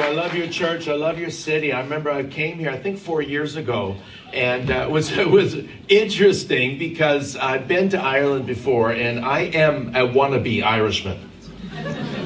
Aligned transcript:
I 0.00 0.12
love 0.12 0.34
your 0.34 0.48
church. 0.48 0.88
I 0.88 0.94
love 0.94 1.18
your 1.18 1.30
city. 1.30 1.72
I 1.72 1.80
remember 1.80 2.10
I 2.10 2.24
came 2.24 2.58
here, 2.58 2.70
I 2.70 2.78
think 2.78 2.98
four 2.98 3.22
years 3.22 3.56
ago, 3.56 3.96
and 4.32 4.70
uh, 4.70 4.74
it 4.74 4.90
was 4.90 5.10
it 5.18 5.28
was 5.28 5.56
interesting 5.88 6.78
because 6.78 7.36
I've 7.36 7.66
been 7.66 7.88
to 7.90 8.00
Ireland 8.00 8.46
before, 8.46 8.92
and 8.92 9.24
I 9.24 9.40
am 9.40 9.88
a 9.94 10.00
wannabe 10.00 10.62
Irishman. 10.62 11.30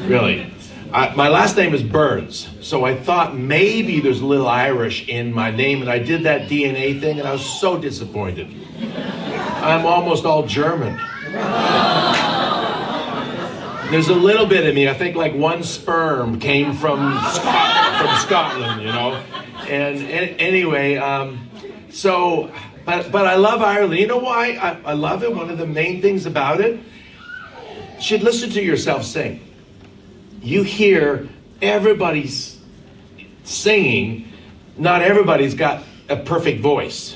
Really. 0.07 0.53
I, 0.93 1.15
my 1.15 1.29
last 1.29 1.57
name 1.57 1.73
is 1.73 1.83
Burns, 1.83 2.51
so 2.61 2.85
I 2.85 2.95
thought 2.95 3.35
maybe 3.35 4.01
there's 4.01 4.21
a 4.21 4.27
little 4.27 4.49
Irish 4.49 5.09
in 5.09 5.33
my 5.33 5.51
name, 5.51 5.81
and 5.81 5.91
I 5.91 5.99
did 5.99 6.25
that 6.25 6.51
DNA 6.51 7.01
thing, 7.01 7.19
and 7.19 7.27
I 7.27 7.33
was 7.33 7.61
so 7.61 7.79
disappointed. 7.79 8.55
I'm 9.63 9.87
almost 9.87 10.27
all 10.27 10.47
German. 10.47 11.01
There's 13.93 14.09
a 14.09 14.15
little 14.15 14.47
bit 14.47 14.67
of 14.67 14.75
me. 14.75 14.89
I 14.89 14.95
think 14.95 15.17
like 15.17 15.35
one 15.35 15.63
sperm 15.63 16.41
came 16.41 16.73
from 16.73 17.15
Scotland, 17.35 17.99
from 17.99 18.17
Scotland, 18.21 18.81
you 18.81 18.89
know. 18.89 19.23
And, 19.69 19.99
and 19.99 20.41
anyway, 20.41 20.97
um, 20.97 21.47
so 21.91 22.51
but 22.87 23.13
but 23.13 23.27
I 23.27 23.35
love 23.35 23.61
Ireland. 23.61 24.01
You 24.01 24.07
know 24.07 24.17
why 24.17 24.53
I, 24.53 24.81
I 24.87 24.93
love 24.95 25.23
it? 25.23 25.35
One 25.35 25.51
of 25.51 25.59
the 25.59 25.67
main 25.67 26.01
things 26.01 26.25
about 26.25 26.63
it. 26.63 26.81
You 27.97 28.03
should 28.03 28.23
listen 28.23 28.49
to 28.53 28.63
yourself 28.63 29.05
sing. 29.05 29.47
You 30.41 30.63
hear 30.63 31.29
everybody's 31.61 32.59
singing. 33.45 34.33
Not 34.79 35.03
everybody's 35.03 35.53
got 35.53 35.85
a 36.09 36.17
perfect 36.17 36.63
voice, 36.63 37.15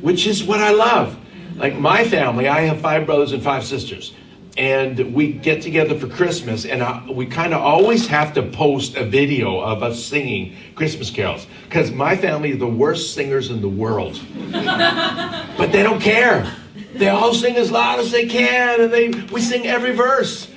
which 0.00 0.26
is 0.26 0.42
what 0.42 0.60
I 0.60 0.70
love. 0.70 1.18
Like 1.56 1.78
my 1.78 2.02
family, 2.04 2.48
I 2.48 2.62
have 2.62 2.80
five 2.80 3.04
brothers 3.04 3.32
and 3.32 3.42
five 3.42 3.62
sisters 3.62 4.14
and 4.58 5.14
we 5.14 5.32
get 5.32 5.62
together 5.62 5.96
for 5.96 6.08
Christmas, 6.08 6.66
and 6.66 6.82
I, 6.82 7.08
we 7.08 7.26
kind 7.26 7.54
of 7.54 7.62
always 7.62 8.08
have 8.08 8.34
to 8.34 8.42
post 8.42 8.96
a 8.96 9.04
video 9.04 9.60
of 9.60 9.84
us 9.84 10.04
singing 10.04 10.56
Christmas 10.74 11.10
carols 11.10 11.46
because 11.64 11.92
my 11.92 12.16
family 12.16 12.52
are 12.52 12.56
the 12.56 12.66
worst 12.66 13.14
singers 13.14 13.50
in 13.50 13.60
the 13.60 13.68
world, 13.68 14.20
but 14.50 15.70
they 15.70 15.84
don't 15.84 16.00
care. 16.00 16.52
They 16.94 17.08
all 17.08 17.32
sing 17.34 17.56
as 17.56 17.70
loud 17.70 18.00
as 18.00 18.10
they 18.10 18.26
can, 18.26 18.80
and 18.80 18.92
they 18.92 19.10
we 19.30 19.40
sing 19.40 19.66
every 19.66 19.92
verse. 19.92 20.50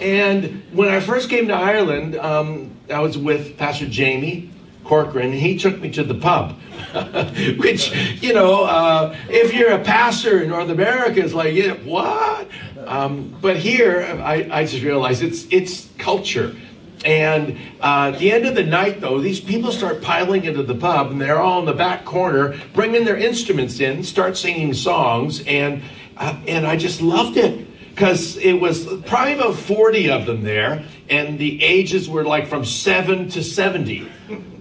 And 0.00 0.64
when 0.72 0.88
I 0.88 0.98
first 1.00 1.30
came 1.30 1.46
to 1.46 1.54
Ireland, 1.54 2.16
um, 2.16 2.72
I 2.92 3.00
was 3.00 3.16
with 3.16 3.56
Pastor 3.56 3.86
Jamie 3.86 4.50
Corcoran. 4.86 5.32
He 5.32 5.58
took 5.58 5.80
me 5.80 5.90
to 5.92 6.04
the 6.04 6.14
pub, 6.14 6.52
which 7.58 7.92
you 8.22 8.32
know, 8.32 8.64
uh, 8.64 9.16
if 9.28 9.52
you're 9.52 9.72
a 9.72 9.82
pastor 9.82 10.42
in 10.42 10.48
North 10.48 10.70
America, 10.70 11.20
it's 11.22 11.34
like, 11.34 11.54
yeah, 11.54 11.74
what? 11.74 12.48
Um, 12.86 13.36
but 13.40 13.56
here, 13.56 14.02
I, 14.22 14.48
I, 14.50 14.64
just 14.64 14.84
realized 14.84 15.22
it's 15.22 15.46
it's 15.50 15.88
culture. 15.98 16.54
And 17.04 17.58
uh, 17.80 18.12
at 18.12 18.18
the 18.18 18.32
end 18.32 18.46
of 18.46 18.54
the 18.54 18.62
night, 18.62 19.00
though, 19.00 19.20
these 19.20 19.40
people 19.40 19.70
start 19.70 20.02
piling 20.02 20.44
into 20.44 20.62
the 20.62 20.74
pub, 20.74 21.10
and 21.10 21.20
they're 21.20 21.40
all 21.40 21.60
in 21.60 21.66
the 21.66 21.74
back 21.74 22.04
corner, 22.04 22.58
bringing 22.72 23.04
their 23.04 23.16
instruments 23.16 23.80
in, 23.80 24.02
start 24.02 24.36
singing 24.36 24.72
songs, 24.72 25.42
and 25.46 25.82
uh, 26.16 26.38
and 26.46 26.66
I 26.66 26.76
just 26.76 27.02
loved 27.02 27.36
it 27.36 27.65
because 27.96 28.36
it 28.36 28.52
was 28.52 28.84
probably 29.06 29.32
about 29.32 29.56
forty 29.56 30.10
of 30.10 30.26
them 30.26 30.42
there, 30.42 30.84
and 31.08 31.38
the 31.38 31.64
ages 31.64 32.10
were 32.10 32.24
like 32.24 32.46
from 32.46 32.62
seven 32.62 33.30
to 33.30 33.42
seventy, 33.42 34.06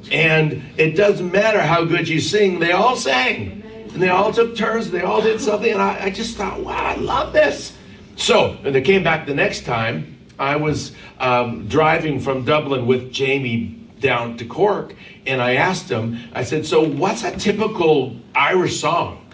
and 0.10 0.64
it 0.78 0.96
doesn't 0.96 1.30
matter 1.34 1.60
how 1.60 1.84
good 1.84 2.08
you 2.08 2.22
sing; 2.22 2.60
they 2.60 2.72
all 2.72 2.96
sang, 2.96 3.62
and 3.94 4.02
they 4.02 4.08
all 4.08 4.32
took 4.32 4.56
turns, 4.56 4.90
they 4.90 5.02
all 5.02 5.22
did 5.22 5.42
something, 5.42 5.74
and 5.74 5.82
I, 5.82 6.06
I 6.06 6.10
just 6.12 6.38
thought, 6.38 6.62
wow, 6.62 6.78
I 6.78 6.96
love 6.96 7.34
this. 7.34 7.78
So, 8.16 8.54
when 8.62 8.72
they 8.72 8.82
came 8.82 9.04
back 9.04 9.28
the 9.28 9.34
next 9.34 9.66
time, 9.66 10.18
I 10.40 10.56
was 10.56 10.94
um, 11.20 11.68
driving 11.68 12.22
from 12.22 12.46
Dublin 12.46 12.88
with 12.88 13.12
Jamie 13.12 13.82
down 14.00 14.38
to 14.38 14.46
Cork, 14.46 14.96
and 15.28 15.42
I 15.42 15.56
asked 15.56 15.90
him, 15.90 16.20
I 16.34 16.46
said, 16.46 16.66
So, 16.66 16.82
what's 16.82 17.26
a 17.26 17.36
typical 17.38 18.16
Irish 18.34 18.80
song? 18.80 19.25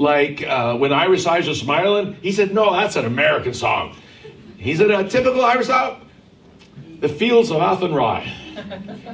Like 0.00 0.42
uh, 0.42 0.78
when 0.78 0.94
Irish 0.94 1.26
eyes 1.26 1.46
are 1.46 1.54
smiling? 1.54 2.14
He 2.22 2.32
said, 2.32 2.54
No, 2.54 2.72
that's 2.72 2.96
an 2.96 3.04
American 3.04 3.52
song. 3.52 3.94
He 4.56 4.74
said, 4.74 4.90
A 4.90 5.06
typical 5.06 5.44
Irish 5.44 5.66
song? 5.66 6.08
The 7.00 7.08
Fields 7.08 7.50
of 7.50 7.58
Athenry. 7.58 8.22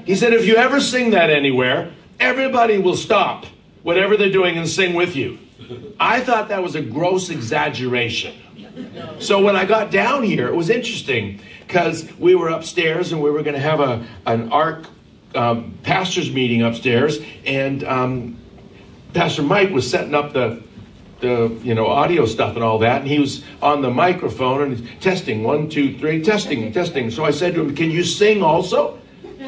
He 0.07 0.15
said, 0.15 0.33
If 0.33 0.47
you 0.47 0.55
ever 0.55 0.81
sing 0.81 1.11
that 1.11 1.29
anywhere, 1.29 1.93
everybody 2.21 2.79
will 2.79 2.95
stop 2.95 3.47
whatever 3.83 4.17
they're 4.17 4.31
doing 4.31 4.57
and 4.59 4.69
sing 4.69 4.95
with 4.95 5.17
you. 5.17 5.41
I 5.99 6.21
thought 6.21 6.51
that 6.51 6.63
was 6.63 6.77
a 6.77 6.83
gross 6.83 7.31
exaggeration. 7.31 8.37
So 9.19 9.43
when 9.43 9.57
I 9.57 9.65
got 9.65 9.91
down 9.91 10.23
here, 10.23 10.47
it 10.47 10.55
was 10.55 10.71
interesting 10.71 11.41
because 11.67 12.09
we 12.17 12.37
were 12.37 12.51
upstairs 12.51 13.11
and 13.11 13.21
we 13.21 13.31
were 13.33 13.43
going 13.43 13.57
to 13.57 13.61
have 13.61 13.81
a 13.81 14.07
an 14.25 14.53
ARC 14.53 14.85
um, 15.35 15.77
pastors 15.83 16.31
meeting 16.31 16.63
upstairs, 16.63 17.19
and 17.45 17.83
um, 17.83 18.39
Pastor 19.15 19.43
Mike 19.43 19.71
was 19.71 19.91
setting 19.91 20.15
up 20.15 20.33
the 20.33 20.63
the 21.21 21.57
you 21.63 21.75
know 21.75 21.87
audio 21.87 22.27
stuff 22.27 22.55
and 22.55 22.65
all 22.65 22.79
that, 22.81 23.01
and 23.01 23.11
he 23.11 23.19
was 23.19 23.43
on 23.63 23.83
the 23.83 23.91
microphone 23.91 24.63
and 24.63 24.79
he's 24.79 25.01
testing 25.01 25.43
one 25.43 25.69
two 25.69 25.99
three 25.99 26.23
testing 26.23 26.73
testing. 26.73 27.11
So 27.11 27.25
I 27.25 27.31
said 27.31 27.55
to 27.55 27.61
him, 27.63 27.75
"Can 27.75 27.91
you 27.91 28.05
sing 28.05 28.43
also?" 28.43 28.99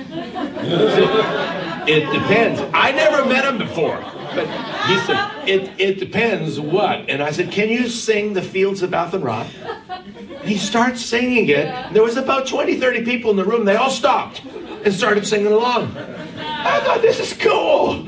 it 1.88 2.12
depends. 2.12 2.60
I 2.74 2.92
never 2.92 3.24
met 3.24 3.44
him 3.44 3.58
before. 3.58 3.98
But 4.34 4.46
he 4.86 4.98
said, 4.98 5.48
it, 5.48 5.80
it 5.80 5.98
depends 5.98 6.60
what. 6.60 7.08
And 7.08 7.22
I 7.22 7.30
said, 7.30 7.50
Can 7.50 7.68
you 7.68 7.88
sing 7.88 8.34
the 8.34 8.42
fields 8.42 8.82
of 8.82 8.90
Athenry? 8.90 9.46
And 9.88 10.48
he 10.48 10.58
starts 10.58 11.04
singing 11.04 11.48
it. 11.48 11.66
And 11.66 11.96
there 11.96 12.02
was 12.02 12.16
about 12.16 12.46
20, 12.46 12.78
30 12.78 13.04
people 13.04 13.30
in 13.30 13.36
the 13.36 13.44
room. 13.44 13.64
They 13.64 13.76
all 13.76 13.90
stopped 13.90 14.42
and 14.44 14.92
started 14.92 15.26
singing 15.26 15.52
along. 15.52 15.96
I 15.96 16.80
thought, 16.80 17.02
this 17.02 17.18
is 17.20 17.32
cool. 17.32 18.06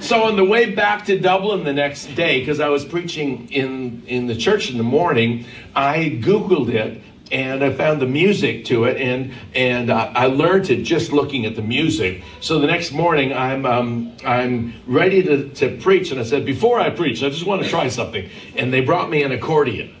So 0.00 0.22
on 0.22 0.36
the 0.36 0.44
way 0.44 0.72
back 0.72 1.04
to 1.06 1.18
Dublin 1.18 1.64
the 1.64 1.72
next 1.72 2.14
day, 2.14 2.40
because 2.40 2.60
I 2.60 2.68
was 2.68 2.84
preaching 2.84 3.48
in, 3.50 4.02
in 4.06 4.26
the 4.26 4.36
church 4.36 4.70
in 4.70 4.78
the 4.78 4.84
morning, 4.84 5.46
I 5.74 6.20
Googled 6.22 6.68
it 6.68 7.02
and 7.32 7.64
I 7.64 7.72
found 7.72 8.00
the 8.00 8.06
music 8.06 8.66
to 8.66 8.84
it, 8.84 9.00
and 9.00 9.32
and 9.54 9.90
uh, 9.90 10.12
I 10.14 10.26
learned 10.26 10.70
it 10.70 10.82
just 10.82 11.12
looking 11.12 11.44
at 11.44 11.56
the 11.56 11.62
music. 11.62 12.22
So 12.40 12.60
the 12.60 12.66
next 12.66 12.92
morning, 12.92 13.32
I'm 13.32 13.66
um, 13.66 14.16
I'm 14.24 14.74
ready 14.86 15.22
to, 15.24 15.48
to 15.54 15.76
preach, 15.78 16.12
and 16.12 16.20
I 16.20 16.22
said, 16.22 16.46
before 16.46 16.78
I 16.78 16.90
preach, 16.90 17.22
I 17.22 17.28
just 17.30 17.46
want 17.46 17.62
to 17.62 17.68
try 17.68 17.88
something. 17.88 18.28
And 18.54 18.72
they 18.72 18.80
brought 18.80 19.10
me 19.10 19.22
an 19.22 19.32
accordion. 19.32 19.94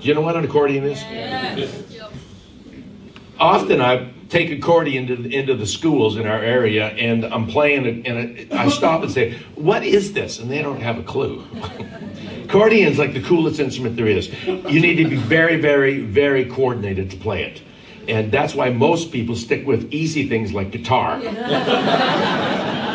Do 0.00 0.08
you 0.08 0.14
know 0.14 0.20
what 0.20 0.36
an 0.36 0.44
accordion 0.44 0.84
is? 0.84 1.00
Yes. 1.00 1.82
Often 3.38 3.80
I 3.80 4.12
take 4.28 4.50
accordion 4.50 5.08
into, 5.08 5.28
into 5.28 5.54
the 5.54 5.66
schools 5.66 6.16
in 6.16 6.26
our 6.26 6.42
area, 6.42 6.88
and 6.88 7.24
I'm 7.24 7.46
playing 7.46 7.86
it, 7.86 8.06
and 8.06 8.52
I 8.52 8.68
stop 8.68 9.02
and 9.02 9.10
say, 9.10 9.38
"What 9.54 9.84
is 9.84 10.12
this?" 10.12 10.38
And 10.38 10.50
they 10.50 10.62
don't 10.62 10.80
have 10.80 10.98
a 10.98 11.02
clue. 11.02 11.44
Accordion 12.44 12.88
is 12.88 12.98
like 12.98 13.12
the 13.12 13.22
coolest 13.22 13.58
instrument 13.58 13.96
there 13.96 14.06
is. 14.06 14.30
You 14.46 14.80
need 14.80 14.96
to 14.96 15.08
be 15.08 15.16
very, 15.16 15.60
very, 15.60 16.00
very 16.00 16.44
coordinated 16.44 17.10
to 17.10 17.16
play 17.16 17.42
it. 17.42 17.60
And 18.08 18.30
that's 18.30 18.54
why 18.54 18.70
most 18.70 19.10
people 19.10 19.34
stick 19.34 19.66
with 19.66 19.92
easy 19.92 20.28
things 20.28 20.52
like 20.52 20.70
guitar. 20.70 21.20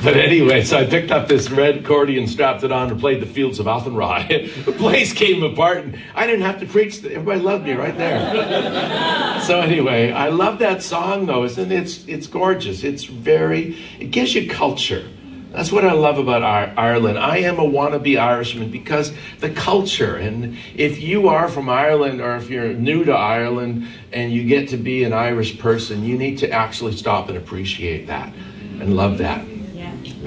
but 0.04 0.16
anyway, 0.16 0.64
so 0.64 0.78
I 0.78 0.86
picked 0.86 1.10
up 1.10 1.28
this 1.28 1.50
red 1.50 1.78
accordion, 1.78 2.26
strapped 2.26 2.64
it 2.64 2.72
on, 2.72 2.90
and 2.90 2.98
played 2.98 3.20
the 3.20 3.26
Fields 3.26 3.58
of 3.58 3.66
Athenry. 3.66 4.46
the 4.64 4.72
place 4.72 5.12
came 5.12 5.42
apart, 5.42 5.78
and 5.78 5.98
I 6.14 6.26
didn't 6.26 6.42
have 6.42 6.60
to 6.60 6.66
preach. 6.66 7.04
Everybody 7.04 7.40
loved 7.40 7.64
me 7.64 7.72
right 7.72 7.96
there. 7.96 9.40
so 9.46 9.60
anyway, 9.60 10.10
I 10.12 10.28
love 10.30 10.58
that 10.60 10.82
song 10.82 11.26
though, 11.26 11.42
and 11.42 11.70
it's 11.70 12.06
it's 12.06 12.26
gorgeous. 12.26 12.82
It's 12.82 13.04
very 13.04 13.76
it 13.98 14.10
gives 14.10 14.34
you 14.34 14.48
culture. 14.48 15.06
That's 15.52 15.72
what 15.72 15.84
I 15.84 15.92
love 15.92 16.18
about 16.18 16.42
Ireland. 16.78 17.18
I 17.18 17.38
am 17.38 17.58
a 17.58 17.64
wannabe 17.64 18.18
Irishman 18.18 18.70
because 18.70 19.12
the 19.40 19.50
culture. 19.50 20.14
And 20.14 20.56
if 20.76 21.00
you 21.00 21.28
are 21.28 21.48
from 21.48 21.68
Ireland 21.68 22.20
or 22.20 22.36
if 22.36 22.48
you're 22.48 22.72
new 22.72 23.04
to 23.04 23.12
Ireland 23.12 23.88
and 24.12 24.32
you 24.32 24.44
get 24.44 24.68
to 24.68 24.76
be 24.76 25.02
an 25.02 25.12
Irish 25.12 25.58
person, 25.58 26.04
you 26.04 26.16
need 26.16 26.38
to 26.38 26.50
actually 26.50 26.96
stop 26.96 27.28
and 27.28 27.36
appreciate 27.36 28.06
that 28.06 28.32
and 28.80 28.96
love 28.96 29.18
that. 29.18 29.44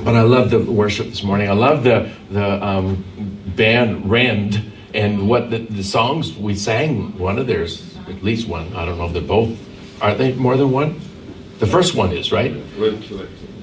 But 0.02 0.16
I 0.16 0.22
love 0.22 0.50
the 0.50 0.60
worship 0.60 1.08
this 1.08 1.24
morning. 1.24 1.50
I 1.50 1.54
love 1.54 1.84
the, 1.84 2.12
the 2.30 2.66
um, 2.66 3.04
band 3.56 4.10
Rend 4.10 4.72
and 4.94 5.30
what 5.30 5.52
the, 5.52 5.60
the 5.60 5.84
songs 5.84 6.36
we 6.36 6.56
sang. 6.56 7.18
One 7.18 7.38
of 7.38 7.48
theirs, 7.48 7.96
at 8.08 8.24
least 8.24 8.48
one. 8.48 8.74
I 8.76 8.86
don't 8.86 8.98
know 8.98 9.06
if 9.06 9.14
they're 9.14 9.22
both. 9.22 9.58
Are 10.02 10.16
they 10.16 10.34
more 10.34 10.58
than 10.58 10.72
one? 10.72 11.00
The 11.60 11.68
first 11.68 11.96
one 11.96 12.12
is, 12.12 12.32
right? 12.32 12.52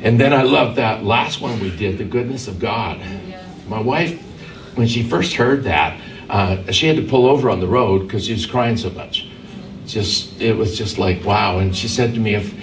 And 0.02 0.18
then 0.18 0.32
I 0.32 0.42
love 0.42 0.76
that 0.76 1.04
last 1.04 1.40
one 1.40 1.60
we 1.60 1.76
did, 1.76 1.98
The 1.98 2.04
Goodness 2.04 2.48
of 2.48 2.58
God. 2.58 3.00
My 3.68 3.80
wife, 3.80 4.20
when 4.76 4.86
she 4.86 5.02
first 5.02 5.34
heard 5.34 5.64
that, 5.64 6.00
uh, 6.30 6.70
she 6.70 6.86
had 6.86 6.96
to 6.96 7.02
pull 7.02 7.26
over 7.26 7.50
on 7.50 7.60
the 7.60 7.66
road 7.66 8.06
because 8.06 8.26
she 8.26 8.32
was 8.32 8.46
crying 8.46 8.76
so 8.76 8.88
much. 8.90 9.28
Just 9.86 10.40
it 10.40 10.56
was 10.56 10.78
just 10.78 10.96
like 10.96 11.24
wow. 11.24 11.58
And 11.58 11.76
she 11.76 11.88
said 11.88 12.14
to 12.14 12.20
me, 12.20 12.34
"If 12.34 12.54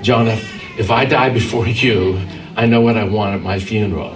John, 0.00 0.28
if 0.28 0.78
if 0.78 0.90
I 0.92 1.04
die 1.04 1.30
before 1.30 1.66
you, 1.66 2.20
I 2.56 2.66
know 2.66 2.80
what 2.80 2.96
I 2.96 3.04
want 3.04 3.34
at 3.34 3.42
my 3.42 3.58
funeral." 3.58 4.14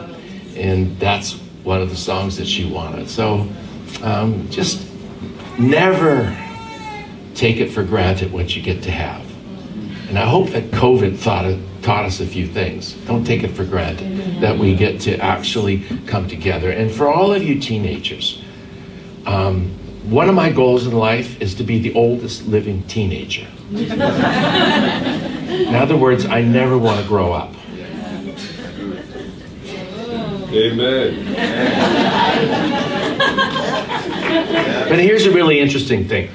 And 0.57 0.99
that's 0.99 1.39
one 1.63 1.81
of 1.81 1.91
the 1.91 1.97
songs 1.97 2.37
that 2.39 2.47
she 2.47 2.65
wanted. 2.71 3.09
So 3.09 3.49
um, 4.03 4.49
just 4.51 4.87
never, 5.59 6.37
take 7.35 7.59
it 7.59 7.71
for 7.71 7.83
granted 7.85 8.33
what 8.33 8.57
you 8.57 8.63
get 8.63 8.83
to 8.85 8.91
have. 8.91 9.27
And 10.09 10.19
I 10.19 10.27
hope 10.27 10.51
that 10.51 10.71
COVID 10.73 11.17
thought, 11.19 11.55
taught 11.83 12.05
us 12.05 12.21
a 12.21 12.27
few 12.27 12.47
things. 12.47 12.95
Don't 13.07 13.25
take 13.25 13.45
it 13.45 13.53
for 13.53 13.65
granted 13.65 14.41
that 14.41 14.59
we 14.59 14.75
get 14.75 15.01
to 15.03 15.17
actually 15.19 15.85
come 16.07 16.27
together. 16.27 16.71
And 16.71 16.91
for 16.91 17.09
all 17.09 17.33
of 17.33 17.43
you 17.43 17.61
teenagers, 17.61 18.43
um, 19.27 19.71
one 20.11 20.29
of 20.29 20.35
my 20.35 20.51
goals 20.51 20.87
in 20.87 20.93
life 20.93 21.41
is 21.41 21.55
to 21.57 21.63
be 21.63 21.79
the 21.79 21.95
oldest 21.95 22.47
living 22.47 22.83
teenager. 22.89 23.47
in 23.71 24.01
other 25.75 25.97
words, 25.97 26.27
I 26.27 26.43
never 26.43 26.77
want 26.77 27.01
to 27.01 27.07
grow 27.07 27.33
up. 27.33 27.55
Amen. 30.53 31.35
But 34.91 34.99
here's 34.99 35.25
a 35.25 35.31
really 35.31 35.61
interesting 35.61 36.09
thing. 36.09 36.31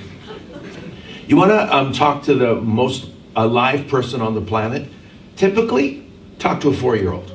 You 1.28 1.36
want 1.36 1.52
to 1.52 1.76
um, 1.76 1.92
talk 1.92 2.24
to 2.24 2.34
the 2.34 2.56
most 2.56 3.10
alive 3.36 3.90
person 3.90 4.22
on 4.22 4.34
the 4.34 4.40
planet? 4.40 4.88
Typically, 5.36 6.10
talk 6.40 6.62
to 6.62 6.70
a 6.70 6.74
four 6.74 6.96
year 6.96 7.12
old. 7.12 7.30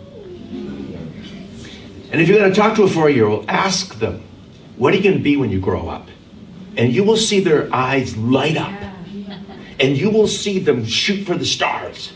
And 2.10 2.20
if 2.20 2.26
you're 2.26 2.38
going 2.38 2.50
to 2.50 2.56
talk 2.56 2.74
to 2.76 2.84
a 2.84 2.88
four 2.88 3.10
year 3.10 3.26
old, 3.26 3.44
ask 3.48 3.98
them, 3.98 4.22
What 4.78 4.94
are 4.94 4.96
you 4.96 5.02
going 5.02 5.18
to 5.18 5.22
be 5.22 5.36
when 5.36 5.50
you 5.50 5.60
grow 5.60 5.88
up? 5.88 6.08
And 6.78 6.90
you 6.90 7.04
will 7.04 7.18
see 7.18 7.40
their 7.40 7.68
eyes 7.74 8.16
light 8.16 8.56
up. 8.56 8.72
And 9.78 9.98
you 9.98 10.08
will 10.08 10.28
see 10.28 10.58
them 10.58 10.86
shoot 10.86 11.26
for 11.26 11.36
the 11.36 11.44
stars. 11.44 12.14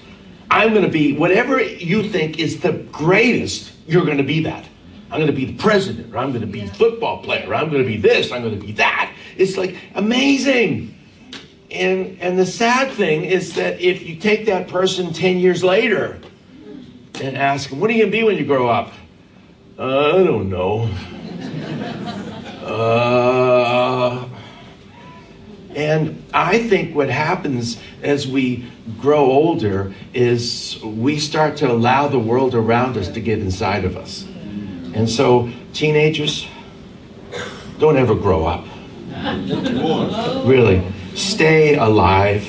I'm 0.51 0.71
going 0.71 0.85
to 0.85 0.91
be 0.91 1.15
whatever 1.15 1.61
you 1.61 2.09
think 2.09 2.39
is 2.39 2.61
the 2.61 2.73
greatest, 2.73 3.73
you're 3.87 4.05
going 4.05 4.19
to 4.19 4.25
be 4.25 4.43
that. 4.45 4.65
I'm 5.11 5.21
going 5.21 5.31
to 5.31 5.37
be 5.37 5.45
the 5.45 5.57
president, 5.57 6.15
or 6.15 6.19
I'm 6.19 6.31
going 6.31 6.41
to 6.41 6.47
be 6.47 6.63
a 6.63 6.67
football 6.67 7.23
player, 7.23 7.49
or 7.49 7.55
I'm 7.55 7.71
going 7.71 7.83
to 7.83 7.89
be 7.89 7.97
this, 7.97 8.33
I'm 8.33 8.43
going 8.43 8.59
to 8.59 8.67
be 8.67 8.73
that. 8.73 9.13
It's 9.37 9.57
like 9.57 9.77
amazing. 9.95 10.99
And, 11.71 12.19
and 12.21 12.39
the 12.39 12.47
sad 12.47 12.93
thing 12.93 13.25
is 13.25 13.55
that 13.55 13.81
if 13.81 14.03
you 14.03 14.17
take 14.17 14.47
that 14.47 14.69
person 14.69 15.13
10 15.13 15.39
years 15.39 15.63
later 15.63 16.21
and 17.21 17.37
ask 17.37 17.71
them, 17.71 17.81
What 17.81 17.91
are 17.91 17.93
you 17.93 18.01
going 18.01 18.13
to 18.13 18.19
be 18.19 18.25
when 18.25 18.39
you 18.39 18.45
grow 18.45 18.69
up? 18.69 18.93
Uh, 19.79 20.21
I 20.21 20.25
don't 20.25 20.51
know. 20.51 20.89
Uh, 22.65 24.27
and 25.75 26.25
I 26.33 26.67
think 26.67 26.97
what 26.97 27.11
happens 27.11 27.79
as 28.03 28.27
we 28.27 28.67
grow 29.01 29.25
older 29.25 29.95
is 30.13 30.79
we 30.83 31.19
start 31.19 31.57
to 31.59 31.71
allow 31.71 32.09
the 32.09 32.19
world 32.19 32.55
around 32.55 32.97
us 32.97 33.09
to 33.09 33.21
get 33.21 33.39
inside 33.39 33.85
of 33.85 33.97
us. 33.97 34.27
And 34.95 35.09
so, 35.09 35.51
teenagers, 35.73 36.47
don't 37.79 37.97
ever 37.97 38.15
grow 38.15 38.47
up. 38.47 38.67
Really, 40.47 40.83
stay 41.15 41.77
alive. 41.77 42.45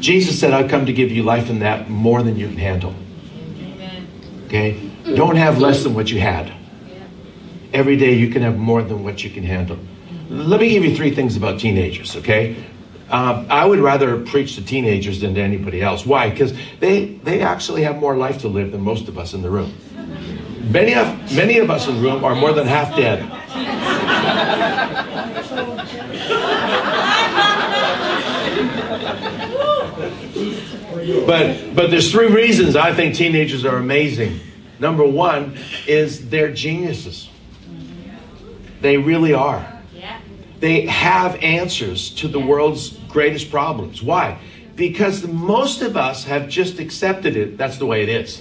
Jesus 0.00 0.38
said, 0.38 0.52
I've 0.52 0.70
come 0.70 0.86
to 0.86 0.92
give 0.92 1.10
you 1.10 1.22
life 1.22 1.50
and 1.50 1.62
that 1.62 1.90
more 1.90 2.22
than 2.22 2.36
you 2.36 2.46
can 2.46 2.56
handle. 2.56 2.94
Okay? 4.46 4.90
Don't 5.04 5.36
have 5.36 5.58
less 5.58 5.82
than 5.82 5.94
what 5.94 6.10
you 6.10 6.20
had. 6.20 6.52
Every 7.72 7.96
day 7.96 8.14
you 8.14 8.30
can 8.30 8.42
have 8.42 8.56
more 8.56 8.82
than 8.82 9.04
what 9.04 9.22
you 9.24 9.30
can 9.30 9.42
handle. 9.42 9.78
Let 10.30 10.60
me 10.60 10.70
give 10.70 10.84
you 10.84 10.94
three 10.94 11.14
things 11.14 11.36
about 11.36 11.60
teenagers, 11.60 12.16
okay? 12.16 12.64
Uh, 13.10 13.44
I 13.48 13.64
would 13.64 13.78
rather 13.78 14.20
preach 14.20 14.56
to 14.56 14.64
teenagers 14.64 15.20
than 15.20 15.34
to 15.34 15.40
anybody 15.40 15.80
else. 15.80 16.04
Why? 16.04 16.28
Because 16.28 16.52
they, 16.78 17.06
they 17.06 17.40
actually 17.40 17.82
have 17.84 17.96
more 17.96 18.16
life 18.16 18.40
to 18.40 18.48
live 18.48 18.72
than 18.72 18.82
most 18.82 19.08
of 19.08 19.18
us 19.18 19.32
in 19.32 19.40
the 19.40 19.50
room. 19.50 19.72
Many 20.70 20.94
of, 20.94 21.34
many 21.34 21.58
of 21.58 21.70
us 21.70 21.88
in 21.88 21.96
the 21.96 22.02
room 22.02 22.22
are 22.24 22.34
more 22.34 22.52
than 22.52 22.66
half 22.66 22.94
dead. 22.94 23.26
But, 31.26 31.74
but 31.74 31.90
there's 31.90 32.10
three 32.10 32.28
reasons 32.28 32.76
I 32.76 32.92
think 32.92 33.14
teenagers 33.14 33.64
are 33.64 33.76
amazing. 33.76 34.40
Number 34.78 35.04
one 35.04 35.56
is 35.86 36.28
they're 36.28 36.52
geniuses. 36.52 37.30
They 38.82 38.98
really 38.98 39.32
are. 39.32 39.77
They 40.60 40.86
have 40.86 41.36
answers 41.36 42.10
to 42.16 42.28
the 42.28 42.40
world's 42.40 42.90
greatest 43.08 43.50
problems. 43.50 44.02
Why? 44.02 44.38
Because 44.74 45.26
most 45.26 45.82
of 45.82 45.96
us 45.96 46.24
have 46.24 46.48
just 46.48 46.78
accepted 46.78 47.36
it. 47.36 47.56
That's 47.56 47.78
the 47.78 47.86
way 47.86 48.02
it 48.02 48.08
is. 48.08 48.40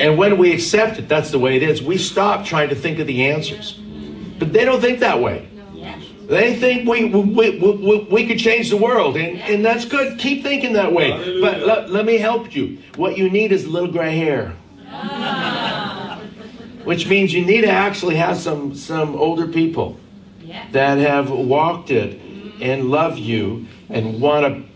And 0.00 0.16
when 0.16 0.38
we 0.38 0.52
accept 0.52 0.98
it, 0.98 1.08
that's 1.08 1.30
the 1.30 1.38
way 1.38 1.56
it 1.56 1.62
is. 1.62 1.82
We 1.82 1.98
stop 1.98 2.44
trying 2.44 2.68
to 2.68 2.74
think 2.74 2.98
of 2.98 3.06
the 3.06 3.26
answers. 3.26 3.80
But 4.38 4.52
they 4.52 4.64
don't 4.64 4.80
think 4.80 5.00
that 5.00 5.20
way. 5.20 5.48
They 6.28 6.56
think 6.56 6.86
we, 6.86 7.06
we, 7.06 7.58
we, 7.58 8.06
we, 8.10 8.26
could 8.26 8.38
change 8.38 8.68
the 8.68 8.76
world, 8.76 9.16
and, 9.16 9.38
and 9.38 9.64
that's 9.64 9.86
good. 9.86 10.18
Keep 10.18 10.42
thinking 10.42 10.74
that 10.74 10.92
way. 10.92 11.40
But 11.40 11.60
let, 11.60 11.90
let 11.90 12.04
me 12.04 12.18
help 12.18 12.54
you. 12.54 12.78
What 12.96 13.16
you 13.16 13.30
need 13.30 13.50
is 13.50 13.64
a 13.64 13.70
little 13.70 13.90
gray 13.90 14.14
hair. 14.14 14.54
Ah. 14.88 16.20
Which 16.84 17.08
means 17.08 17.32
you 17.32 17.46
need 17.46 17.62
to 17.62 17.70
actually 17.70 18.16
have 18.16 18.36
some, 18.36 18.74
some 18.74 19.16
older 19.16 19.46
people 19.46 19.98
that 20.72 20.98
have 20.98 21.30
walked 21.30 21.90
it 21.90 22.20
and 22.60 22.90
love 22.90 23.18
you 23.18 23.66
and 23.88 24.20
want 24.20 24.46
to 24.46 24.68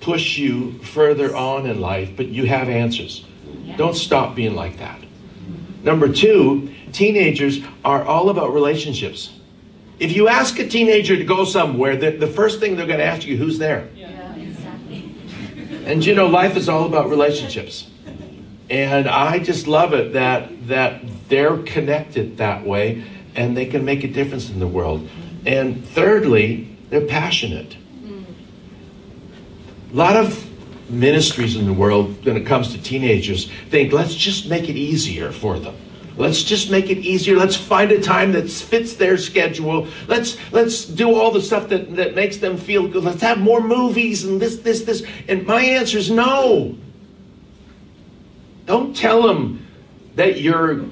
push 0.00 0.38
you 0.38 0.78
further 0.78 1.34
on 1.34 1.66
in 1.66 1.80
life, 1.80 2.10
but 2.16 2.26
you 2.26 2.46
have 2.46 2.68
answers. 2.68 3.24
Don't 3.76 3.96
stop 3.96 4.34
being 4.34 4.54
like 4.54 4.78
that. 4.78 5.00
Number 5.82 6.12
two, 6.12 6.72
teenagers 6.92 7.60
are 7.84 8.04
all 8.04 8.30
about 8.30 8.52
relationships. 8.52 9.32
If 9.98 10.14
you 10.14 10.28
ask 10.28 10.58
a 10.58 10.68
teenager 10.68 11.16
to 11.16 11.24
go 11.24 11.44
somewhere, 11.44 11.96
the, 11.96 12.10
the 12.10 12.26
first 12.26 12.60
thing 12.60 12.76
they're 12.76 12.86
going 12.86 12.98
to 12.98 13.04
ask 13.04 13.26
you, 13.26 13.36
who's 13.36 13.58
there? 13.58 13.88
Yeah, 13.94 14.34
exactly. 14.34 15.14
And 15.86 16.04
you 16.04 16.14
know, 16.14 16.26
life 16.26 16.56
is 16.56 16.68
all 16.68 16.86
about 16.86 17.08
relationships. 17.08 17.88
And 18.68 19.06
I 19.06 19.38
just 19.38 19.68
love 19.68 19.94
it 19.94 20.14
that 20.14 20.66
that 20.66 21.04
they're 21.28 21.58
connected 21.58 22.38
that 22.38 22.66
way 22.66 23.04
and 23.36 23.56
they 23.56 23.66
can 23.66 23.84
make 23.84 24.02
a 24.02 24.08
difference 24.08 24.50
in 24.50 24.58
the 24.58 24.66
world. 24.66 25.08
And 25.44 25.86
thirdly, 25.86 26.76
they're 26.90 27.06
passionate. 27.06 27.76
A 29.92 29.96
lot 29.96 30.16
of 30.16 30.44
ministries 30.90 31.56
in 31.56 31.66
the 31.66 31.72
world, 31.72 32.24
when 32.24 32.36
it 32.36 32.46
comes 32.46 32.72
to 32.72 32.82
teenagers, 32.82 33.50
think 33.70 33.92
let's 33.92 34.14
just 34.14 34.48
make 34.48 34.68
it 34.68 34.76
easier 34.76 35.30
for 35.32 35.58
them. 35.58 35.76
Let's 36.16 36.42
just 36.42 36.70
make 36.70 36.88
it 36.88 36.98
easier. 36.98 37.36
Let's 37.36 37.56
find 37.56 37.92
a 37.92 38.00
time 38.00 38.32
that 38.32 38.50
fits 38.50 38.94
their 38.94 39.18
schedule. 39.18 39.86
Let's 40.08 40.38
let's 40.50 40.86
do 40.86 41.14
all 41.14 41.30
the 41.30 41.42
stuff 41.42 41.68
that, 41.68 41.94
that 41.96 42.14
makes 42.14 42.38
them 42.38 42.56
feel 42.56 42.88
good. 42.88 43.04
Let's 43.04 43.20
have 43.20 43.38
more 43.38 43.60
movies 43.60 44.24
and 44.24 44.40
this, 44.40 44.56
this, 44.60 44.82
this. 44.82 45.06
And 45.28 45.46
my 45.46 45.60
answer 45.60 45.98
is 45.98 46.10
no. 46.10 46.76
Don't 48.64 48.96
tell 48.96 49.22
them 49.22 49.66
that 50.14 50.40
you're 50.40 50.86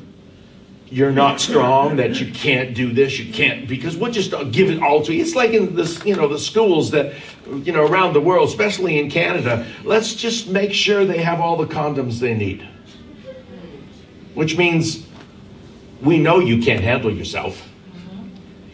you're 0.91 1.13
not 1.13 1.41
strong, 1.41 1.97
that 1.97 2.21
you 2.21 2.33
can't 2.33 2.75
do 2.75 2.93
this, 2.93 3.19
you 3.19 3.33
can't 3.33 3.67
because 3.67 3.97
we'll 3.97 4.13
just 4.13 4.33
give 4.53 4.71
it 4.71 4.83
all 4.83 5.03
to 5.03 5.15
you. 5.15 5.23
It's 5.23 5.35
like 5.35 5.51
in 5.51 5.75
this, 5.75 6.05
you 6.05 6.15
know, 6.15 6.29
the 6.29 6.39
schools 6.39 6.91
that 6.93 7.15
you 7.47 7.73
know 7.73 7.87
around 7.87 8.13
the 8.13 8.21
world, 8.21 8.49
especially 8.49 8.99
in 8.99 9.11
Canada. 9.11 9.67
Let's 9.85 10.15
just 10.15 10.49
make 10.49 10.73
sure 10.73 11.05
they 11.05 11.23
have 11.23 11.41
all 11.41 11.57
the 11.57 11.67
condoms 11.67 12.21
they 12.21 12.35
need. 12.35 12.69
Which 14.35 14.57
means 14.57 15.07
we 16.03 16.19
know 16.19 16.39
you 16.39 16.63
can't 16.63 16.83
handle 16.83 17.13
yourself. 17.13 17.69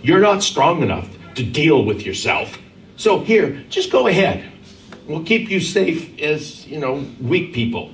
You're 0.03 0.21
not 0.21 0.43
strong 0.43 0.83
enough 0.83 1.09
to 1.35 1.45
deal 1.45 1.85
with 1.85 2.05
yourself. 2.05 2.59
So 2.97 3.21
here, 3.21 3.65
just 3.69 3.91
go 3.91 4.07
ahead. 4.07 4.51
We'll 5.07 5.25
keep 5.25 5.51
you 5.51 5.61
safe 5.61 6.19
as, 6.21 6.67
you 6.67 6.79
know, 6.79 7.05
weak 7.21 7.53
people. 7.53 7.93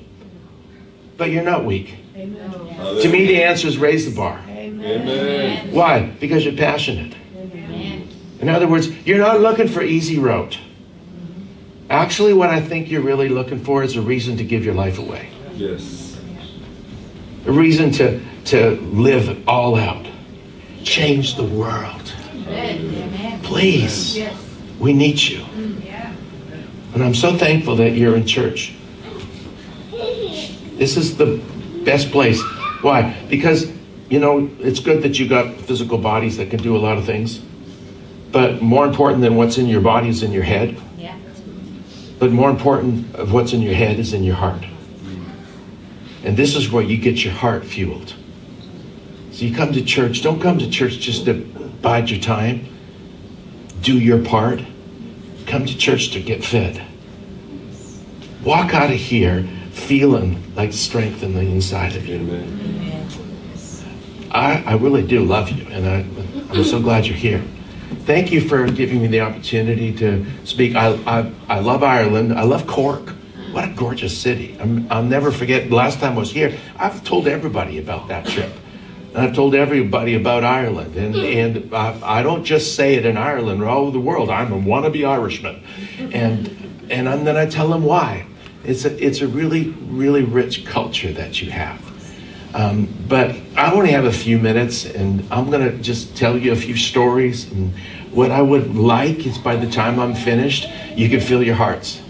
But 1.16 1.30
you're 1.30 1.44
not 1.44 1.64
weak. 1.64 1.94
Amen. 2.16 3.02
To 3.02 3.08
me, 3.11 3.26
the 3.26 3.42
answer 3.42 3.68
is 3.68 3.76
raise 3.76 4.08
the 4.08 4.16
bar. 4.16 4.40
Amen. 4.49 5.70
Why? 5.73 6.06
Because 6.18 6.44
you're 6.44 6.56
passionate. 6.56 7.14
Amen. 7.37 8.08
In 8.40 8.49
other 8.49 8.66
words, 8.66 8.88
you're 9.06 9.18
not 9.18 9.40
looking 9.40 9.68
for 9.68 9.82
easy 9.82 10.18
road. 10.18 10.56
Actually, 11.90 12.32
what 12.32 12.49
I 12.49 12.61
think 12.61 12.90
you're 12.90 13.02
really 13.02 13.28
looking 13.28 13.62
for 13.62 13.82
is 13.82 13.96
a 13.96 14.02
reason 14.02 14.38
to 14.38 14.44
give 14.44 14.64
your 14.64 14.75
life 14.75 14.99
away. 14.99 15.28
Yes. 15.54 16.18
A 17.44 17.52
reason 17.52 17.90
to, 17.92 18.20
to 18.46 18.70
live 18.80 19.46
all 19.46 19.76
out. 19.76 20.06
Change 20.85 21.37
the 21.37 21.44
world. 21.44 22.12
Amen. 22.49 23.40
Please. 23.42 24.16
Yes. 24.16 24.37
We 24.78 24.94
need 24.94 25.20
you. 25.20 25.44
Yeah. 25.85 26.14
And 26.94 27.04
I'm 27.04 27.14
so 27.14 27.37
thankful 27.37 27.76
that 27.76 27.90
you're 27.90 28.16
in 28.16 28.26
church. 28.26 28.75
This 29.90 30.96
is 30.96 31.16
the 31.16 31.40
best 31.87 32.11
place. 32.11 32.43
Why? 32.83 33.16
Because, 33.31 33.73
you 34.11 34.19
know, 34.19 34.50
it's 34.59 34.81
good 34.81 35.02
that 35.05 35.19
you 35.19 35.26
got 35.26 35.55
physical 35.55 35.97
bodies 35.97 36.37
that 36.37 36.50
can 36.50 36.61
do 36.62 36.76
a 36.76 36.78
lot 36.78 36.99
of 36.99 37.07
things. 37.07 37.40
But 38.31 38.61
more 38.61 38.85
important 38.85 39.23
than 39.23 39.37
what's 39.37 39.57
in 39.57 39.66
your 39.66 39.81
body 39.81 40.09
is 40.11 40.23
in 40.23 40.33
your 40.33 40.43
head. 40.43 40.78
Yeah. 40.99 41.16
But 42.19 42.33
more 42.33 42.50
important 42.50 43.14
of 43.14 43.33
what's 43.33 43.55
in 43.55 43.62
your 43.62 43.75
head 43.75 43.99
is 43.99 44.12
in 44.12 44.23
your 44.23 44.35
heart. 44.35 44.62
And 46.23 46.37
this 46.37 46.57
is 46.57 46.71
where 46.71 46.83
you 46.83 46.99
get 46.99 47.25
your 47.25 47.33
heart 47.33 47.64
fueled. 47.64 48.14
So 49.31 49.45
you 49.45 49.55
come 49.55 49.73
to 49.73 49.83
church. 49.83 50.23
Don't 50.23 50.40
come 50.43 50.59
to 50.59 50.69
church 50.69 50.99
just 50.99 51.25
to 51.25 51.35
bide 51.81 52.11
your 52.11 52.21
time. 52.21 52.66
Do 53.81 53.99
your 53.99 54.23
part. 54.23 54.59
Come 54.59 55.47
come 55.47 55.66
to 55.66 55.76
church 55.78 56.11
to 56.11 56.21
get 56.21 56.45
fed. 56.45 56.85
Walk 58.45 58.75
out 58.75 58.90
of 58.90 58.97
here 58.97 59.49
feeling 59.76 60.42
like 60.56 60.73
strength 60.73 61.23
in 61.23 61.35
the 61.35 61.40
inside 61.40 61.95
of 61.95 62.06
you. 62.06 62.16
Amen. 62.16 63.11
I, 64.30 64.62
I 64.66 64.75
really 64.75 65.06
do 65.06 65.25
love 65.25 65.50
you, 65.50 65.66
and 65.68 65.87
I, 65.87 65.99
I'm 66.50 66.64
so 66.64 66.80
glad 66.80 67.06
you're 67.06 67.16
here. 67.16 67.42
Thank 68.04 68.33
you 68.33 68.40
for 68.40 68.66
giving 68.66 69.00
me 69.00 69.06
the 69.06 69.21
opportunity 69.21 69.95
to 69.97 70.26
speak. 70.45 70.75
I, 70.75 70.95
I, 71.06 71.33
I 71.49 71.61
love 71.61 71.83
Ireland. 71.83 72.33
I 72.33 72.42
love 72.42 72.66
Cork. 72.66 73.11
What 73.52 73.64
a 73.68 73.73
gorgeous 73.73 74.16
city. 74.16 74.56
I'm, 74.59 74.90
I'll 74.90 75.04
never 75.04 75.30
forget 75.30 75.71
last 75.71 76.00
time 76.00 76.14
I 76.14 76.18
was 76.18 76.33
here. 76.33 76.59
I've 76.76 77.04
told 77.04 77.28
everybody 77.28 77.78
about 77.78 78.09
that 78.09 78.26
trip. 78.26 78.52
And 79.14 79.18
I've 79.18 79.35
told 79.35 79.54
everybody 79.54 80.14
about 80.14 80.42
Ireland. 80.45 80.97
And, 80.97 81.16
and 81.16 81.75
I, 81.75 82.18
I 82.18 82.23
don't 82.23 82.45
just 82.45 82.75
say 82.75 82.97
it 82.97 83.06
in 83.06 83.16
Ireland 83.16 83.62
or 83.62 83.68
all 83.68 83.83
over 83.83 83.92
the 83.92 84.00
world. 84.00 84.30
I'm 84.30 84.52
a 84.52 84.59
wannabe 84.59 85.09
Irishman. 85.09 85.62
And, 86.12 86.90
and 86.90 87.26
then 87.26 87.37
I 87.37 87.47
tell 87.47 87.68
them 87.68 87.85
why. 87.85 88.26
It's 88.66 88.85
a, 88.85 89.04
it's 89.04 89.20
a 89.20 89.28
really, 89.28 89.70
really 89.88 90.23
rich 90.23 90.66
culture 90.66 91.12
that 91.12 91.40
you 91.40 91.50
have. 91.50 91.82
Um, 92.54 92.88
but 93.06 93.37
I 93.56 93.73
only 93.73 93.90
have 93.90 94.06
a 94.06 94.12
few 94.12 94.38
minutes, 94.38 94.87
and 94.87 95.26
I'm 95.30 95.50
going 95.50 95.70
to 95.70 95.76
just 95.82 96.16
tell 96.16 96.38
you 96.38 96.52
a 96.52 96.56
few 96.56 96.76
stories. 96.76 97.50
And 97.52 97.73
what 98.12 98.30
I 98.30 98.40
would 98.40 98.75
like 98.75 99.26
is 99.26 99.37
by 99.37 99.56
the 99.56 99.70
time 99.70 100.00
I'm 100.00 100.14
finished, 100.14 100.66
you 100.96 101.08
can 101.08 101.20
feel 101.20 101.42
your 101.42 101.54
hearts. 101.54 102.00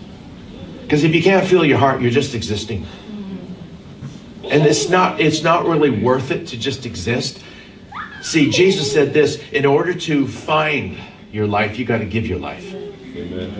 Because 0.83 1.03
if 1.03 1.15
you 1.15 1.23
can't 1.23 1.45
feel 1.45 1.65
your 1.65 1.79
heart, 1.79 2.01
you're 2.01 2.13
just 2.13 2.35
existing. 2.35 2.87
And 4.45 4.65
it's 4.65 4.89
not, 4.89 5.21
it's 5.21 5.43
not 5.43 5.67
really 5.67 5.91
worth 5.91 6.31
it 6.31 6.47
to 6.49 6.57
just 6.57 6.87
exist. 6.87 7.43
See, 8.23 8.49
Jesus 8.51 8.93
said 8.93 9.13
this 9.13 9.43
in 9.51 9.67
order 9.67 9.95
to 9.95 10.29
find 10.29 10.97
your 11.33 11.49
life, 11.49 11.77
you 11.77 11.85
got 11.85 11.99
to 11.99 12.05
give 12.05 12.27
your 12.27 12.39
life. 12.39 12.73
Amen. 12.73 13.51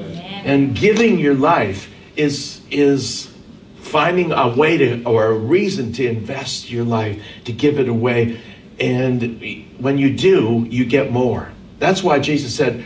And 0.45 0.77
giving 0.77 1.19
your 1.19 1.35
life 1.35 1.91
is 2.15 2.56
is 2.71 3.33
finding 3.79 4.33
a 4.33 4.49
way 4.49 4.77
to 4.79 5.05
or 5.05 5.27
a 5.27 5.35
reason 5.35 5.93
to 5.93 6.07
invest 6.07 6.71
your 6.71 6.85
life, 6.85 7.23
to 7.45 7.53
give 7.53 7.79
it 7.79 7.89
away. 7.89 8.41
And 8.79 9.65
when 9.79 9.99
you 9.99 10.17
do, 10.17 10.67
you 10.69 10.85
get 10.85 11.11
more. 11.11 11.51
That's 11.79 12.03
why 12.03 12.19
Jesus 12.19 12.55
said, 12.55 12.85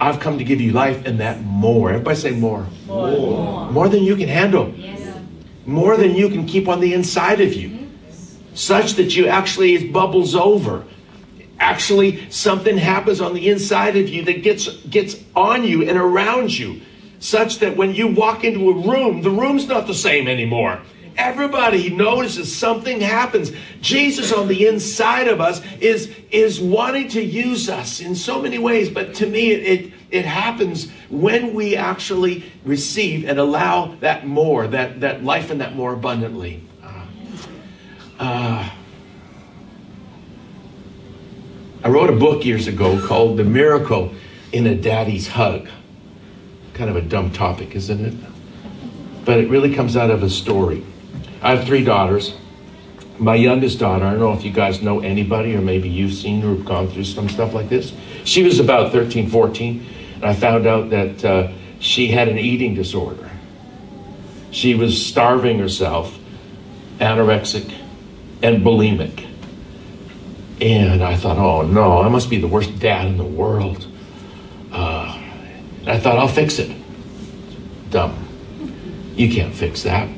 I've 0.00 0.18
come 0.18 0.38
to 0.38 0.44
give 0.44 0.60
you 0.60 0.72
life 0.72 1.04
and 1.04 1.20
that 1.20 1.42
more. 1.42 1.90
Everybody 1.90 2.16
say 2.16 2.30
more. 2.30 2.66
More. 2.86 3.70
More 3.70 3.88
than 3.88 4.02
you 4.02 4.16
can 4.16 4.28
handle. 4.28 4.72
Yes. 4.76 5.18
More 5.66 5.96
than 5.96 6.14
you 6.14 6.30
can 6.30 6.46
keep 6.46 6.68
on 6.68 6.80
the 6.80 6.94
inside 6.94 7.40
of 7.40 7.54
you. 7.54 7.90
Such 8.54 8.94
that 8.94 9.14
you 9.14 9.26
actually 9.26 9.74
it 9.74 9.92
bubbles 9.92 10.34
over. 10.34 10.84
Actually, 11.58 12.30
something 12.30 12.78
happens 12.78 13.20
on 13.20 13.34
the 13.34 13.48
inside 13.48 13.96
of 13.96 14.08
you 14.08 14.24
that 14.24 14.42
gets 14.42 14.74
gets 14.86 15.16
on 15.36 15.64
you 15.64 15.86
and 15.86 15.98
around 15.98 16.58
you. 16.58 16.80
Such 17.20 17.58
that 17.58 17.76
when 17.76 17.94
you 17.94 18.08
walk 18.08 18.44
into 18.44 18.70
a 18.70 18.74
room, 18.74 19.22
the 19.22 19.30
room's 19.30 19.68
not 19.68 19.86
the 19.86 19.94
same 19.94 20.26
anymore. 20.26 20.80
Everybody 21.16 21.90
notices 21.90 22.54
something 22.54 23.00
happens. 23.00 23.52
Jesus 23.82 24.32
on 24.32 24.48
the 24.48 24.66
inside 24.66 25.28
of 25.28 25.40
us 25.40 25.60
is 25.80 26.10
is 26.30 26.60
wanting 26.60 27.08
to 27.08 27.22
use 27.22 27.68
us 27.68 28.00
in 28.00 28.14
so 28.14 28.40
many 28.40 28.58
ways, 28.58 28.88
but 28.88 29.14
to 29.16 29.26
me 29.26 29.50
it 29.50 29.80
it, 29.80 29.92
it 30.10 30.24
happens 30.24 30.90
when 31.10 31.52
we 31.52 31.76
actually 31.76 32.50
receive 32.64 33.28
and 33.28 33.38
allow 33.38 33.94
that 34.00 34.26
more, 34.26 34.66
that 34.68 35.00
that 35.00 35.22
life 35.22 35.50
and 35.50 35.60
that 35.60 35.74
more 35.74 35.92
abundantly. 35.92 36.62
Uh, 38.18 38.70
I 41.82 41.88
wrote 41.88 42.10
a 42.10 42.16
book 42.16 42.44
years 42.44 42.66
ago 42.66 43.00
called 43.06 43.38
The 43.38 43.44
Miracle 43.44 44.14
in 44.52 44.66
a 44.66 44.74
Daddy's 44.74 45.28
Hug. 45.28 45.68
Kind 46.80 46.88
of 46.88 46.96
a 46.96 47.02
dumb 47.02 47.30
topic, 47.30 47.76
isn't 47.76 48.02
it? 48.02 48.14
But 49.26 49.38
it 49.38 49.50
really 49.50 49.74
comes 49.74 49.98
out 49.98 50.08
of 50.08 50.22
a 50.22 50.30
story. 50.30 50.82
I 51.42 51.54
have 51.54 51.66
three 51.66 51.84
daughters. 51.84 52.34
My 53.18 53.34
youngest 53.34 53.78
daughter, 53.78 54.06
I 54.06 54.12
don't 54.12 54.18
know 54.18 54.32
if 54.32 54.44
you 54.44 54.50
guys 54.50 54.80
know 54.80 55.00
anybody 55.00 55.54
or 55.54 55.60
maybe 55.60 55.90
you've 55.90 56.14
seen 56.14 56.42
or 56.42 56.54
gone 56.54 56.88
through 56.88 57.04
some 57.04 57.28
stuff 57.28 57.52
like 57.52 57.68
this. 57.68 57.92
She 58.24 58.42
was 58.42 58.60
about 58.60 58.92
13, 58.92 59.28
14, 59.28 59.86
and 60.14 60.24
I 60.24 60.32
found 60.32 60.66
out 60.66 60.88
that 60.88 61.22
uh, 61.22 61.52
she 61.80 62.06
had 62.08 62.28
an 62.28 62.38
eating 62.38 62.74
disorder. 62.74 63.30
She 64.50 64.74
was 64.74 65.06
starving 65.06 65.58
herself, 65.58 66.18
anorexic, 66.98 67.70
and 68.42 68.62
bulimic. 68.62 69.28
And 70.62 71.04
I 71.04 71.14
thought, 71.16 71.36
oh 71.36 71.60
no, 71.60 72.00
I 72.00 72.08
must 72.08 72.30
be 72.30 72.40
the 72.40 72.48
worst 72.48 72.78
dad 72.78 73.06
in 73.06 73.18
the 73.18 73.22
world. 73.22 73.86
I 75.90 75.98
thought, 75.98 76.18
I'll 76.18 76.28
fix 76.28 76.58
it. 76.58 76.74
Dumb. 77.90 78.16
You 79.16 79.30
can't 79.30 79.54
fix 79.54 79.82
that. 79.82 80.08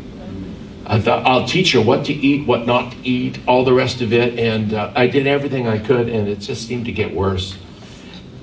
I 0.85 1.01
thought, 1.01 1.25
I'll 1.27 1.47
teach 1.47 1.73
her 1.73 1.81
what 1.81 2.05
to 2.07 2.13
eat, 2.13 2.47
what 2.47 2.67
not 2.67 2.93
to 2.93 2.99
eat, 3.09 3.39
all 3.47 3.65
the 3.65 3.73
rest 3.73 4.03
of 4.03 4.13
it. 4.13 4.39
And 4.39 4.75
uh, 4.75 4.93
I 4.95 5.07
did 5.07 5.27
everything 5.27 5.67
I 5.67 5.79
could, 5.79 6.09
and 6.09 6.29
it 6.29 6.41
just 6.41 6.67
seemed 6.67 6.85
to 6.87 6.93
get 6.93 7.15
worse. 7.15 7.57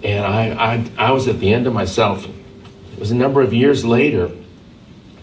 And 0.04 0.26
I, 0.26 0.52
I, 0.52 1.10
I 1.10 1.12
was 1.12 1.28
at 1.28 1.40
the 1.40 1.54
end 1.54 1.68
of 1.68 1.74
myself. 1.74 2.26
It 2.26 3.00
was 3.00 3.12
a 3.12 3.16
number 3.16 3.42
of 3.42 3.54
years 3.54 3.86
later, 3.86 4.32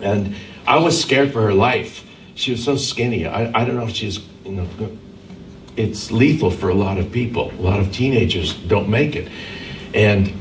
and 0.01 0.37
I 0.67 0.79
was 0.79 1.01
scared 1.01 1.33
for 1.33 1.43
her 1.43 1.55
life. 1.55 2.05
She 2.35 2.53
was 2.53 2.63
so 2.63 2.77
skinny. 2.77 3.27
I, 3.27 3.63
I 3.63 3.65
don't 3.65 3.77
know 3.77 3.85
if 3.85 3.95
she's, 3.95 4.21
you 4.45 4.53
know, 4.53 4.69
it's 5.77 6.13
lethal 6.13 6.51
for 6.51 6.69
a 6.69 6.75
lot 6.75 6.99
of 6.99 7.11
people. 7.11 7.51
A 7.51 7.61
lot 7.61 7.81
of 7.81 7.93
teenagers 7.93 8.55
don't 8.55 8.89
make 8.89 9.17
it. 9.17 9.31
And 9.95 10.33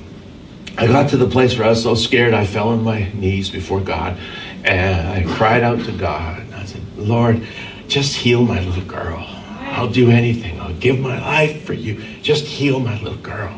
I 0.78 0.88
got 0.88 1.10
to 1.12 1.18
the 1.18 1.28
place 1.28 1.58
where 1.58 1.68
I 1.68 1.70
was 1.70 1.82
so 1.82 1.96
scared, 1.96 2.34
I 2.34 2.46
fell 2.46 2.70
on 2.70 2.84
my 2.84 3.10
knees 3.14 3.50
before 3.50 3.80
God 3.80 4.18
and 4.66 5.08
I 5.08 5.36
cried 5.36 5.64
out 5.64 5.80
to 5.86 5.92
God. 5.92 6.40
And 6.40 6.54
I 6.56 6.66
said, 6.66 6.82
Lord, 6.98 7.48
just 7.88 8.16
heal 8.16 8.44
my 8.44 8.60
little 8.60 8.84
girl. 8.84 9.26
I'll 9.62 9.90
do 9.90 10.10
anything. 10.10 10.60
I'll 10.60 10.74
give 10.74 11.00
my 11.00 11.20
life 11.20 11.64
for 11.64 11.74
you. 11.74 12.04
Just 12.22 12.46
heal 12.46 12.80
my 12.80 13.00
little 13.02 13.18
girl. 13.20 13.58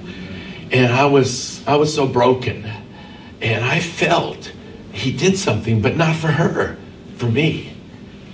And 0.72 0.92
I 0.92 1.06
was 1.06 1.66
I 1.68 1.76
was 1.78 1.94
so 1.94 2.08
broken. 2.08 2.70
And 3.42 3.64
I 3.64 3.80
felt 3.80 4.52
he 4.92 5.12
did 5.16 5.38
something, 5.38 5.82
but 5.82 5.96
not 5.96 6.16
for 6.16 6.28
her, 6.28 6.78
for 7.16 7.28
me. 7.28 7.74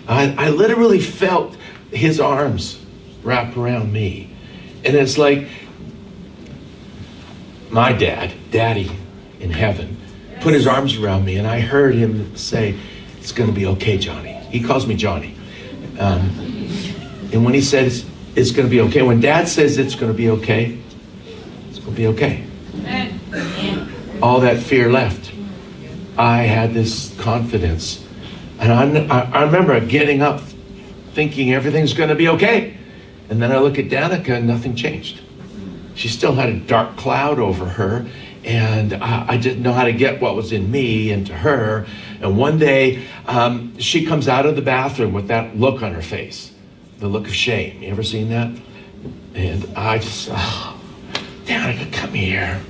I, 0.08 0.34
I 0.38 0.50
literally 0.50 1.00
felt 1.00 1.56
his 1.92 2.20
arms 2.20 2.84
wrap 3.22 3.56
around 3.56 3.94
me. 3.94 4.36
And 4.84 4.96
it's 4.96 5.18
like 5.18 5.48
my 7.74 7.92
dad, 7.92 8.32
daddy 8.52 8.92
in 9.40 9.50
heaven, 9.50 9.98
put 10.42 10.54
his 10.54 10.68
arms 10.68 10.96
around 10.96 11.26
me, 11.26 11.38
and 11.38 11.48
I 11.48 11.60
heard 11.60 11.96
him 11.96 12.36
say, 12.38 12.78
It's 13.20 13.32
going 13.32 13.50
to 13.50 13.56
be 13.56 13.66
okay, 13.66 13.98
Johnny. 13.98 14.34
He 14.52 14.62
calls 14.62 14.86
me 14.86 14.96
Johnny. 14.96 15.36
Um, 16.00 16.30
and 17.34 17.44
when 17.44 17.54
he 17.54 17.62
says 17.62 18.06
it's 18.36 18.52
going 18.52 18.68
to 18.68 18.72
be 18.72 18.82
okay, 18.82 19.02
when 19.02 19.20
dad 19.20 19.48
says 19.48 19.78
it's 19.78 19.96
going 19.96 20.12
to 20.12 20.18
be 20.18 20.30
okay, 20.30 20.80
it's 21.70 21.80
going 21.80 21.96
to 21.96 21.98
be 21.98 22.08
okay. 22.08 22.46
All 24.22 24.40
that 24.42 24.62
fear 24.62 24.92
left. 24.92 25.32
I 26.18 26.44
had 26.44 26.74
this 26.74 27.16
confidence. 27.20 28.06
And 28.60 28.72
I, 28.72 29.20
I, 29.20 29.32
I 29.32 29.44
remember 29.46 29.80
getting 29.80 30.22
up 30.22 30.42
thinking 31.14 31.54
everything's 31.54 31.94
going 31.94 32.10
to 32.10 32.16
be 32.16 32.28
okay. 32.30 32.78
And 33.30 33.42
then 33.42 33.52
I 33.52 33.58
look 33.58 33.80
at 33.80 33.86
Danica 33.86 34.30
and 34.30 34.48
nothing 34.48 34.76
changed. 34.76 35.23
She 35.96 36.08
still 36.08 36.34
had 36.34 36.50
a 36.50 36.60
dark 36.60 36.98
cloud 36.98 37.40
over 37.40 37.66
her, 37.66 38.06
and 38.44 38.94
I, 38.94 39.26
I 39.30 39.38
didn't 39.38 39.64
know 39.64 39.74
how 39.74 39.86
to 39.86 39.94
get 39.94 40.22
what 40.22 40.36
was 40.36 40.52
in 40.52 40.72
me 40.72 41.12
into 41.12 41.34
her. 41.34 41.86
And 42.22 42.38
one 42.38 42.58
day, 42.58 43.06
um, 43.28 43.78
she 43.80 44.06
comes 44.06 44.28
out 44.28 44.46
of 44.46 44.56
the 44.56 44.62
bathroom 44.62 45.14
with 45.14 45.28
that 45.28 45.58
look 45.58 45.82
on 45.82 45.94
her 45.94 46.02
face 46.02 46.54
the 47.04 47.10
look 47.10 47.28
of 47.28 47.36
shame. 47.36 47.84
You 47.84 47.90
ever 47.90 48.02
seen 48.02 48.30
that? 48.30 48.50
And 49.36 49.68
I 49.76 49.98
just, 49.98 50.30
oh, 50.32 50.80
Danica, 51.44 51.92
come 51.92 52.14
here. 52.14 52.62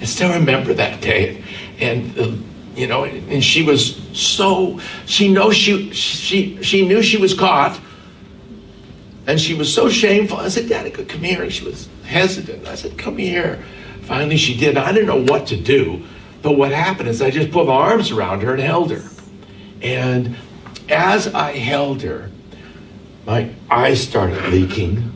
I 0.00 0.04
still 0.06 0.32
remember 0.32 0.72
that 0.72 1.02
day. 1.02 1.44
And, 1.78 2.18
uh, 2.18 2.32
you 2.74 2.86
know, 2.86 3.04
and 3.04 3.44
she 3.44 3.62
was 3.62 3.96
so, 4.18 4.80
she 5.04 5.30
knows 5.30 5.56
she, 5.56 5.92
she, 5.92 6.62
she 6.62 6.88
knew 6.88 7.02
she 7.02 7.18
was 7.18 7.34
caught. 7.34 7.78
And 9.26 9.40
she 9.40 9.54
was 9.54 9.72
so 9.72 9.88
shameful. 9.88 10.36
I 10.36 10.48
said, 10.48 10.66
Danica, 10.66 11.08
come 11.08 11.22
here. 11.22 11.42
And 11.42 11.52
she 11.52 11.64
was 11.64 11.88
hesitant. 12.04 12.66
I 12.68 12.74
said, 12.74 12.98
come 12.98 13.16
here. 13.16 13.62
Finally, 14.02 14.36
she 14.36 14.56
did. 14.56 14.76
I 14.76 14.92
didn't 14.92 15.06
know 15.06 15.32
what 15.32 15.46
to 15.48 15.56
do. 15.56 16.04
But 16.42 16.58
what 16.58 16.72
happened 16.72 17.08
is 17.08 17.22
I 17.22 17.30
just 17.30 17.50
put 17.50 17.66
my 17.66 17.72
arms 17.72 18.10
around 18.10 18.42
her 18.42 18.52
and 18.52 18.62
held 18.62 18.90
her. 18.90 19.02
And 19.80 20.36
as 20.90 21.32
I 21.34 21.52
held 21.52 22.02
her, 22.02 22.30
my 23.24 23.50
eyes 23.70 24.02
started 24.06 24.52
leaking. 24.52 25.10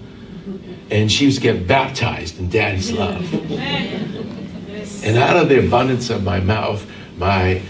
And 0.91 1.13
she 1.13 1.27
was 1.27 1.39
getting 1.39 1.67
baptized 1.67 2.39
in 2.39 2.49
daddy's 2.49 2.91
love. 2.91 3.23
And 5.05 5.19
out 5.19 5.37
of 5.37 5.51
the 5.51 5.67
abundance 5.67 6.09
of 6.09 6.25
my 6.25 6.41
mouth, 6.41 6.91
my 7.19 7.61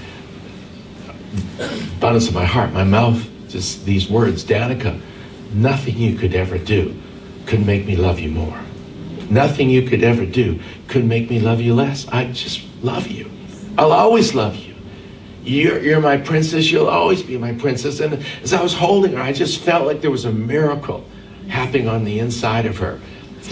abundance 1.59 2.28
of 2.28 2.35
my 2.35 2.45
heart, 2.45 2.73
my 2.73 2.85
mouth, 2.85 3.28
just 3.49 3.85
these 3.85 4.09
words, 4.09 4.45
Danica, 4.45 5.00
nothing 5.52 5.97
you 5.99 6.17
could 6.17 6.35
ever 6.35 6.59
do 6.59 6.95
could 7.47 7.64
make 7.64 7.87
me 7.87 7.97
love 7.97 8.19
you 8.21 8.31
more. 8.31 8.61
nothing 9.31 9.71
you 9.71 9.83
could 9.83 10.02
ever 10.02 10.25
do 10.25 10.59
could 10.87 11.05
make 11.05 11.28
me 11.31 11.38
love 11.38 11.61
you 11.61 11.75
less. 11.75 12.07
I 12.09 12.26
just 12.33 12.62
love 12.83 13.07
you. 13.09 13.31
I'll 13.76 13.93
always 13.93 14.35
love 14.35 14.57
you. 14.57 14.75
You're, 15.45 15.81
you're 15.81 16.00
my 16.00 16.17
princess. 16.17 16.71
You'll 16.71 16.88
always 16.88 17.23
be 17.23 17.38
my 17.38 17.52
princess. 17.55 18.00
And 18.00 18.25
as 18.43 18.52
I 18.52 18.62
was 18.62 18.75
holding 18.75 19.12
her, 19.12 19.21
I 19.21 19.33
just 19.33 19.61
felt 19.61 19.87
like 19.87 20.00
there 20.00 20.11
was 20.11 20.25
a 20.25 20.33
miracle 20.33 21.05
happening 21.49 21.88
on 21.88 22.05
the 22.05 22.19
inside 22.19 22.67
of 22.67 22.78
her. 22.78 23.00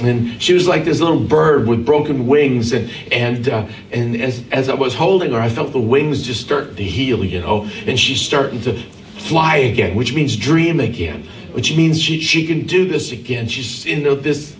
And 0.02 0.42
she 0.42 0.52
was 0.52 0.66
like 0.66 0.84
this 0.84 1.00
little 1.00 1.20
bird 1.20 1.66
with 1.66 1.86
broken 1.86 2.26
wings. 2.26 2.72
And, 2.72 2.90
and, 3.12 3.48
uh, 3.48 3.66
and 3.92 4.20
as, 4.20 4.44
as 4.52 4.68
I 4.68 4.74
was 4.74 4.94
holding 4.94 5.32
her, 5.32 5.40
I 5.40 5.48
felt 5.48 5.72
the 5.72 5.80
wings 5.80 6.22
just 6.22 6.42
starting 6.42 6.76
to 6.76 6.84
heal, 6.84 7.24
you 7.24 7.40
know. 7.40 7.68
And 7.86 7.98
she's 7.98 8.20
starting 8.20 8.60
to 8.62 8.78
fly 9.18 9.56
again, 9.56 9.94
which 9.94 10.12
means 10.12 10.36
dream 10.36 10.80
again, 10.80 11.26
which 11.56 11.74
means 11.74 11.98
she, 11.98 12.20
she 12.20 12.46
can 12.46 12.66
do 12.66 12.86
this 12.86 13.12
again. 13.12 13.48
She's, 13.48 13.86
you 13.86 13.96
know, 13.96 14.14
this. 14.14 14.54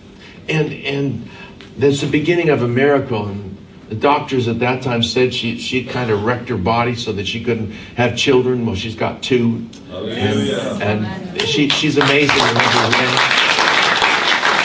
And, 0.49 0.73
and 0.73 1.29
that's 1.77 2.01
the 2.01 2.07
beginning 2.07 2.49
of 2.49 2.63
a 2.63 2.67
miracle. 2.67 3.27
And 3.27 3.55
the 3.87 3.93
doctors 3.93 4.47
at 4.47 4.57
that 4.61 4.81
time 4.81 5.03
said 5.03 5.31
she 5.31 5.59
she 5.59 5.85
kind 5.85 6.09
of 6.09 6.23
wrecked 6.23 6.49
her 6.49 6.57
body 6.57 6.95
so 6.95 7.11
that 7.13 7.27
she 7.27 7.43
couldn't 7.43 7.69
have 7.97 8.17
children. 8.17 8.65
Well, 8.65 8.73
she's 8.73 8.95
got 8.95 9.21
two, 9.21 9.69
and, 9.91 10.81
and 10.81 11.41
she 11.43 11.69
she's 11.69 11.97
amazing. 11.97 12.29
And, 12.31 12.57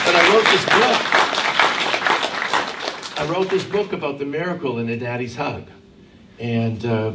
but 0.07 0.17
I 0.17 0.23
wrote 0.33 0.47
this 0.47 0.65
book. 0.65 1.01
I 3.21 3.27
wrote 3.31 3.51
this 3.51 3.65
book 3.65 3.93
about 3.93 4.19
the 4.19 4.25
miracle 4.25 4.79
in 4.79 4.89
a 4.89 4.97
daddy's 4.97 5.37
hug, 5.37 5.67
and 6.39 6.83
uh, 6.87 7.13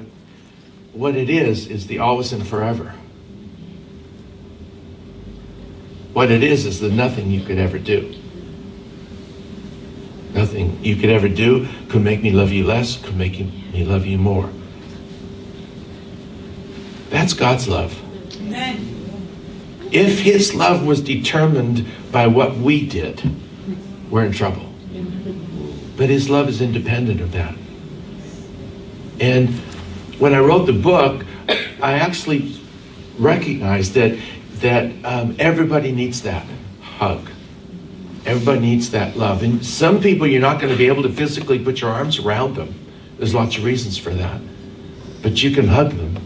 what 0.93 1.15
it 1.15 1.31
is 1.31 1.65
is 1.65 1.87
the 1.87 1.97
always 1.97 2.31
and 2.33 2.47
forever. 2.47 2.93
What 6.17 6.31
it 6.31 6.41
is 6.41 6.65
is 6.65 6.79
the 6.79 6.89
nothing 6.89 7.29
you 7.29 7.43
could 7.43 7.59
ever 7.59 7.77
do. 7.77 8.11
Nothing 10.33 10.83
you 10.83 10.95
could 10.95 11.11
ever 11.11 11.29
do 11.29 11.67
could 11.89 12.01
make 12.01 12.23
me 12.23 12.31
love 12.31 12.51
you 12.51 12.65
less, 12.65 12.97
could 12.99 13.15
make 13.15 13.39
me 13.39 13.85
love 13.85 14.07
you 14.07 14.17
more. 14.17 14.49
That's 17.11 17.33
God's 17.33 17.67
love. 17.67 18.01
Amen. 18.41 19.09
If 19.91 20.21
His 20.21 20.55
love 20.55 20.83
was 20.83 21.01
determined 21.01 21.85
by 22.11 22.25
what 22.25 22.57
we 22.57 22.87
did, 22.87 23.21
we're 24.09 24.25
in 24.25 24.31
trouble. 24.31 24.73
But 25.97 26.09
His 26.09 26.31
love 26.31 26.49
is 26.49 26.61
independent 26.61 27.21
of 27.21 27.31
that. 27.33 27.53
And 29.19 29.49
when 30.17 30.33
I 30.33 30.39
wrote 30.39 30.65
the 30.65 30.73
book, 30.73 31.23
I 31.79 31.93
actually 31.93 32.59
recognized 33.19 33.93
that 33.93 34.17
that 34.61 34.91
um, 35.05 35.35
everybody 35.39 35.91
needs 35.91 36.21
that 36.23 36.45
hug. 36.81 37.29
Everybody 38.25 38.59
needs 38.59 38.91
that 38.91 39.15
love. 39.15 39.43
And 39.43 39.65
some 39.65 40.01
people, 40.01 40.27
you're 40.27 40.41
not 40.41 40.59
going 40.59 40.71
to 40.71 40.77
be 40.77 40.87
able 40.87 41.03
to 41.03 41.11
physically 41.11 41.59
put 41.59 41.81
your 41.81 41.91
arms 41.91 42.19
around 42.19 42.55
them. 42.55 42.73
There's 43.17 43.33
lots 43.33 43.57
of 43.57 43.63
reasons 43.63 43.97
for 43.97 44.13
that. 44.13 44.41
But 45.21 45.41
you 45.41 45.51
can 45.51 45.67
hug 45.67 45.91
them. 45.91 46.17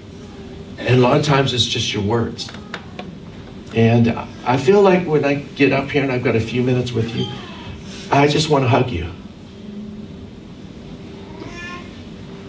And 0.78 0.96
a 0.96 0.98
lot 0.98 1.18
of 1.18 1.26
times 1.26 1.54
it's 1.54 1.66
just 1.66 1.94
your 1.94 2.04
words. 2.04 2.50
And 3.76 4.10
I 4.46 4.58
feel 4.58 4.82
like 4.82 5.08
when 5.08 5.24
I 5.24 5.36
get 5.36 5.72
up 5.72 5.90
here 5.90 6.04
and 6.04 6.12
I've 6.12 6.24
got 6.24 6.36
a 6.36 6.42
few 6.42 6.64
minutes 6.64 6.92
with 6.92 7.16
you, 7.16 7.28
I 8.12 8.28
just 8.28 8.50
want 8.50 8.64
to 8.64 8.68
hug 8.68 8.90
you. 8.90 9.12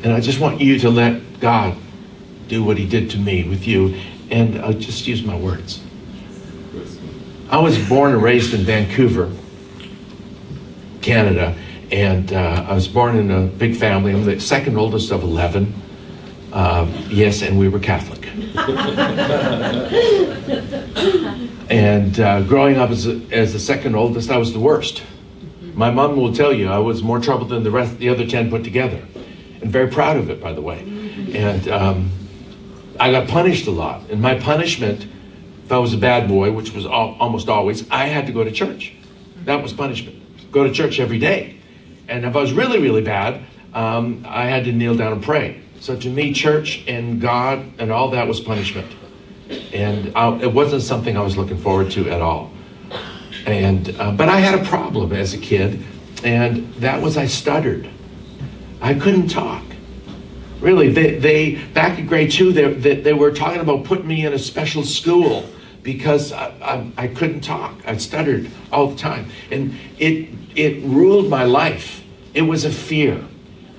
And 0.02 0.12
I 0.12 0.20
just 0.20 0.40
want 0.40 0.60
you 0.60 0.78
to 0.80 0.90
let 0.90 1.40
God 1.40 1.76
do 2.48 2.64
what 2.64 2.76
He 2.76 2.88
did 2.88 3.10
to 3.10 3.18
me 3.18 3.48
with 3.48 3.66
you. 3.66 4.00
And 4.32 4.58
I'll 4.62 4.72
just 4.72 5.06
use 5.06 5.22
my 5.22 5.36
words. 5.36 5.82
I 7.50 7.58
was 7.58 7.78
born 7.86 8.14
and 8.14 8.22
raised 8.22 8.54
in 8.54 8.62
Vancouver, 8.62 9.30
Canada, 11.02 11.54
and 11.90 12.32
uh, 12.32 12.64
I 12.66 12.72
was 12.72 12.88
born 12.88 13.18
in 13.18 13.30
a 13.30 13.42
big 13.42 13.76
family. 13.76 14.10
I'm 14.10 14.24
the 14.24 14.40
second 14.40 14.78
oldest 14.78 15.12
of 15.12 15.22
11. 15.22 15.74
Uh, 16.50 16.90
yes, 17.08 17.42
and 17.42 17.58
we 17.58 17.68
were 17.68 17.78
Catholic. 17.78 18.26
and 21.70 22.18
uh, 22.18 22.40
growing 22.44 22.78
up 22.78 22.88
as, 22.88 23.06
a, 23.06 23.20
as 23.30 23.52
the 23.52 23.58
second 23.58 23.94
oldest, 23.94 24.30
I 24.30 24.38
was 24.38 24.54
the 24.54 24.60
worst. 24.60 25.02
My 25.74 25.90
mom 25.90 26.16
will 26.16 26.34
tell 26.34 26.54
you 26.54 26.70
I 26.70 26.78
was 26.78 27.02
more 27.02 27.20
trouble 27.20 27.46
than 27.46 27.64
the 27.64 27.70
rest, 27.70 27.98
the 27.98 28.08
other 28.08 28.26
10 28.26 28.48
put 28.48 28.64
together. 28.64 29.06
And 29.60 29.70
very 29.70 29.88
proud 29.88 30.16
of 30.16 30.30
it, 30.30 30.40
by 30.40 30.54
the 30.54 30.62
way. 30.62 30.80
And 31.34 31.68
um, 31.68 32.10
I 33.02 33.10
got 33.10 33.26
punished 33.26 33.66
a 33.66 33.72
lot. 33.72 34.10
And 34.10 34.22
my 34.22 34.38
punishment, 34.38 35.08
if 35.64 35.72
I 35.72 35.78
was 35.78 35.92
a 35.92 35.98
bad 35.98 36.28
boy, 36.28 36.52
which 36.52 36.72
was 36.72 36.86
al- 36.86 37.16
almost 37.18 37.48
always, 37.48 37.84
I 37.90 38.04
had 38.04 38.26
to 38.26 38.32
go 38.32 38.44
to 38.44 38.52
church. 38.52 38.92
That 39.44 39.60
was 39.60 39.72
punishment. 39.72 40.52
Go 40.52 40.62
to 40.62 40.72
church 40.72 41.00
every 41.00 41.18
day. 41.18 41.56
And 42.06 42.24
if 42.24 42.36
I 42.36 42.40
was 42.40 42.52
really, 42.52 42.78
really 42.78 43.02
bad, 43.02 43.42
um, 43.74 44.24
I 44.28 44.44
had 44.46 44.66
to 44.66 44.72
kneel 44.72 44.94
down 44.94 45.14
and 45.14 45.20
pray. 45.20 45.62
So 45.80 45.96
to 45.96 46.08
me, 46.08 46.32
church 46.32 46.84
and 46.86 47.20
God 47.20 47.72
and 47.80 47.90
all 47.90 48.10
that 48.10 48.28
was 48.28 48.38
punishment. 48.38 48.86
And 49.72 50.16
I, 50.16 50.36
it 50.36 50.52
wasn't 50.52 50.82
something 50.82 51.16
I 51.16 51.22
was 51.22 51.36
looking 51.36 51.58
forward 51.58 51.90
to 51.92 52.08
at 52.08 52.22
all. 52.22 52.52
And 53.46 53.96
uh, 53.98 54.12
but 54.12 54.28
I 54.28 54.38
had 54.38 54.60
a 54.60 54.64
problem 54.64 55.12
as 55.12 55.34
a 55.34 55.38
kid, 55.38 55.84
and 56.22 56.72
that 56.74 57.02
was 57.02 57.16
I 57.16 57.26
stuttered. 57.26 57.90
I 58.80 58.94
couldn't 58.94 59.26
talk. 59.26 59.64
Really, 60.62 60.92
they, 60.92 61.18
they 61.18 61.54
back 61.56 61.98
in 61.98 62.06
grade 62.06 62.30
two, 62.30 62.52
they, 62.52 62.72
they, 62.72 62.94
they 62.94 63.12
were 63.12 63.32
talking 63.32 63.60
about 63.60 63.82
putting 63.84 64.06
me 64.06 64.24
in 64.24 64.32
a 64.32 64.38
special 64.38 64.84
school 64.84 65.44
because 65.82 66.32
I, 66.32 66.50
I, 66.96 67.04
I 67.04 67.08
couldn't 67.08 67.40
talk. 67.40 67.74
I 67.84 67.96
stuttered 67.96 68.48
all 68.70 68.86
the 68.86 68.96
time, 68.96 69.28
and 69.50 69.76
it 69.98 70.28
it 70.54 70.80
ruled 70.84 71.28
my 71.28 71.42
life. 71.42 72.04
It 72.32 72.42
was 72.42 72.64
a 72.64 72.70
fear. 72.70 73.24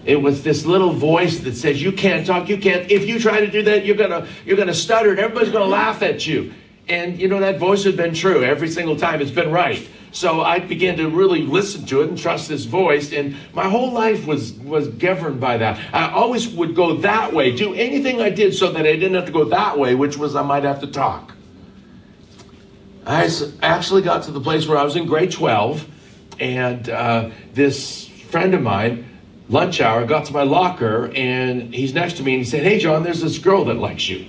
It 0.03 0.17
was 0.17 0.43
this 0.43 0.65
little 0.65 0.91
voice 0.91 1.39
that 1.39 1.55
says, 1.55 1.81
"You 1.81 1.93
can't 1.93 2.27
talk. 2.27 2.49
You 2.49 2.57
can't. 2.57 2.91
If 2.91 3.07
you 3.07 3.17
try 3.17 3.39
to 3.39 3.49
do 3.49 3.63
that, 3.63 3.85
you're 3.85 3.95
gonna 3.95 4.27
you're 4.45 4.57
gonna 4.57 4.73
stutter, 4.73 5.11
and 5.11 5.19
everybody's 5.19 5.53
gonna 5.53 5.63
laugh 5.63 6.01
at 6.01 6.27
you." 6.27 6.53
And 6.89 7.17
you 7.17 7.29
know 7.29 7.39
that 7.39 7.59
voice 7.59 7.85
has 7.85 7.95
been 7.95 8.13
true 8.13 8.43
every 8.43 8.67
single 8.67 8.97
time. 8.97 9.21
It's 9.21 9.31
been 9.31 9.51
right. 9.51 9.87
So 10.13 10.41
I 10.41 10.59
began 10.59 10.97
to 10.97 11.09
really 11.09 11.41
listen 11.41 11.87
to 11.87 12.03
it 12.03 12.09
and 12.09 12.17
trust 12.17 12.47
this 12.47 12.65
voice, 12.65 13.11
and 13.11 13.35
my 13.51 13.67
whole 13.67 13.91
life 13.91 14.27
was 14.27 14.53
was 14.53 14.87
governed 14.87 15.41
by 15.41 15.57
that. 15.57 15.79
I 15.91 16.11
always 16.11 16.47
would 16.49 16.75
go 16.75 16.97
that 16.97 17.33
way, 17.33 17.55
do 17.55 17.73
anything 17.73 18.21
I 18.21 18.29
did 18.29 18.53
so 18.53 18.71
that 18.71 18.85
I 18.85 18.93
didn't 18.93 19.15
have 19.15 19.25
to 19.25 19.31
go 19.31 19.45
that 19.45 19.79
way, 19.79 19.95
which 19.95 20.15
was 20.15 20.35
I 20.35 20.43
might 20.43 20.63
have 20.65 20.81
to 20.81 20.87
talk. 20.87 21.33
I 23.07 23.27
actually 23.63 24.03
got 24.03 24.23
to 24.23 24.31
the 24.31 24.39
place 24.39 24.67
where 24.67 24.77
I 24.77 24.83
was 24.83 24.95
in 24.95 25.07
grade 25.07 25.31
12, 25.31 25.85
and 26.39 26.89
uh, 26.89 27.31
this 27.53 28.07
friend 28.07 28.53
of 28.53 28.61
mine, 28.61 29.09
lunch 29.49 29.81
hour, 29.81 30.05
got 30.05 30.25
to 30.25 30.33
my 30.33 30.43
locker, 30.43 31.11
and 31.15 31.73
he's 31.73 31.93
next 31.95 32.17
to 32.17 32.23
me, 32.23 32.35
and 32.35 32.43
he 32.43 32.49
said, 32.49 32.61
Hey, 32.61 32.77
John, 32.77 33.03
there's 33.03 33.21
this 33.21 33.39
girl 33.39 33.65
that 33.65 33.77
likes 33.77 34.07
you. 34.07 34.27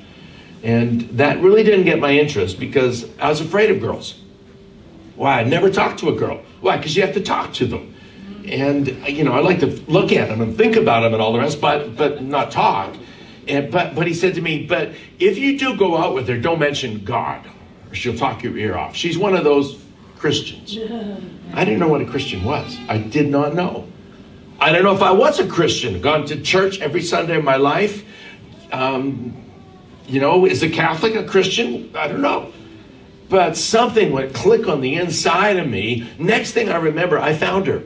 And 0.63 1.03
that 1.19 1.41
really 1.41 1.63
didn't 1.63 1.85
get 1.85 2.01
my 2.01 2.13
interest 2.13 2.59
because 2.59 3.07
I 3.19 3.29
was 3.29 3.43
afraid 3.43 3.71
of 3.71 3.81
girls. 3.81 4.19
Why? 5.17 5.41
I 5.41 5.45
never 5.45 5.71
talked 5.71 6.01
to 6.01 6.09
a 6.09 6.15
girl. 6.15 6.43
Why? 6.61 6.77
Because 6.77 6.97
you 6.97 7.03
have 7.03 7.15
to 7.15 7.23
talk 7.23 7.53
to 7.55 7.67
them. 7.67 7.95
And, 8.47 8.89
you 9.09 9.25
know, 9.25 9.33
I 9.33 9.41
like 9.41 9.61
to 9.61 9.67
look 9.89 10.13
at 10.13 10.29
them 10.29 10.41
and 10.41 10.57
think 10.57 10.77
about 10.77 11.01
them 11.01 11.15
and 11.15 11.23
all 11.23 11.33
the 11.33 11.39
rest, 11.39 11.61
but, 11.61 11.97
but 11.97 12.23
not 12.23 12.51
talk. 12.51 12.95
And, 13.49 13.71
but, 13.71 13.95
but 13.95 14.07
he 14.07 14.15
said 14.15 14.35
to 14.35 14.43
me, 14.43 14.67
But 14.67 14.93
if 15.19 15.39
you 15.39 15.59
do 15.59 15.77
go 15.77 15.97
out 15.97 16.15
with 16.15 16.29
her, 16.29 16.39
don't 16.39 16.59
mention 16.59 17.05
God 17.05 17.47
or 17.91 17.95
she'll 17.95 18.17
talk 18.17 18.43
your 18.43 18.57
ear 18.59 18.77
off. 18.77 18.97
She's 18.97 19.17
one 19.17 19.35
of 19.35 19.45
those 19.45 19.83
Christians. 20.17 20.77
I 21.55 21.65
didn't 21.65 21.79
know 21.79 21.89
what 21.89 22.01
a 22.01 22.07
Christian 22.07 22.43
was. 22.45 22.77
I 22.89 22.99
did 22.99 23.29
not 23.29 23.55
know. 23.55 23.89
I 24.59 24.73
don't 24.73 24.83
know 24.83 24.95
if 24.95 25.03
I 25.03 25.13
was 25.13 25.39
a 25.39 25.47
Christian, 25.47 26.01
gone 26.01 26.27
to 26.27 26.41
church 26.41 26.81
every 26.81 27.03
Sunday 27.03 27.37
of 27.37 27.45
my 27.45 27.57
life. 27.57 28.05
Um, 28.73 29.37
you 30.07 30.21
know, 30.21 30.47
is 30.47 30.63
a 30.63 30.69
Catholic 30.69 31.15
a 31.15 31.25
Christian? 31.25 31.91
I 31.95 32.09
don't 32.09 32.23
know. 32.23 32.53
But 33.29 33.57
something 33.57 34.13
went 34.13 34.35
click 34.35 34.69
on 34.69 34.81
the 34.81 34.97
inside 34.97 35.57
of 35.57 35.69
me. 35.69 36.09
Next 36.19 36.53
thing 36.53 36.69
I 36.69 36.77
remember, 36.77 37.19
I 37.19 37.35
found 37.35 37.67
her. 37.67 37.83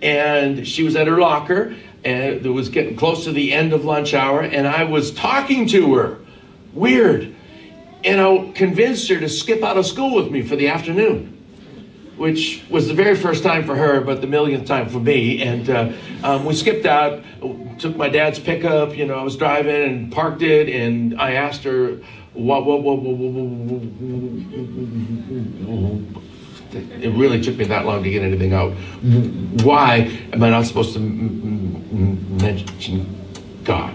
And 0.00 0.66
she 0.66 0.82
was 0.82 0.96
at 0.96 1.06
her 1.06 1.18
locker, 1.18 1.74
and 2.04 2.44
it 2.44 2.50
was 2.50 2.68
getting 2.68 2.96
close 2.96 3.24
to 3.24 3.32
the 3.32 3.52
end 3.52 3.72
of 3.72 3.84
lunch 3.84 4.14
hour, 4.14 4.42
and 4.42 4.66
I 4.66 4.84
was 4.84 5.12
talking 5.12 5.66
to 5.68 5.94
her. 5.94 6.18
Weird 6.72 7.34
and 8.04 8.20
I 8.20 8.52
convinced 8.52 9.08
her 9.08 9.18
to 9.20 9.28
skip 9.28 9.62
out 9.62 9.76
of 9.76 9.86
school 9.86 10.14
with 10.14 10.30
me 10.30 10.42
for 10.42 10.56
the 10.56 10.68
afternoon, 10.68 11.38
which 12.16 12.62
was 12.68 12.88
the 12.88 12.94
very 12.94 13.16
first 13.16 13.42
time 13.42 13.64
for 13.64 13.76
her, 13.76 14.00
but 14.00 14.20
the 14.20 14.26
millionth 14.26 14.66
time 14.66 14.88
for 14.88 14.98
me. 14.98 15.42
And 15.42 15.70
uh, 15.70 15.92
um, 16.24 16.44
we 16.44 16.54
skipped 16.54 16.86
out, 16.86 17.22
took 17.78 17.96
my 17.96 18.08
dad's 18.08 18.38
pickup. 18.38 18.96
You 18.96 19.06
know, 19.06 19.14
I 19.14 19.22
was 19.22 19.36
driving 19.36 19.82
and 19.82 20.12
parked 20.12 20.42
it, 20.42 20.68
and 20.68 21.20
I 21.20 21.32
asked 21.32 21.64
her, 21.64 22.00
it 26.74 27.12
really 27.14 27.40
took 27.42 27.56
me 27.56 27.64
that 27.64 27.84
long 27.84 28.02
to 28.02 28.10
get 28.10 28.22
anything 28.22 28.54
out. 28.54 28.72
Why 29.62 30.10
am 30.32 30.42
I 30.42 30.50
not 30.50 30.64
supposed 30.66 30.94
to 30.94 31.00
mention 32.40 33.06
God? 33.64 33.92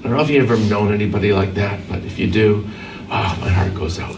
I 0.00 0.02
don't 0.02 0.16
know 0.16 0.22
if 0.22 0.30
you've 0.30 0.50
ever 0.50 0.60
known 0.68 0.92
anybody 0.92 1.32
like 1.32 1.54
that, 1.54 1.80
but 1.88 2.04
if 2.04 2.18
you 2.18 2.30
do, 2.30 2.68
Ah, 3.14 3.36
oh, 3.36 3.40
my 3.42 3.50
heart 3.50 3.74
goes 3.74 3.98
out. 3.98 4.16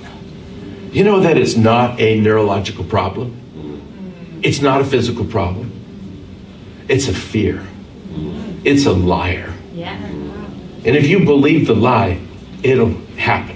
You 0.93 1.03
know 1.03 1.19
that 1.19 1.37
it's 1.37 1.57
not 1.57 1.99
a 1.99 2.21
neurological 2.21 2.85
problem? 2.85 3.41
It's 4.41 4.61
not 4.63 4.81
a 4.81 4.85
physical 4.85 5.25
problem. 5.25 5.73
It's 6.89 7.09
a 7.09 7.13
fear. 7.13 7.67
It's 8.63 8.87
a 8.87 8.93
liar. 8.93 9.53
Yeah. 9.73 9.97
And 9.97 10.95
if 10.95 11.09
you 11.09 11.25
believe 11.25 11.67
the 11.67 11.75
lie, 11.75 12.21
it'll 12.63 12.95
happen. 13.17 13.54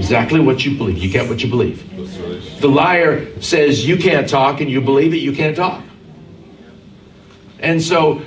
Exactly 0.00 0.40
what 0.40 0.64
you 0.64 0.78
believe. 0.78 0.96
You 0.96 1.10
get 1.10 1.28
what 1.28 1.42
you 1.42 1.50
believe. 1.50 2.60
The 2.62 2.68
liar 2.68 3.38
says 3.42 3.86
you 3.86 3.98
can't 3.98 4.26
talk 4.26 4.62
and 4.62 4.70
you 4.70 4.80
believe 4.80 5.12
it, 5.12 5.18
you 5.18 5.32
can't 5.32 5.54
talk. 5.54 5.84
And 7.58 7.82
so 7.82 8.22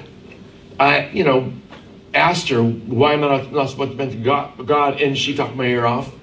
I, 0.80 1.10
you 1.10 1.24
know, 1.24 1.52
asked 2.14 2.50
her, 2.50 2.62
why 2.62 3.14
am 3.14 3.24
I 3.24 3.38
not, 3.38 3.52
not 3.52 3.70
supposed 3.72 3.94
to 3.94 3.98
mention 3.98 4.22
God, 4.22 4.68
God? 4.68 5.02
And 5.02 5.18
she 5.18 5.36
talked 5.36 5.56
my 5.56 5.66
ear 5.66 5.88
off. 5.88 6.14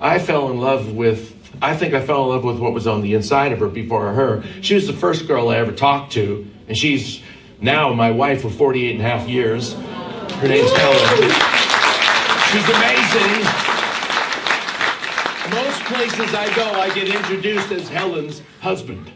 I 0.00 0.18
fell 0.18 0.50
in 0.50 0.58
love 0.58 0.90
with, 0.92 1.36
I 1.62 1.76
think 1.76 1.94
I 1.94 2.04
fell 2.04 2.24
in 2.24 2.30
love 2.30 2.42
with 2.42 2.58
what 2.58 2.72
was 2.72 2.88
on 2.88 3.00
the 3.00 3.14
inside 3.14 3.52
of 3.52 3.60
her 3.60 3.68
before 3.68 4.12
her. 4.12 4.42
She 4.60 4.74
was 4.74 4.88
the 4.88 4.92
first 4.92 5.28
girl 5.28 5.50
I 5.50 5.58
ever 5.58 5.70
talked 5.70 6.14
to, 6.14 6.50
and 6.66 6.76
she's 6.76 7.22
now 7.60 7.92
my 7.94 8.10
wife 8.10 8.42
for 8.42 8.50
48 8.50 8.96
and 8.96 9.00
a 9.00 9.08
half 9.08 9.28
years. 9.28 9.74
Her 9.74 10.48
name's 10.48 10.72
Helen. 10.72 11.30
She's 12.50 12.68
amazing. 12.68 13.75
Places 16.16 16.34
I 16.34 16.56
go, 16.56 16.64
I 16.64 16.94
get 16.94 17.14
introduced 17.14 17.70
as 17.72 17.90
Helen's 17.90 18.40
husband. 18.62 19.12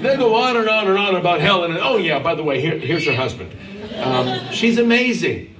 They 0.00 0.16
go 0.16 0.34
on 0.34 0.56
and 0.56 0.68
on 0.68 0.88
and 0.88 0.98
on 0.98 1.14
about 1.14 1.40
Helen, 1.40 1.70
and 1.70 1.78
oh 1.80 1.98
yeah, 1.98 2.18
by 2.18 2.34
the 2.34 2.42
way, 2.42 2.60
here, 2.60 2.76
here's 2.76 3.06
her 3.06 3.14
husband. 3.14 3.56
Um, 4.02 4.50
she's 4.50 4.76
amazing. 4.76 5.54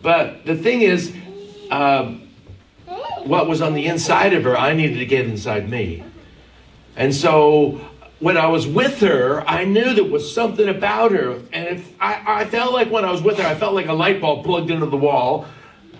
But 0.00 0.46
the 0.46 0.56
thing 0.56 0.80
is, 0.80 1.14
uh, 1.70 2.14
what 3.24 3.46
was 3.46 3.60
on 3.60 3.74
the 3.74 3.84
inside 3.84 4.32
of 4.32 4.44
her, 4.44 4.56
I 4.56 4.72
needed 4.72 5.00
to 5.00 5.04
get 5.06 5.26
inside 5.26 5.68
me. 5.68 6.02
And 6.96 7.14
so 7.14 7.86
when 8.18 8.38
I 8.38 8.46
was 8.46 8.66
with 8.66 9.00
her, 9.00 9.46
I 9.46 9.64
knew 9.64 9.92
there 9.92 10.02
was 10.02 10.34
something 10.34 10.66
about 10.66 11.12
her. 11.12 11.42
And 11.52 11.68
if 11.68 11.94
I, 12.00 12.22
I 12.26 12.44
felt 12.46 12.72
like 12.72 12.90
when 12.90 13.04
I 13.04 13.12
was 13.12 13.20
with 13.20 13.38
her, 13.38 13.46
I 13.46 13.54
felt 13.54 13.74
like 13.74 13.88
a 13.88 13.92
light 13.92 14.22
bulb 14.22 14.46
plugged 14.46 14.70
into 14.70 14.86
the 14.86 14.96
wall. 14.96 15.44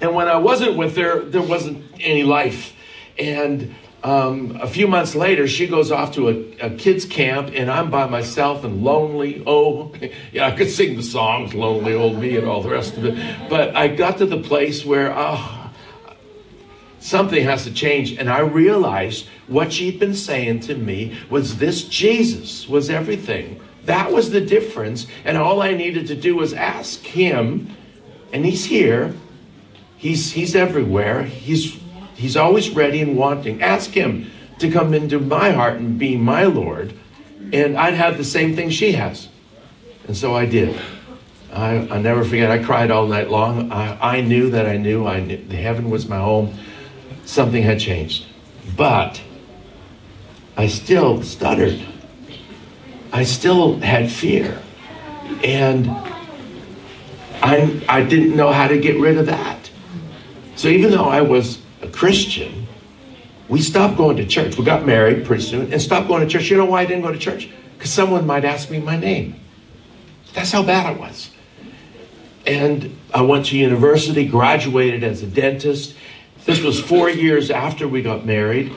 And 0.00 0.14
when 0.14 0.26
I 0.26 0.36
wasn't 0.36 0.78
with 0.78 0.96
her, 0.96 1.20
there 1.22 1.42
wasn't 1.42 1.84
any 2.00 2.22
life. 2.22 2.74
And 3.18 3.74
um, 4.04 4.58
a 4.60 4.66
few 4.66 4.88
months 4.88 5.14
later, 5.14 5.46
she 5.46 5.68
goes 5.68 5.92
off 5.92 6.14
to 6.14 6.28
a, 6.28 6.66
a 6.66 6.70
kids' 6.70 7.04
camp, 7.04 7.50
and 7.54 7.70
I'm 7.70 7.90
by 7.90 8.08
myself 8.08 8.64
and 8.64 8.82
lonely. 8.82 9.42
Oh, 9.46 9.92
yeah, 10.32 10.48
I 10.48 10.50
could 10.52 10.70
sing 10.70 10.96
the 10.96 11.02
songs, 11.02 11.54
Lonely 11.54 11.94
Old 11.94 12.18
Me, 12.18 12.36
and 12.36 12.46
all 12.46 12.62
the 12.62 12.70
rest 12.70 12.96
of 12.96 13.04
it. 13.04 13.48
But 13.48 13.76
I 13.76 13.88
got 13.88 14.18
to 14.18 14.26
the 14.26 14.40
place 14.40 14.84
where, 14.84 15.12
oh, 15.16 15.70
something 16.98 17.44
has 17.44 17.64
to 17.64 17.72
change. 17.72 18.12
And 18.12 18.28
I 18.28 18.40
realized 18.40 19.28
what 19.46 19.72
she'd 19.72 20.00
been 20.00 20.14
saying 20.14 20.60
to 20.60 20.74
me 20.74 21.16
was 21.30 21.58
this 21.58 21.84
Jesus 21.84 22.68
was 22.68 22.90
everything. 22.90 23.60
That 23.84 24.12
was 24.12 24.30
the 24.30 24.40
difference. 24.40 25.06
And 25.24 25.36
all 25.36 25.62
I 25.62 25.74
needed 25.74 26.08
to 26.08 26.16
do 26.16 26.36
was 26.36 26.52
ask 26.52 27.00
him, 27.02 27.76
and 28.32 28.44
he's 28.44 28.64
here. 28.64 29.14
He's, 29.96 30.32
he's 30.32 30.56
everywhere. 30.56 31.22
He's, 31.22 31.80
he's 32.14 32.36
always 32.36 32.70
ready 32.70 33.00
and 33.00 33.16
wanting. 33.16 33.62
Ask 33.62 33.90
him 33.90 34.30
to 34.58 34.70
come 34.70 34.94
into 34.94 35.18
my 35.18 35.50
heart 35.50 35.76
and 35.76 35.98
be 35.98 36.16
my 36.16 36.44
Lord. 36.44 36.94
And 37.52 37.76
I'd 37.76 37.94
have 37.94 38.16
the 38.16 38.24
same 38.24 38.54
thing 38.56 38.70
she 38.70 38.92
has. 38.92 39.28
And 40.06 40.16
so 40.16 40.34
I 40.34 40.46
did. 40.46 40.80
I, 41.52 41.86
I 41.88 41.98
never 41.98 42.24
forget, 42.24 42.50
I 42.50 42.62
cried 42.62 42.90
all 42.90 43.06
night 43.06 43.30
long. 43.30 43.70
I, 43.70 44.16
I 44.16 44.20
knew 44.22 44.50
that 44.50 44.66
I 44.66 44.78
knew, 44.78 45.06
I 45.06 45.20
knew 45.20 45.36
heaven 45.48 45.90
was 45.90 46.08
my 46.08 46.18
home. 46.18 46.56
Something 47.24 47.62
had 47.62 47.78
changed. 47.78 48.26
But 48.76 49.20
I 50.56 50.66
still 50.66 51.22
stuttered. 51.22 51.80
I 53.12 53.24
still 53.24 53.78
had 53.80 54.10
fear. 54.10 54.60
And 55.44 55.88
I, 57.42 57.84
I 57.88 58.02
didn't 58.02 58.34
know 58.36 58.52
how 58.52 58.68
to 58.68 58.78
get 58.78 58.98
rid 58.98 59.18
of 59.18 59.26
that. 59.26 59.70
So 60.56 60.68
even 60.68 60.90
though 60.90 61.04
I 61.04 61.20
was 61.20 61.61
a 61.82 61.88
Christian, 61.88 62.66
we 63.48 63.60
stopped 63.60 63.96
going 63.96 64.16
to 64.16 64.26
church. 64.26 64.56
We 64.56 64.64
got 64.64 64.86
married 64.86 65.26
pretty 65.26 65.42
soon 65.42 65.72
and 65.72 65.82
stopped 65.82 66.08
going 66.08 66.22
to 66.22 66.28
church. 66.28 66.48
You 66.48 66.56
know 66.56 66.64
why 66.64 66.82
I 66.82 66.86
didn't 66.86 67.02
go 67.02 67.12
to 67.12 67.18
church? 67.18 67.50
Because 67.76 67.90
someone 67.90 68.26
might 68.26 68.44
ask 68.44 68.70
me 68.70 68.78
my 68.78 68.96
name. 68.96 69.38
That's 70.32 70.50
how 70.52 70.62
bad 70.62 70.86
I 70.86 70.92
was. 70.98 71.30
And 72.46 72.96
I 73.12 73.22
went 73.22 73.46
to 73.46 73.58
university, 73.58 74.26
graduated 74.26 75.04
as 75.04 75.22
a 75.22 75.26
dentist. 75.26 75.94
This 76.44 76.62
was 76.62 76.80
four 76.80 77.10
years 77.10 77.50
after 77.50 77.86
we 77.86 78.02
got 78.02 78.24
married. 78.24 78.72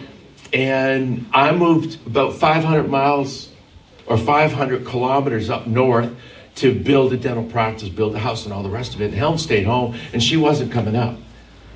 And 0.54 1.26
I 1.34 1.52
moved 1.52 2.06
about 2.06 2.36
500 2.36 2.89
miles 2.89 3.50
or 4.06 4.18
500 4.18 4.86
kilometers 4.86 5.50
up 5.50 5.68
north 5.68 6.13
to 6.56 6.78
build 6.78 7.12
a 7.12 7.18
dental 7.18 7.44
practice, 7.44 7.89
build 7.89 8.15
a 8.15 8.20
house, 8.20 8.46
and 8.46 8.54
all 8.54 8.63
the 8.63 8.70
rest 8.70 8.96
of 8.96 9.02
it. 9.02 9.06
And 9.06 9.13
Helen 9.13 9.38
stayed 9.38 9.65
home, 9.65 9.96
and 10.13 10.24
she 10.24 10.38
wasn't 10.38 10.72
coming 10.72 10.96
up. 10.96 11.18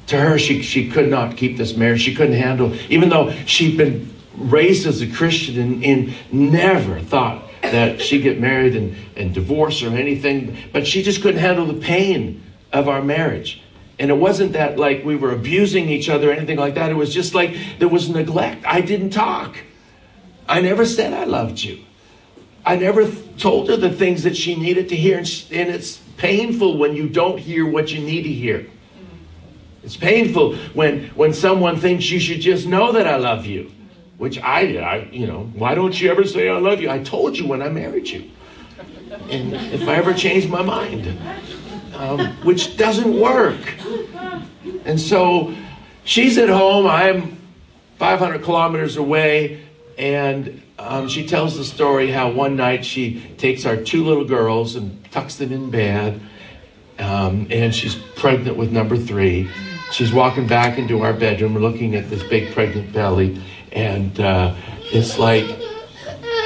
To 0.10 0.18
her, 0.20 0.40
she, 0.40 0.64
she 0.64 0.90
could 0.90 1.08
not 1.08 1.38
keep 1.38 1.56
this 1.56 1.78
marriage. 1.78 2.02
She 2.02 2.16
couldn't 2.16 2.34
handle, 2.34 2.74
even 2.90 3.10
though 3.10 3.32
she'd 3.46 3.78
been 3.78 4.12
raised 4.36 4.88
as 4.88 5.02
a 5.02 5.08
Christian 5.08 5.60
and, 5.62 5.84
and 5.84 6.52
never 6.52 7.00
thought 7.00 7.46
that 7.62 8.02
she'd 8.02 8.24
get 8.24 8.40
married 8.40 8.76
and, 8.76 8.96
and 9.16 9.36
divorce 9.36 9.84
or 9.84 9.90
anything, 9.90 10.58
but 10.74 10.88
she 10.88 11.04
just 11.04 11.22
couldn't 11.22 11.40
handle 11.40 11.68
the 11.68 11.80
pain 11.80 12.42
of 12.74 12.88
our 12.88 13.04
marriage. 13.04 13.62
And 14.00 14.10
it 14.10 14.16
wasn't 14.16 14.54
that 14.54 14.80
like 14.80 15.04
we 15.04 15.16
were 15.16 15.32
abusing 15.32 15.90
each 15.90 16.10
other 16.10 16.32
or 16.32 16.34
anything 16.34 16.58
like 16.58 16.74
that. 16.74 16.90
It 16.90 16.96
was 16.96 17.14
just 17.14 17.36
like 17.36 17.56
there 17.78 17.88
was 17.88 18.10
neglect. 18.10 18.64
I 18.66 18.82
didn't 18.82 19.12
talk. 19.12 19.58
I 20.48 20.62
never 20.62 20.86
said 20.86 21.14
I 21.14 21.26
loved 21.26 21.60
you. 21.60 21.84
I 22.66 22.78
never 22.78 23.06
th- 23.06 23.38
told 23.38 23.70
her 23.70 23.78
the 23.78 23.92
things 23.92 24.24
that 24.24 24.36
she 24.36 24.56
needed 24.56 24.90
to 24.90 24.96
hear. 24.96 25.20
And, 25.20 25.28
sh- 25.28 25.52
and 25.52 25.70
it's 25.70 25.98
painful 26.18 26.78
when 26.78 26.96
you 26.96 27.10
don't 27.10 27.38
hear 27.38 27.68
what 27.68 27.92
you 27.92 28.02
need 28.02 28.24
to 28.24 28.34
hear. 28.34 28.66
It's 29.84 29.96
painful 29.96 30.56
when, 30.74 31.06
when 31.10 31.34
someone 31.34 31.80
thinks 31.80 32.10
you 32.10 32.20
should 32.20 32.42
just 32.42 32.68
know 32.68 32.92
that 32.92 33.08
I 33.08 33.16
love 33.16 33.46
you, 33.46 33.72
which 34.18 34.40
I 34.42 34.66
did. 34.66 34.84
I, 34.84 35.10
you 35.12 35.26
know, 35.26 35.50
why 35.54 35.76
don't 35.76 36.00
you 36.00 36.12
ever 36.12 36.26
say 36.26 36.50
I 36.50 36.58
love 36.60 36.82
you? 36.82 36.90
I 36.90 37.00
told 37.00 37.38
you 37.38 37.48
when 37.48 37.62
I 37.62 37.70
married 37.70 38.08
you. 38.08 38.30
And 39.30 39.54
if 39.54 39.88
I 39.88 39.96
ever 39.96 40.14
change 40.14 40.48
my 40.48 40.62
mind, 40.62 41.18
um, 41.96 42.20
which 42.44 42.78
doesn't 42.78 43.20
work. 43.20 43.76
And 44.86 45.00
so 45.00 45.56
she's 46.04 46.38
at 46.38 46.50
home. 46.50 46.88
I'm 46.88 47.38
500 47.98 48.44
kilometers 48.44 48.98
away. 48.98 49.64
And 49.98 50.62
um, 50.78 51.10
she 51.10 51.28
tells 51.28 51.58
the 51.58 51.66
story 51.66 52.10
how 52.10 52.32
one 52.32 52.56
night 52.56 52.86
she 52.86 53.22
takes 53.38 53.66
our 53.66 53.76
two 53.76 54.04
little 54.06 54.26
girls 54.26 54.76
and 54.76 55.04
tucks 55.12 55.36
them 55.36 55.52
in 55.52 55.70
bed. 55.70 56.22
Um, 56.98 57.48
and 57.50 57.74
she's 57.74 57.96
pregnant 57.96 58.58
with 58.58 58.72
number 58.72 58.98
three. 58.98 59.50
She's 59.92 60.14
walking 60.14 60.48
back 60.48 60.78
into 60.78 61.02
our 61.02 61.14
bedroom, 61.14 61.58
looking 61.58 61.96
at 61.96 62.10
this 62.10 62.24
big 62.24 62.54
pregnant 62.54 62.94
belly. 62.94 63.42
And 63.72 64.20
uh, 64.20 64.56
it's 64.92 65.18
like, 65.18 65.46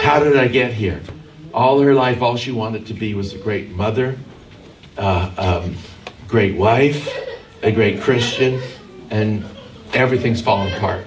how 0.02 0.20
did 0.20 0.38
I 0.38 0.48
get 0.48 0.74
here? 0.74 1.02
All 1.54 1.80
her 1.82 1.94
life, 1.94 2.22
all 2.22 2.38
she 2.38 2.52
wanted 2.52 2.88
to 2.88 2.94
be 2.94 3.14
was 3.14 3.34
a 3.34 3.38
great 3.38 3.70
mother, 3.70 4.18
uh, 4.98 5.62
um, 5.64 5.76
great 6.28 6.56
wife, 6.56 7.10
a 7.62 7.72
great 7.72 8.02
Christian, 8.02 8.62
and 9.10 9.46
everything's 9.94 10.42
fallen 10.42 10.74
apart. 10.74 11.06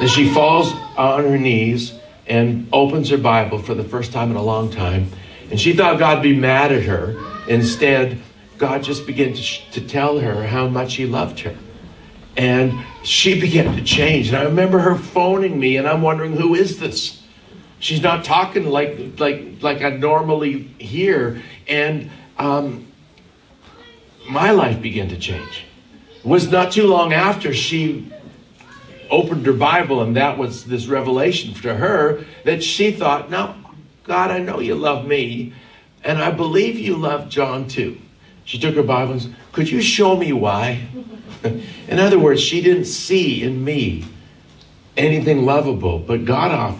And 0.00 0.08
she 0.08 0.32
falls 0.32 0.72
on 0.96 1.24
her 1.24 1.38
knees 1.38 1.94
and 2.26 2.68
opens 2.72 3.10
her 3.10 3.18
Bible 3.18 3.58
for 3.58 3.74
the 3.74 3.84
first 3.84 4.12
time 4.12 4.30
in 4.30 4.36
a 4.36 4.42
long 4.42 4.70
time. 4.70 5.10
And 5.50 5.60
she 5.60 5.72
thought 5.72 5.98
God'd 5.98 6.22
be 6.22 6.36
mad 6.36 6.72
at 6.72 6.84
her. 6.84 7.16
Instead, 7.48 8.20
God 8.56 8.84
just 8.84 9.06
began 9.06 9.32
to, 9.32 9.42
sh- 9.42 9.62
to 9.72 9.80
tell 9.80 10.20
her 10.20 10.46
how 10.46 10.68
much 10.68 10.94
He 10.94 11.06
loved 11.06 11.40
her. 11.40 11.56
And 12.40 12.86
she 13.02 13.38
began 13.38 13.76
to 13.76 13.84
change. 13.84 14.28
And 14.28 14.36
I 14.38 14.44
remember 14.44 14.78
her 14.78 14.96
phoning 14.96 15.60
me, 15.60 15.76
and 15.76 15.86
I'm 15.86 16.00
wondering, 16.00 16.32
who 16.32 16.54
is 16.54 16.80
this? 16.80 17.22
She's 17.80 18.00
not 18.00 18.24
talking 18.24 18.64
like 18.64 19.20
like 19.20 19.56
like 19.60 19.82
I 19.82 19.90
normally 19.90 20.62
hear. 20.78 21.42
And 21.68 22.10
um, 22.38 22.86
my 24.26 24.52
life 24.52 24.80
began 24.80 25.10
to 25.10 25.18
change. 25.18 25.66
It 26.16 26.24
was 26.24 26.50
not 26.50 26.72
too 26.72 26.86
long 26.86 27.12
after 27.12 27.52
she 27.52 28.10
opened 29.10 29.44
her 29.44 29.52
Bible, 29.52 30.00
and 30.00 30.16
that 30.16 30.38
was 30.38 30.64
this 30.64 30.86
revelation 30.86 31.52
to 31.52 31.74
her 31.74 32.24
that 32.44 32.64
she 32.64 32.90
thought, 32.90 33.30
"Now, 33.30 33.54
God, 34.04 34.30
I 34.30 34.38
know 34.38 34.60
you 34.60 34.76
love 34.76 35.06
me, 35.06 35.52
and 36.02 36.18
I 36.18 36.30
believe 36.30 36.78
you 36.78 36.96
love 36.96 37.28
John 37.28 37.68
too." 37.68 38.00
She 38.46 38.58
took 38.58 38.76
her 38.76 38.82
Bible 38.82 39.12
and 39.12 39.22
said, 39.22 39.36
"Could 39.52 39.70
you 39.70 39.82
show 39.82 40.16
me 40.16 40.32
why?" 40.32 40.88
in 41.88 41.98
other 41.98 42.18
words, 42.18 42.40
she 42.40 42.60
didn't 42.60 42.86
see 42.86 43.42
in 43.42 43.64
me 43.64 44.04
anything 44.96 45.44
lovable, 45.44 45.98
but 45.98 46.24
God 46.24 46.78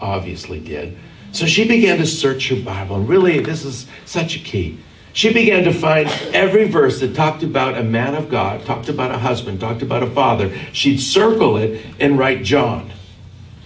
obviously 0.00 0.60
did. 0.60 0.96
So 1.32 1.46
she 1.46 1.66
began 1.66 1.98
to 1.98 2.06
search 2.06 2.48
her 2.50 2.56
Bible, 2.56 2.96
and 2.96 3.08
really, 3.08 3.40
this 3.40 3.64
is 3.64 3.86
such 4.04 4.36
a 4.36 4.38
key. 4.38 4.78
She 5.14 5.32
began 5.32 5.64
to 5.64 5.72
find 5.72 6.08
every 6.34 6.68
verse 6.68 7.00
that 7.00 7.14
talked 7.14 7.42
about 7.42 7.76
a 7.76 7.82
man 7.82 8.14
of 8.14 8.30
God, 8.30 8.64
talked 8.64 8.88
about 8.88 9.10
a 9.10 9.18
husband, 9.18 9.60
talked 9.60 9.82
about 9.82 10.02
a 10.02 10.10
father. 10.10 10.54
She'd 10.72 10.98
circle 10.98 11.58
it 11.58 11.84
and 12.00 12.18
write 12.18 12.42
John. 12.42 12.90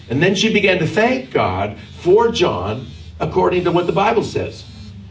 And 0.08 0.22
then 0.22 0.34
she 0.34 0.52
began 0.52 0.78
to 0.78 0.86
thank 0.86 1.32
God 1.32 1.78
for 1.98 2.30
John 2.30 2.86
according 3.20 3.64
to 3.64 3.72
what 3.72 3.86
the 3.86 3.92
Bible 3.92 4.24
says. 4.24 4.64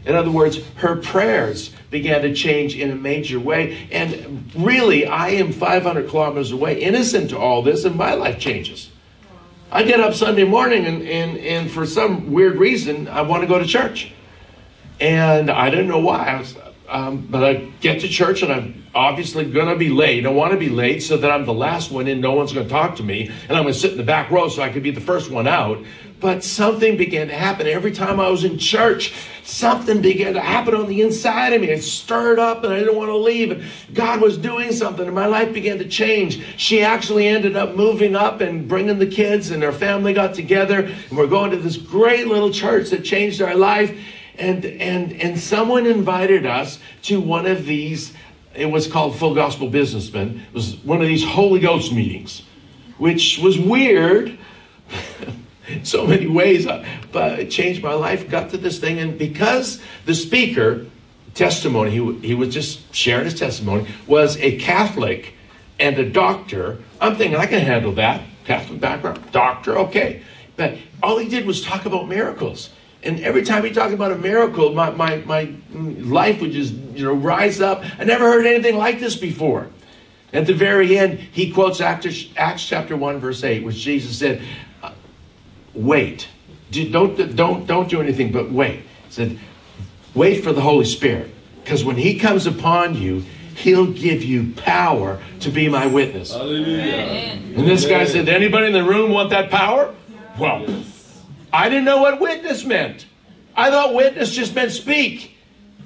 In 0.04 0.14
other 0.14 0.30
words, 0.30 0.60
her 0.76 0.96
prayers 0.96 1.72
began 1.90 2.22
to 2.22 2.34
change 2.34 2.76
in 2.76 2.90
a 2.90 2.94
major 2.94 3.38
way. 3.38 3.88
And 3.90 4.50
really, 4.54 5.06
I 5.06 5.28
am 5.30 5.52
500 5.52 6.08
kilometers 6.08 6.52
away, 6.52 6.80
innocent 6.80 7.30
to 7.30 7.38
all 7.38 7.62
this, 7.62 7.84
and 7.84 7.96
my 7.96 8.14
life 8.14 8.38
changes. 8.38 8.90
I 9.70 9.82
get 9.82 10.00
up 10.00 10.14
Sunday 10.14 10.44
morning, 10.44 10.86
and, 10.86 11.02
and, 11.02 11.38
and 11.38 11.70
for 11.70 11.86
some 11.86 12.32
weird 12.32 12.56
reason, 12.56 13.08
I 13.08 13.22
want 13.22 13.42
to 13.42 13.46
go 13.46 13.58
to 13.58 13.66
church. 13.66 14.12
And 15.00 15.50
I 15.50 15.70
didn't 15.70 15.88
know 15.88 15.98
why. 15.98 16.38
Was, 16.38 16.56
um, 16.88 17.26
but 17.28 17.42
I 17.42 17.54
get 17.80 18.00
to 18.00 18.08
church, 18.08 18.42
and 18.42 18.52
I'm 18.52 18.86
obviously 18.94 19.50
going 19.50 19.68
to 19.68 19.76
be 19.76 19.90
late. 19.90 20.24
I 20.24 20.30
want 20.30 20.52
to 20.52 20.58
be 20.58 20.68
late 20.68 21.02
so 21.02 21.16
that 21.16 21.30
I'm 21.30 21.44
the 21.44 21.52
last 21.52 21.90
one 21.90 22.06
in, 22.06 22.20
no 22.20 22.32
one's 22.32 22.52
going 22.52 22.66
to 22.66 22.72
talk 22.72 22.96
to 22.96 23.02
me, 23.02 23.28
and 23.48 23.56
I'm 23.56 23.64
going 23.64 23.74
to 23.74 23.78
sit 23.78 23.92
in 23.92 23.96
the 23.96 24.04
back 24.04 24.30
row 24.30 24.48
so 24.48 24.62
I 24.62 24.68
could 24.68 24.82
be 24.82 24.92
the 24.92 25.00
first 25.00 25.30
one 25.30 25.46
out. 25.46 25.84
But 26.20 26.44
something 26.44 26.96
began 26.96 27.28
to 27.28 27.34
happen. 27.34 27.66
Every 27.66 27.92
time 27.92 28.20
I 28.20 28.28
was 28.30 28.44
in 28.44 28.58
church, 28.58 29.12
something 29.46 30.02
began 30.02 30.34
to 30.34 30.40
happen 30.40 30.74
on 30.74 30.88
the 30.88 31.02
inside 31.02 31.52
of 31.52 31.60
me. 31.60 31.70
It 31.70 31.82
stirred 31.82 32.38
up 32.38 32.64
and 32.64 32.72
I 32.72 32.80
didn't 32.80 32.96
want 32.96 33.10
to 33.10 33.16
leave. 33.16 33.52
And 33.52 33.64
God 33.94 34.20
was 34.20 34.36
doing 34.36 34.72
something 34.72 35.06
and 35.06 35.14
my 35.14 35.26
life 35.26 35.52
began 35.54 35.78
to 35.78 35.88
change. 35.88 36.44
She 36.56 36.82
actually 36.82 37.28
ended 37.28 37.56
up 37.56 37.76
moving 37.76 38.16
up 38.16 38.40
and 38.40 38.66
bringing 38.66 38.98
the 38.98 39.06
kids 39.06 39.52
and 39.52 39.62
her 39.62 39.72
family 39.72 40.12
got 40.12 40.34
together. 40.34 40.80
And 40.80 41.16
we're 41.16 41.28
going 41.28 41.52
to 41.52 41.56
this 41.56 41.76
great 41.76 42.26
little 42.26 42.50
church 42.50 42.90
that 42.90 43.04
changed 43.04 43.40
our 43.40 43.54
life. 43.54 43.96
And, 44.36 44.64
and, 44.64 45.12
and 45.12 45.38
someone 45.38 45.86
invited 45.86 46.44
us 46.44 46.78
to 47.02 47.20
one 47.20 47.46
of 47.46 47.64
these, 47.66 48.12
it 48.54 48.66
was 48.66 48.86
called 48.86 49.16
Full 49.16 49.34
Gospel 49.34 49.70
Businessmen. 49.70 50.42
It 50.48 50.54
was 50.54 50.76
one 50.78 51.00
of 51.00 51.06
these 51.06 51.24
Holy 51.24 51.60
Ghost 51.60 51.92
meetings, 51.92 52.42
which 52.98 53.38
was 53.38 53.58
weird. 53.58 54.38
so 55.82 56.06
many 56.06 56.26
ways, 56.26 56.66
uh, 56.66 56.84
but 57.12 57.38
it 57.38 57.50
changed 57.50 57.82
my 57.82 57.94
life. 57.94 58.28
Got 58.28 58.50
to 58.50 58.58
this 58.58 58.78
thing, 58.78 58.98
and 58.98 59.18
because 59.18 59.80
the 60.04 60.14
speaker 60.14 60.86
testimony, 61.34 61.90
he, 61.90 62.28
he 62.28 62.34
was 62.34 62.52
just 62.52 62.94
sharing 62.94 63.24
his 63.24 63.38
testimony, 63.38 63.86
was 64.06 64.36
a 64.38 64.58
Catholic 64.58 65.34
and 65.78 65.98
a 65.98 66.08
doctor. 66.08 66.78
I'm 67.00 67.16
thinking 67.16 67.38
I 67.38 67.46
can 67.46 67.60
handle 67.60 67.92
that. 67.92 68.22
Catholic 68.44 68.80
background, 68.80 69.20
doctor, 69.32 69.78
okay. 69.78 70.22
But 70.56 70.78
all 71.02 71.18
he 71.18 71.28
did 71.28 71.46
was 71.46 71.62
talk 71.62 71.84
about 71.84 72.08
miracles. 72.08 72.70
And 73.02 73.20
every 73.20 73.42
time 73.42 73.64
he 73.64 73.72
talked 73.72 73.92
about 73.92 74.12
a 74.12 74.16
miracle, 74.16 74.72
my, 74.72 74.90
my, 74.90 75.18
my 75.18 75.52
life 75.70 76.40
would 76.40 76.52
just 76.52 76.72
you 76.72 77.04
know 77.04 77.12
rise 77.12 77.60
up. 77.60 77.84
I 77.98 78.04
never 78.04 78.24
heard 78.24 78.46
anything 78.46 78.76
like 78.76 78.98
this 78.98 79.16
before. 79.16 79.68
At 80.32 80.46
the 80.46 80.54
very 80.54 80.98
end, 80.98 81.18
he 81.18 81.50
quotes 81.52 81.80
Acts, 81.80 82.26
Acts 82.36 82.66
chapter 82.66 82.96
1, 82.96 83.18
verse 83.20 83.44
8, 83.44 83.64
which 83.64 83.76
Jesus 83.76 84.18
said, 84.18 84.42
wait. 85.76 86.28
Don't, 86.70 87.36
don't, 87.36 87.66
don't 87.66 87.88
do 87.88 88.00
anything 88.00 88.32
but 88.32 88.50
wait. 88.50 88.80
He 88.80 89.12
said, 89.12 89.38
wait 90.14 90.42
for 90.42 90.52
the 90.52 90.60
Holy 90.60 90.84
Spirit. 90.84 91.30
Because 91.62 91.84
when 91.84 91.96
He 91.96 92.18
comes 92.18 92.46
upon 92.46 92.94
you, 92.94 93.24
He'll 93.54 93.86
give 93.86 94.22
you 94.22 94.52
power 94.54 95.20
to 95.40 95.50
be 95.50 95.68
my 95.68 95.86
witness. 95.86 96.32
Hallelujah. 96.32 96.94
And 97.56 97.66
this 97.66 97.86
guy 97.86 98.04
said, 98.04 98.28
anybody 98.28 98.66
in 98.66 98.72
the 98.72 98.84
room 98.84 99.10
want 99.10 99.30
that 99.30 99.50
power? 99.50 99.94
Well, 100.38 100.66
I 101.52 101.70
didn't 101.70 101.84
know 101.84 102.02
what 102.02 102.20
witness 102.20 102.64
meant. 102.64 103.06
I 103.56 103.70
thought 103.70 103.94
witness 103.94 104.30
just 104.32 104.54
meant 104.54 104.72
speak. 104.72 105.32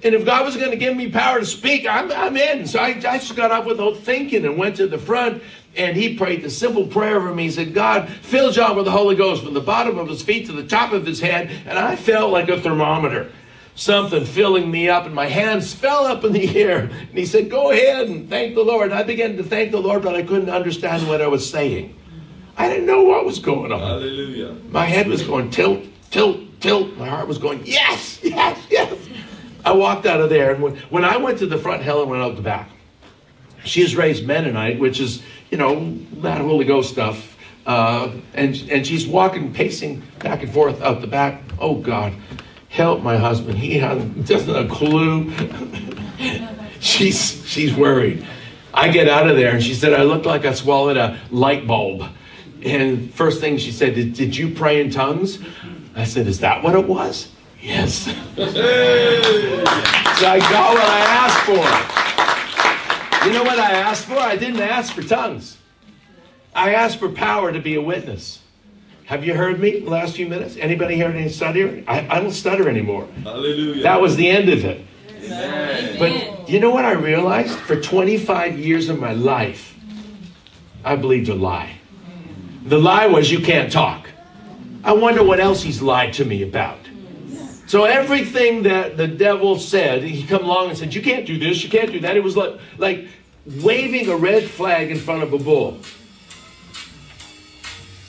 And 0.03 0.14
if 0.14 0.24
God 0.24 0.44
was 0.44 0.57
going 0.57 0.70
to 0.70 0.76
give 0.76 0.96
me 0.96 1.11
power 1.11 1.38
to 1.38 1.46
speak, 1.46 1.87
I'm, 1.87 2.11
I'm 2.11 2.37
in. 2.37 2.66
So 2.66 2.81
I, 2.81 2.88
I 2.88 3.18
just 3.18 3.37
got 3.37 3.53
up 3.53 3.66
without 3.66 3.98
thinking 3.98 4.44
and 4.44 4.57
went 4.57 4.76
to 4.76 4.88
the 4.88 4.98
front 4.98 5.42
and 5.77 5.97
he 5.97 6.17
prayed 6.17 6.43
the 6.43 6.51
simple 6.51 6.87
prayer 6.87 7.21
for 7.21 7.35
me. 7.35 7.45
He 7.45 7.51
said, 7.51 7.75
God, 7.75 8.09
fill 8.09 8.51
John 8.51 8.77
with 8.77 8.87
the 8.87 8.91
Holy 8.91 9.15
Ghost 9.15 9.45
from 9.45 9.55
the 9.55 9.61
bottom 9.61 9.99
of 9.99 10.09
his 10.09 10.23
feet 10.23 10.47
to 10.47 10.53
the 10.53 10.67
top 10.67 10.93
of 10.93 11.07
his 11.07 11.21
head. 11.21 11.51
And 11.67 11.79
I 11.79 11.97
felt 11.97 12.33
like 12.33 12.49
a 12.49 12.61
thermometer, 12.61 13.31
something 13.77 14.25
filling 14.25 14.71
me 14.71 14.89
up, 14.89 15.07
and 15.07 15.15
my 15.15 15.27
hands 15.27 15.73
fell 15.73 16.07
up 16.07 16.25
in 16.25 16.33
the 16.33 16.59
air. 16.61 16.81
And 16.81 17.19
he 17.19 17.25
said, 17.25 17.51
Go 17.51 17.71
ahead 17.71 18.09
and 18.09 18.29
thank 18.29 18.55
the 18.55 18.65
Lord. 18.65 18.91
And 18.91 18.95
I 18.95 19.05
began 19.05 19.37
to 19.37 19.45
thank 19.45 19.71
the 19.71 19.81
Lord, 19.81 20.03
but 20.03 20.17
I 20.17 20.23
couldn't 20.23 20.51
understand 20.51 21.07
what 21.09 21.23
I 21.23 21.29
was 21.29 21.49
saying. 21.49 21.97
I 22.57 22.69
didn't 22.69 22.87
know 22.87 23.05
what 23.05 23.25
was 23.25 23.39
going 23.39 23.73
on. 23.73 23.81
Hallelujah. 23.81 24.55
My 24.71 24.85
head 24.85 25.07
was 25.07 25.23
going 25.23 25.51
tilt, 25.51 25.85
tilt, 26.11 26.41
tilt. 26.61 26.97
My 26.97 27.09
heart 27.09 27.29
was 27.29 27.39
going, 27.39 27.63
Yes, 27.65 28.19
yes, 28.23 28.61
yes. 28.69 28.93
I 29.65 29.73
walked 29.73 30.05
out 30.07 30.21
of 30.21 30.31
there, 30.31 30.53
and 30.53 30.63
when, 30.63 30.77
when 30.89 31.05
I 31.05 31.17
went 31.17 31.39
to 31.39 31.47
the 31.47 31.59
front, 31.59 31.83
Helen 31.83 32.09
went 32.09 32.23
out 32.23 32.35
the 32.35 32.43
back. 32.43 32.71
She 33.65 33.83
is 33.83 33.95
raised 33.95 34.27
Mennonite, 34.27 34.79
which 34.79 35.01
is 35.01 35.23
you 35.51 35.59
know, 35.59 35.99
that 36.23 36.41
Holy 36.41 36.65
Ghost 36.65 36.91
stuff. 36.91 37.37
Uh, 37.67 38.11
and, 38.35 38.57
and 38.71 38.87
she's 38.87 39.07
walking, 39.07 39.53
pacing 39.53 40.03
back 40.21 40.43
and 40.43 40.53
forth 40.53 40.81
out 40.83 41.01
the 41.01 41.07
back. 41.07 41.43
Oh, 41.59 41.75
God, 41.75 42.15
help 42.69 43.03
my 43.03 43.17
husband. 43.17 43.59
He 43.59 43.79
has, 43.79 44.03
doesn't 44.27 44.57
a 44.57 44.69
clue. 44.69 45.33
she's, 46.81 47.47
she's 47.47 47.75
worried. 47.75 48.27
I 48.73 48.89
get 48.89 49.09
out 49.09 49.29
of 49.29 49.37
there, 49.37 49.55
and 49.55 49.63
she 49.63 49.75
said, 49.75 49.93
I 49.93 50.05
looked 50.05 50.27
like 50.27 50.45
I 50.45 50.55
swallowed 50.55 50.97
a 50.97 51.19
light 51.31 51.67
bulb. 51.67 52.05
And 52.65 53.13
first 53.13 53.41
thing 53.41 53.59
she 53.59 53.73
said, 53.73 53.95
did, 53.95 54.15
did 54.15 54.37
you 54.37 54.55
pray 54.55 54.81
in 54.81 54.91
tongues? 54.91 55.39
I 55.95 56.05
said, 56.05 56.27
Is 56.27 56.41
that 56.41 56.63
what 56.63 56.75
it 56.75 56.87
was? 56.87 57.29
Yes. 57.61 57.93
so 58.05 58.13
I 60.27 60.39
got 60.39 60.75
what 60.75 60.85
I 60.85 61.01
asked 61.01 61.41
for. 61.45 62.00
You 63.25 63.33
know 63.33 63.43
what 63.43 63.59
I 63.59 63.73
asked 63.73 64.07
for? 64.07 64.17
I 64.17 64.37
didn't 64.37 64.61
ask 64.61 64.95
for 64.95 65.03
tongues. 65.03 65.59
I 66.55 66.75
asked 66.75 66.99
for 66.99 67.11
power 67.11 67.53
to 67.53 67.61
be 67.61 67.75
a 67.75 67.81
witness. 67.81 68.41
Have 69.05 69.25
you 69.25 69.35
heard 69.35 69.61
me 69.61 69.81
the 69.81 69.91
last 69.91 70.17
few 70.17 70.27
minutes? 70.27 70.57
Anybody 70.57 70.99
heard 70.99 71.17
any 71.17 71.29
stutter? 71.29 71.83
I, 71.87 72.07
I 72.09 72.21
don't 72.21 72.31
stutter 72.31 72.69
anymore. 72.69 73.09
Hallelujah. 73.25 73.83
That 73.83 74.01
was 74.01 74.17
the 74.17 74.29
end 74.29 74.49
of 74.49 74.65
it. 74.65 74.87
Amen. 75.25 75.99
But 75.99 76.49
you 76.49 76.61
know 76.61 76.71
what 76.71 76.85
I 76.85 76.93
realized? 76.93 77.59
For 77.59 77.81
25 77.81 78.59
years 78.59 78.89
of 78.89 78.99
my 78.99 79.13
life, 79.13 79.77
I 80.85 80.97
believed 80.97 81.29
a 81.29 81.35
lie. 81.35 81.79
The 82.65 82.79
lie 82.79 83.07
was 83.07 83.31
you 83.31 83.41
can't 83.41 83.71
talk. 83.71 84.09
I 84.83 84.93
wonder 84.93 85.23
what 85.23 85.41
else 85.41 85.63
he's 85.63 85.83
lied 85.83 86.15
to 86.15 86.25
me 86.25 86.43
about. 86.43 86.80
So 87.71 87.85
everything 87.85 88.65
that 88.65 88.97
the 88.97 89.07
devil 89.07 89.57
said, 89.57 90.03
he 90.03 90.27
come 90.27 90.43
along 90.43 90.71
and 90.71 90.77
said, 90.77 90.93
"You 90.93 91.01
can't 91.01 91.25
do 91.25 91.39
this, 91.39 91.63
you 91.63 91.71
can't 91.71 91.93
do 91.93 92.01
that." 92.01 92.17
It 92.17 92.25
was 92.25 92.37
like 92.37 92.59
like 92.79 93.07
waving 93.47 94.09
a 94.09 94.17
red 94.17 94.51
flag 94.51 94.91
in 94.91 94.99
front 94.99 95.23
of 95.23 95.33
a 95.33 95.39
bull. 95.39 95.79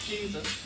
Jesus. 0.04 0.58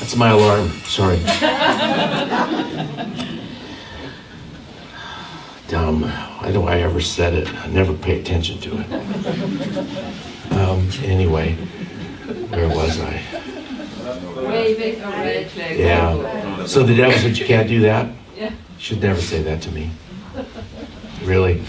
That's 0.00 0.16
my 0.16 0.30
alarm. 0.30 0.70
Sorry. 0.86 1.18
Dumb. 5.68 6.02
Why 6.02 6.50
do 6.50 6.64
I 6.66 6.80
ever 6.80 7.00
said 7.00 7.34
it? 7.34 7.48
I 7.62 7.68
never 7.68 7.94
pay 7.94 8.18
attention 8.20 8.58
to 8.58 8.80
it. 8.80 8.92
Um, 10.50 10.88
anyway. 11.04 11.56
Where 12.50 12.68
was 12.68 13.00
I? 13.00 13.22
Waving 14.36 15.02
a 15.02 15.08
red 15.08 15.50
flag. 15.50 15.78
Yeah. 15.78 16.66
So 16.66 16.82
the 16.82 16.94
devil 16.94 17.18
said, 17.18 17.36
You 17.36 17.46
can't 17.46 17.68
do 17.68 17.80
that? 17.80 18.10
Yeah. 18.36 18.52
Should 18.78 19.02
never 19.02 19.20
say 19.20 19.42
that 19.42 19.62
to 19.62 19.70
me. 19.70 19.90
Really. 21.22 21.62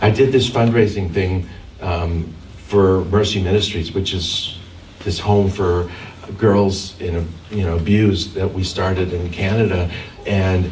I 0.00 0.10
did 0.10 0.32
this 0.32 0.48
fundraising 0.50 1.12
thing 1.12 1.48
um, 1.80 2.32
for 2.56 3.04
Mercy 3.06 3.42
Ministries, 3.42 3.92
which 3.92 4.12
is 4.12 4.58
this 5.00 5.18
home 5.18 5.50
for 5.50 5.90
girls 6.38 6.98
in 7.00 7.28
you 7.50 7.64
know 7.64 7.76
abused 7.76 8.34
that 8.34 8.52
we 8.52 8.64
started 8.64 9.12
in 9.12 9.30
Canada, 9.30 9.90
and 10.26 10.70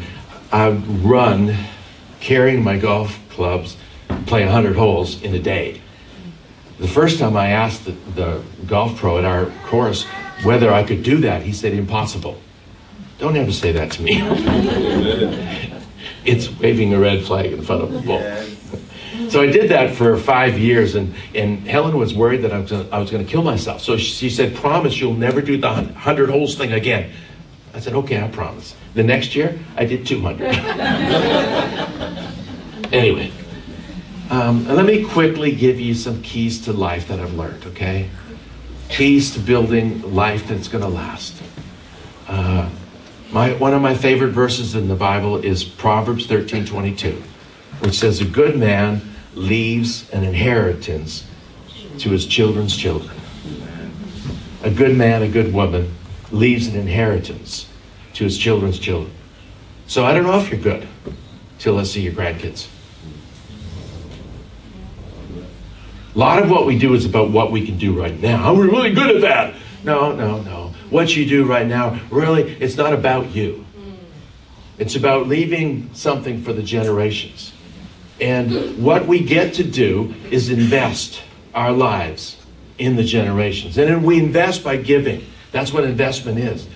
I 0.51 0.69
run 0.69 1.55
carrying 2.19 2.63
my 2.63 2.77
golf 2.77 3.19
clubs, 3.29 3.77
play 4.25 4.43
100 4.43 4.75
holes 4.75 5.21
in 5.21 5.33
a 5.35 5.39
day. 5.39 5.81
The 6.83 6.89
first 6.89 7.17
time 7.17 7.37
I 7.37 7.51
asked 7.51 7.85
the, 7.85 7.93
the 8.13 8.43
golf 8.67 8.97
pro 8.97 9.17
at 9.17 9.23
our 9.23 9.45
course 9.67 10.03
whether 10.43 10.69
I 10.69 10.83
could 10.83 11.01
do 11.01 11.21
that, 11.21 11.41
he 11.41 11.53
said, 11.53 11.71
impossible. 11.71 12.37
Don't 13.19 13.37
ever 13.37 13.53
say 13.53 13.71
that 13.71 13.89
to 13.93 14.01
me. 14.01 14.19
it's 16.25 16.49
waving 16.59 16.93
a 16.93 16.99
red 16.99 17.23
flag 17.23 17.53
in 17.53 17.61
front 17.61 17.83
of 17.83 17.95
a 17.95 17.99
bull. 18.01 18.19
So 19.29 19.41
I 19.41 19.45
did 19.45 19.71
that 19.71 19.95
for 19.95 20.17
five 20.17 20.59
years, 20.59 20.95
and, 20.95 21.15
and 21.33 21.65
Helen 21.65 21.97
was 21.97 22.13
worried 22.13 22.41
that 22.41 22.51
I 22.51 22.59
was, 22.59 22.69
gonna, 22.69 22.89
I 22.91 22.99
was 22.99 23.09
going 23.09 23.25
to 23.25 23.31
kill 23.31 23.43
myself. 23.43 23.81
So 23.81 23.95
she 23.95 24.29
said, 24.29 24.53
Promise 24.53 24.99
you'll 24.99 25.13
never 25.13 25.41
do 25.41 25.55
the 25.55 25.67
100 25.67 26.29
holes 26.29 26.57
thing 26.57 26.73
again. 26.73 27.13
I 27.73 27.79
said, 27.79 27.93
Okay, 27.93 28.21
I 28.21 28.27
promise. 28.27 28.75
The 28.93 29.03
next 29.03 29.35
year, 29.35 29.57
I 29.77 29.85
did 29.85 30.05
200. 30.05 30.47
anyway, 32.93 33.31
um, 34.29 34.67
let 34.67 34.85
me 34.85 35.03
quickly 35.03 35.53
give 35.53 35.79
you 35.79 35.93
some 35.93 36.21
keys 36.21 36.63
to 36.65 36.73
life 36.73 37.07
that 37.07 37.19
I've 37.19 37.33
learned, 37.33 37.65
okay? 37.67 38.09
Keys 38.89 39.33
to 39.33 39.39
building 39.39 40.13
life 40.13 40.47
that's 40.47 40.67
going 40.67 40.83
to 40.83 40.89
last. 40.89 41.41
Uh, 42.27 42.69
my, 43.31 43.53
one 43.53 43.73
of 43.73 43.81
my 43.81 43.95
favorite 43.95 44.31
verses 44.31 44.75
in 44.75 44.87
the 44.87 44.95
Bible 44.95 45.37
is 45.37 45.63
Proverbs 45.63 46.27
13 46.27 46.65
22, 46.65 47.21
which 47.79 47.95
says, 47.95 48.21
A 48.21 48.25
good 48.25 48.57
man 48.57 49.01
leaves 49.33 50.09
an 50.11 50.23
inheritance 50.23 51.25
to 51.99 52.09
his 52.09 52.25
children's 52.25 52.75
children. 52.75 53.15
a 54.63 54.71
good 54.71 54.95
man, 54.95 55.21
a 55.21 55.27
good 55.27 55.53
woman, 55.53 55.93
leaves 56.31 56.67
an 56.67 56.75
inheritance 56.75 57.67
to 58.13 58.23
his 58.23 58.37
children's 58.37 58.79
children. 58.79 59.13
So 59.87 60.05
I 60.05 60.13
don't 60.13 60.23
know 60.23 60.39
if 60.39 60.49
you're 60.49 60.59
good 60.59 60.87
till 61.59 61.77
I 61.77 61.83
see 61.83 62.01
your 62.01 62.13
grandkids. 62.13 62.67
A 66.13 66.17
lot 66.19 66.41
of 66.41 66.49
what 66.49 66.65
we 66.65 66.77
do 66.77 66.93
is 66.93 67.05
about 67.05 67.31
what 67.31 67.51
we 67.51 67.65
can 67.65 67.77
do 67.77 67.99
right 67.99 68.19
now. 68.21 68.53
We're 68.55 68.69
really 68.69 68.93
good 68.93 69.15
at 69.15 69.21
that. 69.21 69.55
No, 69.83 70.13
no, 70.13 70.41
no. 70.41 70.73
What 70.89 71.15
you 71.15 71.25
do 71.25 71.45
right 71.45 71.65
now, 71.65 71.99
really, 72.11 72.43
it's 72.43 72.77
not 72.77 72.93
about 72.93 73.31
you. 73.31 73.65
It's 74.77 74.95
about 74.95 75.27
leaving 75.27 75.89
something 75.93 76.43
for 76.43 76.53
the 76.53 76.63
generations. 76.63 77.53
And 78.21 78.83
what 78.83 79.07
we 79.07 79.19
get 79.23 79.55
to 79.55 79.63
do 79.63 80.13
is 80.29 80.49
invest 80.49 81.21
our 81.53 81.71
lives 81.71 82.37
in 82.77 82.95
the 82.95 83.03
generations. 83.03 83.77
And 83.77 83.89
then 83.89 84.03
we 84.03 84.19
invest 84.19 84.63
by 84.63 84.77
giving. 84.77 85.25
That's 85.51 85.71
what 85.71 85.83
investment 85.83 86.39
is. 86.39 86.67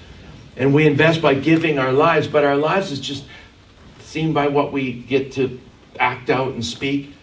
And 0.56 0.74
we 0.74 0.88
invest 0.88 1.22
by 1.22 1.36
giving 1.36 1.80
our 1.80 1.92
lives, 1.92 2.28
but 2.28 2.44
our 2.44 2.56
lives 2.56 2.92
is 2.92 3.00
just 3.00 3.26
seen 4.00 4.34
by 4.34 4.48
what 4.48 4.72
we 4.72 4.94
get 4.94 5.32
to 5.34 5.60
act 6.00 6.30
out 6.30 6.54
and 6.54 6.66
speak. 6.66 7.14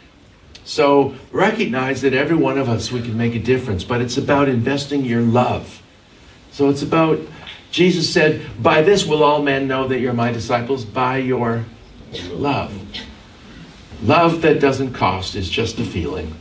So 0.64 1.14
recognize 1.30 2.00
that 2.02 2.14
every 2.14 2.36
one 2.36 2.58
of 2.58 2.68
us, 2.68 2.90
we 2.90 3.02
can 3.02 3.16
make 3.16 3.34
a 3.34 3.38
difference, 3.38 3.84
but 3.84 4.00
it's 4.00 4.16
about 4.16 4.48
investing 4.48 5.04
your 5.04 5.20
love. 5.20 5.82
So 6.52 6.70
it's 6.70 6.82
about, 6.82 7.20
Jesus 7.70 8.10
said, 8.10 8.42
By 8.62 8.82
this 8.82 9.06
will 9.06 9.22
all 9.22 9.42
men 9.42 9.68
know 9.68 9.86
that 9.88 10.00
you're 10.00 10.14
my 10.14 10.32
disciples, 10.32 10.84
by 10.84 11.18
your 11.18 11.64
love. 12.30 12.72
Love 14.02 14.42
that 14.42 14.60
doesn't 14.60 14.92
cost 14.92 15.34
is 15.34 15.48
just 15.48 15.78
a 15.78 15.84
feeling. 15.84 16.34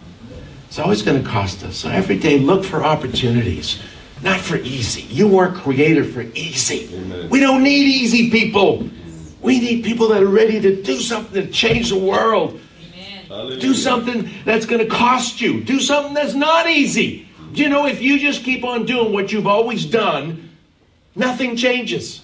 It's 0.68 0.80
always 0.80 1.02
going 1.02 1.22
to 1.22 1.30
cost 1.30 1.64
us. 1.64 1.78
So 1.78 1.90
every 1.90 2.18
day, 2.18 2.40
look 2.40 2.64
for 2.64 2.84
opportunities, 2.84 3.80
not 4.22 4.40
for 4.40 4.56
easy. 4.56 5.04
You 5.04 5.28
weren't 5.28 5.56
created 5.56 6.14
for 6.14 6.22
easy. 6.22 6.90
Amen. 6.96 7.30
We 7.30 7.40
don't 7.40 7.62
need 7.62 7.86
easy 7.86 8.32
people. 8.32 8.90
We 9.42 9.60
need 9.60 9.84
people 9.84 10.08
that 10.10 10.24
are 10.24 10.28
ready 10.28 10.60
to 10.62 10.82
do 10.82 10.98
something 11.00 11.46
to 11.46 11.52
change 11.52 11.90
the 11.90 12.00
world. 12.00 12.60
Hallelujah. 13.34 13.62
Do 13.62 13.74
something 13.74 14.30
that's 14.46 14.68
going 14.68 14.82
to 14.82 14.88
cost 14.88 15.42
you. 15.42 15.62
Do 15.62 15.80
something 15.80 16.14
that's 16.14 16.36
not 16.36 16.70
easy. 16.70 17.28
You 17.54 17.68
know 17.70 17.88
if 17.88 18.02
you 18.02 18.20
just 18.20 18.44
keep 18.44 18.64
on 18.64 18.86
doing 18.86 19.12
what 19.12 19.32
you've 19.32 19.48
always 19.48 19.86
done, 19.86 20.52
nothing 21.16 21.56
changes? 21.56 22.22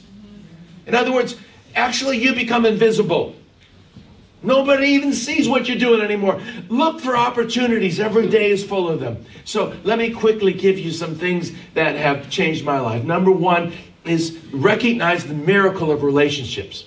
In 0.86 0.94
other 0.94 1.12
words, 1.12 1.36
actually, 1.76 2.18
you 2.18 2.34
become 2.34 2.66
invisible. 2.66 3.36
Nobody 4.42 4.88
even 4.90 5.12
sees 5.14 5.50
what 5.50 5.68
you're 5.68 5.78
doing 5.78 6.02
anymore. 6.02 6.42
Look 6.70 7.02
for 7.02 7.18
opportunities. 7.18 8.00
Every 8.00 8.28
day 8.28 8.52
is 8.52 8.64
full 8.64 8.88
of 8.88 9.00
them. 9.00 9.26
So 9.46 9.76
let 9.84 9.98
me 9.98 10.12
quickly 10.12 10.54
give 10.54 10.80
you 10.80 10.92
some 10.92 11.16
things 11.16 11.52
that 11.74 11.96
have 11.96 12.30
changed 12.30 12.64
my 12.64 12.80
life. 12.80 13.04
Number 13.04 13.32
one 13.32 13.74
is 14.06 14.38
recognize 14.54 15.26
the 15.26 15.34
miracle 15.34 15.92
of 15.92 16.04
relationships. 16.04 16.86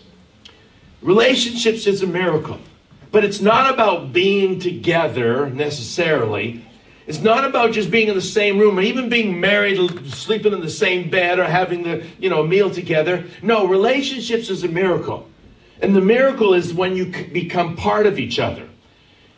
Relationships 1.02 1.86
is 1.86 2.02
a 2.02 2.06
miracle, 2.06 2.58
but 3.12 3.24
it's 3.24 3.40
not 3.40 3.72
about 3.72 4.12
being 4.12 4.58
together 4.58 5.48
necessarily. 5.50 6.64
It's 7.06 7.20
not 7.20 7.44
about 7.44 7.72
just 7.72 7.90
being 7.90 8.08
in 8.08 8.14
the 8.14 8.22
same 8.22 8.58
room 8.58 8.78
or 8.78 8.82
even 8.82 9.08
being 9.08 9.38
married, 9.38 9.76
sleeping 10.12 10.52
in 10.52 10.60
the 10.60 10.70
same 10.70 11.10
bed 11.10 11.38
or 11.38 11.44
having 11.44 11.82
the, 11.82 12.06
you 12.18 12.30
know, 12.30 12.42
meal 12.42 12.70
together. 12.70 13.26
No, 13.42 13.66
relationships 13.66 14.48
is 14.48 14.64
a 14.64 14.68
miracle. 14.68 15.28
And 15.82 15.94
the 15.94 16.00
miracle 16.00 16.54
is 16.54 16.72
when 16.72 16.96
you 16.96 17.06
become 17.06 17.76
part 17.76 18.06
of 18.06 18.18
each 18.18 18.38
other. 18.38 18.68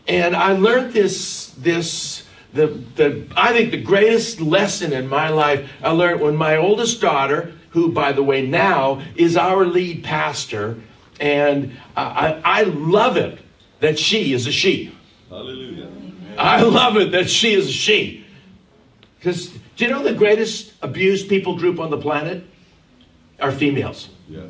And 0.06 0.36
I 0.36 0.52
learned 0.52 0.92
this, 0.92 1.48
this, 1.58 2.24
the, 2.52 2.66
the, 2.66 3.26
I 3.34 3.52
think 3.52 3.72
the 3.72 3.82
greatest 3.82 4.40
lesson 4.40 4.92
in 4.92 5.08
my 5.08 5.30
life, 5.30 5.68
I 5.82 5.88
learned 5.90 6.20
when 6.20 6.36
my 6.36 6.58
oldest 6.58 7.00
daughter, 7.00 7.54
who, 7.70 7.90
by 7.90 8.12
the 8.12 8.22
way, 8.22 8.46
now 8.46 9.02
is 9.16 9.36
our 9.36 9.64
lead 9.64 10.04
pastor, 10.04 10.78
and 11.18 11.76
I, 11.96 12.04
I 12.04 12.60
I 12.60 12.62
love 12.64 13.16
it 13.16 13.38
that 13.84 13.98
she 13.98 14.32
is 14.32 14.46
a 14.46 14.52
she. 14.52 14.94
Hallelujah. 15.28 15.90
I 16.38 16.62
love 16.62 16.96
it 16.96 17.12
that 17.12 17.28
she 17.28 17.52
is 17.52 17.68
a 17.68 17.72
she. 17.72 18.24
Because 19.18 19.48
do 19.76 19.84
you 19.84 19.90
know 19.90 20.02
the 20.02 20.14
greatest 20.14 20.72
abused 20.80 21.28
people 21.28 21.58
group 21.58 21.78
on 21.78 21.90
the 21.90 21.98
planet 21.98 22.44
are 23.38 23.52
females? 23.52 24.08
Yeah. 24.26 24.40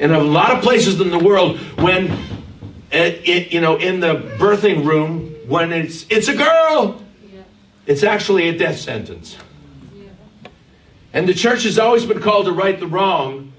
in 0.00 0.10
a 0.10 0.18
lot 0.18 0.50
of 0.56 0.62
places 0.64 1.00
in 1.00 1.10
the 1.10 1.20
world 1.20 1.60
when 1.78 2.10
eh, 2.90 3.04
it, 3.04 3.28
it, 3.28 3.52
you 3.52 3.60
know 3.60 3.76
in 3.76 4.00
the 4.00 4.16
birthing 4.36 4.84
room 4.84 5.36
when 5.46 5.72
it's 5.72 6.04
it's 6.10 6.26
a 6.26 6.34
girl 6.34 7.00
it's 7.86 8.02
actually 8.02 8.48
a 8.48 8.58
death 8.58 8.78
sentence 8.78 9.36
and 11.12 11.28
the 11.28 11.32
church 11.32 11.62
has 11.62 11.78
always 11.78 12.04
been 12.04 12.20
called 12.20 12.44
to 12.46 12.52
right 12.52 12.78
the 12.80 12.86
wrong 12.86 13.52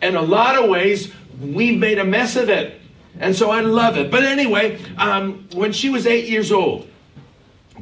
in 0.00 0.14
a 0.14 0.22
lot 0.22 0.56
of 0.56 0.70
ways 0.70 1.12
we've 1.40 1.78
made 1.78 1.98
a 1.98 2.04
mess 2.04 2.36
of 2.36 2.48
it 2.48 2.80
and 3.18 3.34
so 3.34 3.50
i 3.50 3.60
love 3.60 3.96
it 3.96 4.10
but 4.10 4.22
anyway 4.22 4.80
um, 4.96 5.48
when 5.54 5.72
she 5.72 5.88
was 5.88 6.06
eight 6.06 6.28
years 6.28 6.52
old 6.52 6.88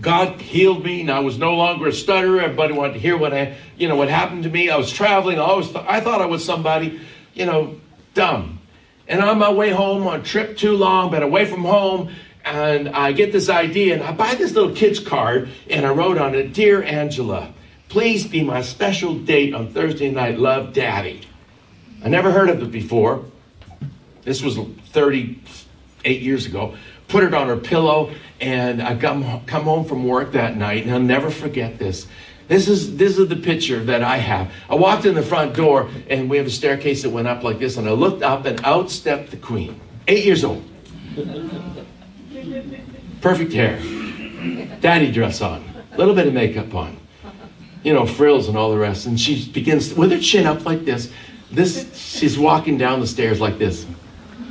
God 0.00 0.40
healed 0.40 0.84
me, 0.84 1.02
and 1.02 1.10
I 1.10 1.20
was 1.20 1.38
no 1.38 1.54
longer 1.54 1.88
a 1.88 1.92
stutterer. 1.92 2.40
Everybody 2.40 2.72
wanted 2.72 2.94
to 2.94 2.98
hear 2.98 3.16
what 3.16 3.34
I, 3.34 3.56
you 3.76 3.88
know, 3.88 3.96
what 3.96 4.08
happened 4.08 4.44
to 4.44 4.50
me. 4.50 4.70
I 4.70 4.76
was 4.76 4.90
traveling. 4.90 5.38
I 5.38 5.42
always, 5.42 5.70
th- 5.70 5.84
I 5.86 6.00
thought 6.00 6.22
I 6.22 6.26
was 6.26 6.44
somebody, 6.44 7.00
you 7.34 7.44
know, 7.44 7.78
dumb. 8.14 8.60
And 9.06 9.20
on 9.20 9.38
my 9.38 9.52
way 9.52 9.70
home, 9.70 10.06
on 10.06 10.20
a 10.20 10.22
trip 10.22 10.56
too 10.56 10.76
long, 10.76 11.10
been 11.10 11.22
away 11.22 11.44
from 11.44 11.62
home, 11.62 12.12
and 12.44 12.88
I 12.88 13.12
get 13.12 13.32
this 13.32 13.48
idea, 13.50 13.94
and 13.94 14.02
I 14.02 14.12
buy 14.12 14.34
this 14.34 14.52
little 14.52 14.74
kid's 14.74 14.98
card, 14.98 15.50
and 15.68 15.84
I 15.84 15.90
wrote 15.90 16.18
on 16.18 16.34
it, 16.34 16.52
"Dear 16.54 16.82
Angela, 16.82 17.52
please 17.88 18.26
be 18.26 18.42
my 18.42 18.62
special 18.62 19.14
date 19.14 19.54
on 19.54 19.68
Thursday 19.68 20.10
night. 20.10 20.38
Love, 20.38 20.72
Daddy." 20.72 21.20
I 22.02 22.08
never 22.08 22.32
heard 22.32 22.48
of 22.48 22.62
it 22.62 22.72
before. 22.72 23.24
This 24.24 24.42
was 24.42 24.56
38 24.56 26.22
years 26.22 26.46
ago. 26.46 26.76
Put 27.08 27.24
it 27.24 27.34
on 27.34 27.48
her 27.48 27.56
pillow, 27.56 28.12
and 28.40 28.82
I 28.82 28.96
come, 28.96 29.44
come 29.46 29.64
home 29.64 29.84
from 29.84 30.06
work 30.06 30.32
that 30.32 30.56
night, 30.56 30.84
and 30.84 30.92
I'll 30.92 31.00
never 31.00 31.30
forget 31.30 31.78
this. 31.78 32.06
This 32.48 32.68
is, 32.68 32.96
this 32.96 33.18
is 33.18 33.28
the 33.28 33.36
picture 33.36 33.82
that 33.84 34.02
I 34.02 34.18
have. 34.18 34.52
I 34.68 34.74
walked 34.74 35.04
in 35.04 35.14
the 35.14 35.22
front 35.22 35.54
door, 35.54 35.90
and 36.08 36.28
we 36.28 36.36
have 36.36 36.46
a 36.46 36.50
staircase 36.50 37.02
that 37.02 37.10
went 37.10 37.28
up 37.28 37.42
like 37.42 37.58
this, 37.58 37.76
and 37.76 37.88
I 37.88 37.92
looked 37.92 38.22
up, 38.22 38.44
and 38.46 38.62
out 38.64 38.90
stepped 38.90 39.30
the 39.30 39.36
queen. 39.36 39.80
Eight 40.08 40.24
years 40.24 40.44
old. 40.44 40.62
Perfect 43.20 43.52
hair. 43.52 43.78
Daddy 44.80 45.12
dress 45.12 45.40
on. 45.40 45.64
A 45.92 45.98
little 45.98 46.14
bit 46.14 46.26
of 46.26 46.34
makeup 46.34 46.74
on. 46.74 46.96
You 47.82 47.94
know, 47.94 48.06
frills 48.06 48.48
and 48.48 48.56
all 48.56 48.70
the 48.70 48.78
rest. 48.78 49.06
And 49.06 49.18
she 49.18 49.48
begins 49.50 49.94
with 49.94 50.10
her 50.12 50.18
chin 50.18 50.46
up 50.46 50.64
like 50.64 50.84
this. 50.84 51.12
This 51.50 51.94
she's 51.94 52.38
walking 52.38 52.78
down 52.78 53.00
the 53.00 53.06
stairs 53.06 53.40
like 53.40 53.58
this. 53.58 53.86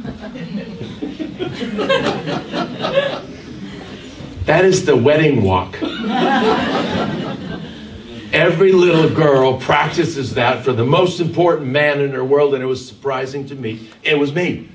That 4.45 4.65
is 4.65 4.85
the 4.85 4.97
wedding 4.97 5.43
walk. 5.43 5.77
Every 8.33 8.71
little 8.71 9.09
girl 9.09 9.59
practices 9.59 10.33
that 10.33 10.65
for 10.65 10.73
the 10.73 10.83
most 10.83 11.19
important 11.19 11.69
man 11.69 12.01
in 12.01 12.11
her 12.11 12.23
world, 12.23 12.55
and 12.55 12.63
it 12.63 12.65
was 12.65 12.85
surprising 12.85 13.45
to 13.47 13.55
me. 13.55 13.89
It 14.03 14.17
was 14.17 14.33
me. 14.33 14.69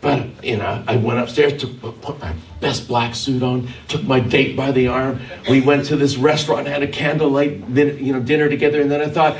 But, 0.00 0.44
you 0.44 0.56
know, 0.56 0.82
I 0.86 0.96
went 0.96 1.18
upstairs, 1.18 1.60
took, 1.60 1.78
put 2.00 2.20
my 2.20 2.32
best 2.60 2.88
black 2.88 3.14
suit 3.14 3.42
on, 3.42 3.68
took 3.88 4.04
my 4.04 4.20
date 4.20 4.56
by 4.56 4.70
the 4.70 4.88
arm. 4.88 5.20
We 5.48 5.60
went 5.60 5.86
to 5.86 5.96
this 5.96 6.16
restaurant, 6.16 6.66
had 6.66 6.82
a 6.82 6.88
candlelight 6.88 7.68
you 7.68 8.12
know, 8.12 8.20
dinner 8.20 8.48
together, 8.48 8.80
and 8.80 8.90
then 8.90 9.02
I 9.02 9.08
thought, 9.08 9.36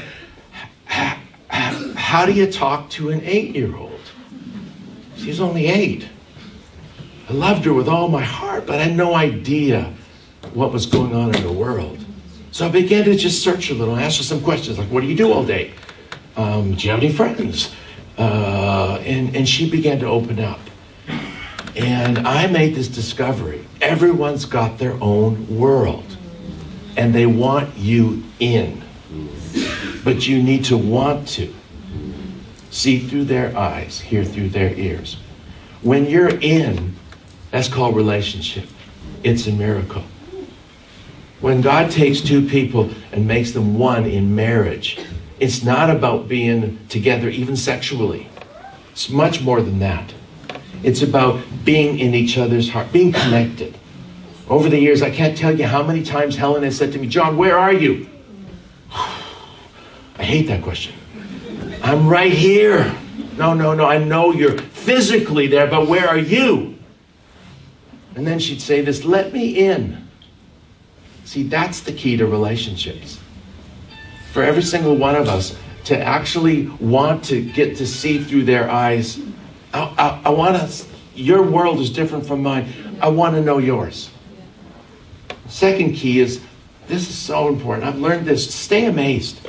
"H- 0.90 1.16
h- 1.50 1.94
how 1.94 2.26
do 2.26 2.32
you 2.32 2.50
talk 2.50 2.90
to 2.90 3.10
an 3.10 3.22
eight 3.24 3.54
year 3.54 3.74
old? 3.74 3.89
She's 5.20 5.38
only 5.38 5.66
eight. 5.66 6.08
I 7.28 7.32
loved 7.34 7.66
her 7.66 7.74
with 7.74 7.88
all 7.88 8.08
my 8.08 8.22
heart, 8.22 8.66
but 8.66 8.76
I 8.80 8.84
had 8.84 8.96
no 8.96 9.14
idea 9.14 9.92
what 10.54 10.72
was 10.72 10.86
going 10.86 11.14
on 11.14 11.34
in 11.34 11.42
her 11.42 11.52
world. 11.52 12.02
So 12.52 12.66
I 12.66 12.70
began 12.70 13.04
to 13.04 13.14
just 13.14 13.42
search 13.42 13.70
a 13.70 13.74
little, 13.74 13.96
ask 13.96 14.16
her 14.16 14.24
some 14.24 14.40
questions 14.40 14.78
like, 14.78 14.88
What 14.88 15.02
do 15.02 15.06
you 15.06 15.16
do 15.16 15.30
all 15.30 15.44
day? 15.44 15.74
Um, 16.36 16.74
do 16.74 16.86
you 16.86 16.90
have 16.90 17.00
any 17.00 17.12
friends? 17.12 17.74
Uh, 18.16 18.98
and, 19.04 19.36
and 19.36 19.46
she 19.46 19.70
began 19.70 19.98
to 20.00 20.06
open 20.06 20.40
up. 20.40 20.60
And 21.76 22.26
I 22.26 22.46
made 22.46 22.74
this 22.74 22.88
discovery 22.88 23.66
everyone's 23.80 24.46
got 24.46 24.78
their 24.78 24.96
own 25.02 25.58
world, 25.58 26.16
and 26.96 27.14
they 27.14 27.26
want 27.26 27.76
you 27.76 28.22
in. 28.38 28.82
But 30.02 30.26
you 30.26 30.42
need 30.42 30.64
to 30.66 30.78
want 30.78 31.28
to 31.28 31.54
see 32.70 33.00
through 33.00 33.24
their 33.24 33.56
eyes, 33.56 34.00
hear 34.00 34.24
through 34.24 34.48
their 34.48 34.72
ears. 34.74 35.18
When 35.82 36.06
you're 36.06 36.38
in, 36.40 36.94
that's 37.50 37.68
called 37.68 37.96
relationship. 37.96 38.68
It's 39.22 39.46
a 39.46 39.52
miracle. 39.52 40.04
When 41.40 41.60
God 41.62 41.90
takes 41.90 42.20
two 42.20 42.46
people 42.46 42.90
and 43.12 43.26
makes 43.26 43.52
them 43.52 43.78
one 43.78 44.04
in 44.04 44.34
marriage, 44.34 44.98
it's 45.38 45.62
not 45.62 45.90
about 45.90 46.28
being 46.28 46.78
together, 46.88 47.28
even 47.28 47.56
sexually. 47.56 48.28
It's 48.92 49.08
much 49.08 49.40
more 49.40 49.62
than 49.62 49.78
that. 49.78 50.12
It's 50.82 51.02
about 51.02 51.40
being 51.64 51.98
in 51.98 52.14
each 52.14 52.36
other's 52.36 52.68
heart, 52.70 52.92
being 52.92 53.12
connected. 53.12 53.76
Over 54.48 54.68
the 54.68 54.78
years, 54.78 55.00
I 55.00 55.10
can't 55.10 55.36
tell 55.36 55.56
you 55.56 55.66
how 55.66 55.82
many 55.82 56.02
times 56.02 56.36
Helen 56.36 56.62
has 56.62 56.76
said 56.76 56.92
to 56.92 56.98
me, 56.98 57.06
John, 57.06 57.36
where 57.36 57.58
are 57.58 57.72
you? 57.72 58.08
I 58.92 60.24
hate 60.24 60.46
that 60.48 60.62
question. 60.62 60.94
I'm 61.82 62.08
right 62.08 62.32
here. 62.32 62.94
No, 63.36 63.54
no, 63.54 63.74
no. 63.74 63.86
I 63.86 63.98
know 63.98 64.32
you're 64.32 64.58
physically 64.58 65.46
there, 65.46 65.66
but 65.66 65.88
where 65.88 66.08
are 66.08 66.18
you? 66.18 66.78
And 68.14 68.26
then 68.26 68.38
she'd 68.38 68.60
say 68.60 68.80
this 68.80 69.04
let 69.04 69.32
me 69.32 69.58
in. 69.58 70.08
See, 71.24 71.44
that's 71.44 71.80
the 71.80 71.92
key 71.92 72.16
to 72.16 72.26
relationships. 72.26 73.20
For 74.32 74.42
every 74.42 74.62
single 74.62 74.96
one 74.96 75.14
of 75.14 75.28
us 75.28 75.56
to 75.84 75.98
actually 75.98 76.66
want 76.80 77.24
to 77.24 77.40
get 77.40 77.76
to 77.76 77.86
see 77.86 78.22
through 78.22 78.44
their 78.44 78.70
eyes, 78.70 79.20
I, 79.72 79.80
I, 79.80 80.20
I 80.26 80.28
want 80.30 80.56
to, 80.56 80.86
your 81.14 81.42
world 81.42 81.80
is 81.80 81.90
different 81.90 82.26
from 82.26 82.42
mine. 82.42 82.98
I 83.00 83.08
want 83.08 83.34
to 83.36 83.42
know 83.42 83.58
yours. 83.58 84.10
Second 85.48 85.94
key 85.94 86.20
is 86.20 86.40
this 86.86 87.08
is 87.08 87.16
so 87.16 87.48
important. 87.48 87.86
I've 87.86 87.98
learned 87.98 88.26
this 88.26 88.52
stay 88.52 88.86
amazed. 88.86 89.48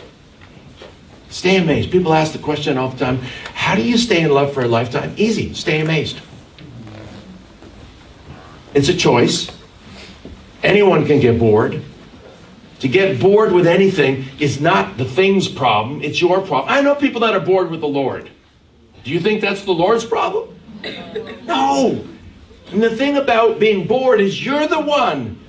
Stay 1.32 1.58
amazed. 1.58 1.92
People 1.92 2.14
ask 2.14 2.34
the 2.34 2.40
question 2.40 2.78
all 2.78 2.90
the 2.90 3.04
time 3.04 3.20
how 3.54 3.74
do 3.74 3.82
you 3.82 3.98
stay 3.98 4.22
in 4.22 4.32
love 4.32 4.54
for 4.54 4.62
a 4.62 4.68
lifetime? 4.68 5.14
Easy, 5.18 5.54
stay 5.54 5.80
amazed. 5.80 6.20
It's 8.74 8.90
a 8.90 8.96
choice. 8.96 9.50
Anyone 10.62 11.06
can 11.06 11.20
get 11.20 11.40
bored. 11.40 11.82
To 12.80 12.88
get 12.88 13.20
bored 13.20 13.52
with 13.52 13.68
anything 13.68 14.26
is 14.40 14.60
not 14.60 14.98
the 14.98 15.06
thing's 15.06 15.48
problem, 15.48 16.02
it's 16.02 16.20
your 16.20 16.42
problem. 16.42 16.66
I 16.68 16.82
know 16.82 16.96
people 16.96 17.22
that 17.22 17.34
are 17.34 17.40
bored 17.40 17.70
with 17.70 17.80
the 17.80 17.88
Lord. 17.88 18.30
Do 19.04 19.12
you 19.12 19.20
think 19.20 19.42
that's 19.42 19.64
the 19.64 19.72
Lord's 19.72 20.04
problem? 20.04 20.60
No. 21.44 22.04
And 22.72 22.82
the 22.82 22.96
thing 22.96 23.18
about 23.18 23.60
being 23.60 23.88
bored 23.88 24.20
is 24.20 24.44
you're 24.44 24.68
the 24.68 24.80
one 24.80 25.40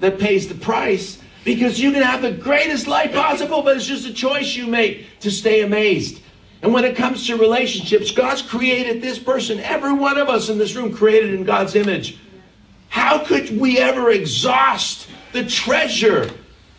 that 0.00 0.18
pays 0.18 0.48
the 0.48 0.54
price 0.54 1.19
because 1.44 1.80
you 1.80 1.92
can 1.92 2.02
have 2.02 2.22
the 2.22 2.32
greatest 2.32 2.86
life 2.86 3.12
possible, 3.12 3.62
but 3.62 3.76
it's 3.76 3.86
just 3.86 4.06
a 4.06 4.12
choice 4.12 4.54
you 4.54 4.66
make 4.66 5.20
to 5.20 5.30
stay 5.30 5.62
amazed. 5.62 6.20
And 6.62 6.74
when 6.74 6.84
it 6.84 6.96
comes 6.96 7.26
to 7.26 7.36
relationships, 7.36 8.10
God's 8.10 8.42
created 8.42 9.00
this 9.00 9.18
person, 9.18 9.58
every 9.60 9.94
one 9.94 10.18
of 10.18 10.28
us 10.28 10.48
in 10.50 10.58
this 10.58 10.74
room 10.74 10.94
created 10.94 11.32
in 11.32 11.44
God's 11.44 11.74
image. 11.74 12.18
How 12.88 13.24
could 13.24 13.58
we 13.58 13.78
ever 13.78 14.10
exhaust 14.10 15.08
the 15.32 15.44
treasure? 15.46 16.30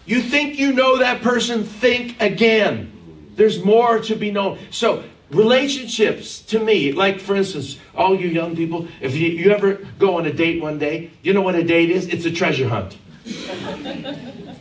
You 0.05 0.21
think 0.21 0.59
you 0.59 0.73
know 0.73 0.97
that 0.97 1.21
person, 1.21 1.63
think 1.63 2.21
again. 2.21 2.91
There's 3.35 3.63
more 3.63 3.99
to 3.99 4.15
be 4.15 4.29
known. 4.29 4.59
So, 4.69 5.03
relationships 5.31 6.41
to 6.41 6.59
me, 6.59 6.91
like 6.91 7.19
for 7.19 7.35
instance, 7.35 7.77
all 7.95 8.19
you 8.19 8.27
young 8.27 8.55
people, 8.55 8.87
if 8.99 9.15
you, 9.15 9.29
you 9.29 9.51
ever 9.51 9.75
go 9.97 10.17
on 10.17 10.25
a 10.25 10.33
date 10.33 10.61
one 10.61 10.77
day, 10.77 11.11
you 11.23 11.33
know 11.33 11.41
what 11.41 11.55
a 11.55 11.63
date 11.63 11.89
is? 11.89 12.07
It's 12.07 12.25
a 12.25 12.31
treasure 12.31 12.67
hunt. 12.67 12.97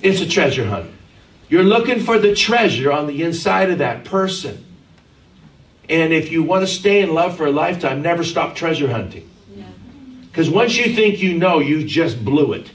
It's 0.03 0.21
a 0.21 0.29
treasure 0.29 0.65
hunt. 0.65 0.91
You're 1.49 1.65
looking 1.65 2.01
for 2.01 2.19
the 2.19 2.35
treasure 2.35 2.93
on 2.93 3.07
the 3.07 3.23
inside 3.23 3.71
of 3.71 3.79
that 3.79 4.05
person. 4.05 4.65
And 5.89 6.13
if 6.13 6.31
you 6.31 6.45
want 6.45 6.63
to 6.63 6.73
stay 6.73 7.03
in 7.03 7.13
love 7.13 7.37
for 7.37 7.47
a 7.47 7.51
lifetime, 7.51 8.01
never 8.01 8.23
stop 8.23 8.55
treasure 8.55 8.89
hunting. 8.89 9.29
Because 10.31 10.49
once 10.49 10.77
you 10.77 10.95
think 10.95 11.21
you 11.21 11.37
know, 11.37 11.59
you 11.59 11.85
just 11.85 12.25
blew 12.25 12.53
it. 12.53 12.71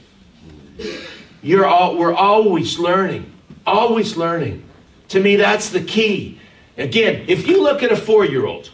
You're 1.42 1.64
all, 1.64 1.96
we're 1.96 2.14
always 2.14 2.78
learning, 2.78 3.32
always 3.66 4.16
learning. 4.16 4.64
To 5.08 5.20
me, 5.20 5.36
that's 5.36 5.70
the 5.70 5.80
key. 5.80 6.38
Again, 6.76 7.24
if 7.28 7.48
you 7.48 7.62
look 7.62 7.82
at 7.82 7.90
a 7.90 7.96
four-year-old 7.96 8.70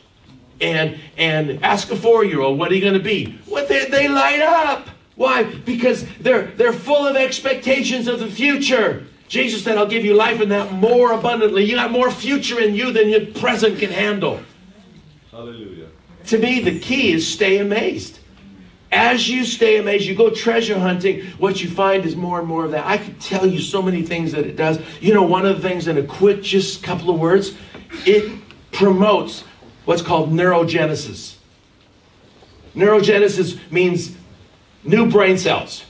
and 0.61 0.99
and 1.17 1.65
ask 1.65 1.91
a 1.93 1.97
four-year-old, 1.97 2.59
what 2.59 2.73
are 2.73 2.75
you 2.75 2.81
going 2.81 2.95
to 2.95 2.99
be? 2.99 3.39
What 3.47 3.69
they, 3.69 3.85
they 3.87 4.09
light 4.09 4.41
up. 4.41 4.89
Why? 5.23 5.45
Because 5.45 6.05
they're 6.19 6.47
they're 6.57 6.73
full 6.73 7.07
of 7.07 7.15
expectations 7.15 8.09
of 8.09 8.19
the 8.19 8.27
future. 8.27 9.07
Jesus 9.29 9.63
said, 9.63 9.79
"I'll 9.79 9.87
give 9.87 10.05
you 10.05 10.15
life 10.15 10.41
and 10.41 10.51
that 10.51 10.73
more 10.73 11.13
abundantly." 11.13 11.63
You 11.65 11.77
got 11.77 11.93
more 11.93 12.11
future 12.11 12.59
in 12.59 12.75
you 12.75 12.91
than 12.91 13.09
your 13.09 13.27
present 13.27 13.79
can 13.79 13.93
handle. 13.93 14.41
Hallelujah. 15.31 15.87
To 16.27 16.39
me, 16.39 16.59
the 16.59 16.77
key 16.81 17.13
is 17.13 17.25
stay 17.27 17.59
amazed. 17.59 18.19
As 18.91 19.29
you 19.29 19.45
stay 19.45 19.79
amazed, 19.79 20.07
you 20.07 20.17
go 20.17 20.29
treasure 20.29 20.77
hunting, 20.77 21.21
what 21.39 21.63
you 21.63 21.71
find 21.71 22.05
is 22.05 22.17
more 22.17 22.41
and 22.41 22.49
more 22.49 22.65
of 22.65 22.73
that. 22.73 22.85
I 22.85 22.99
could 22.99 23.21
tell 23.21 23.47
you 23.47 23.61
so 23.61 23.81
many 23.81 24.03
things 24.03 24.33
that 24.33 24.45
it 24.45 24.57
does. 24.57 24.81
You 25.01 25.15
know, 25.15 25.23
one 25.23 25.47
of 25.47 25.63
the 25.63 25.69
things 25.69 25.87
in 25.87 25.99
a 25.99 26.03
quick, 26.03 26.43
just 26.43 26.83
couple 26.83 27.11
of 27.11 27.21
words, 27.21 27.55
it 28.05 28.25
promotes 28.73 29.45
what's 29.85 30.03
called 30.03 30.33
neurogenesis. 30.33 31.37
Neurogenesis 32.75 33.59
means 33.71 34.17
new 34.85 35.11
brain 35.11 35.39
cells. 35.39 35.85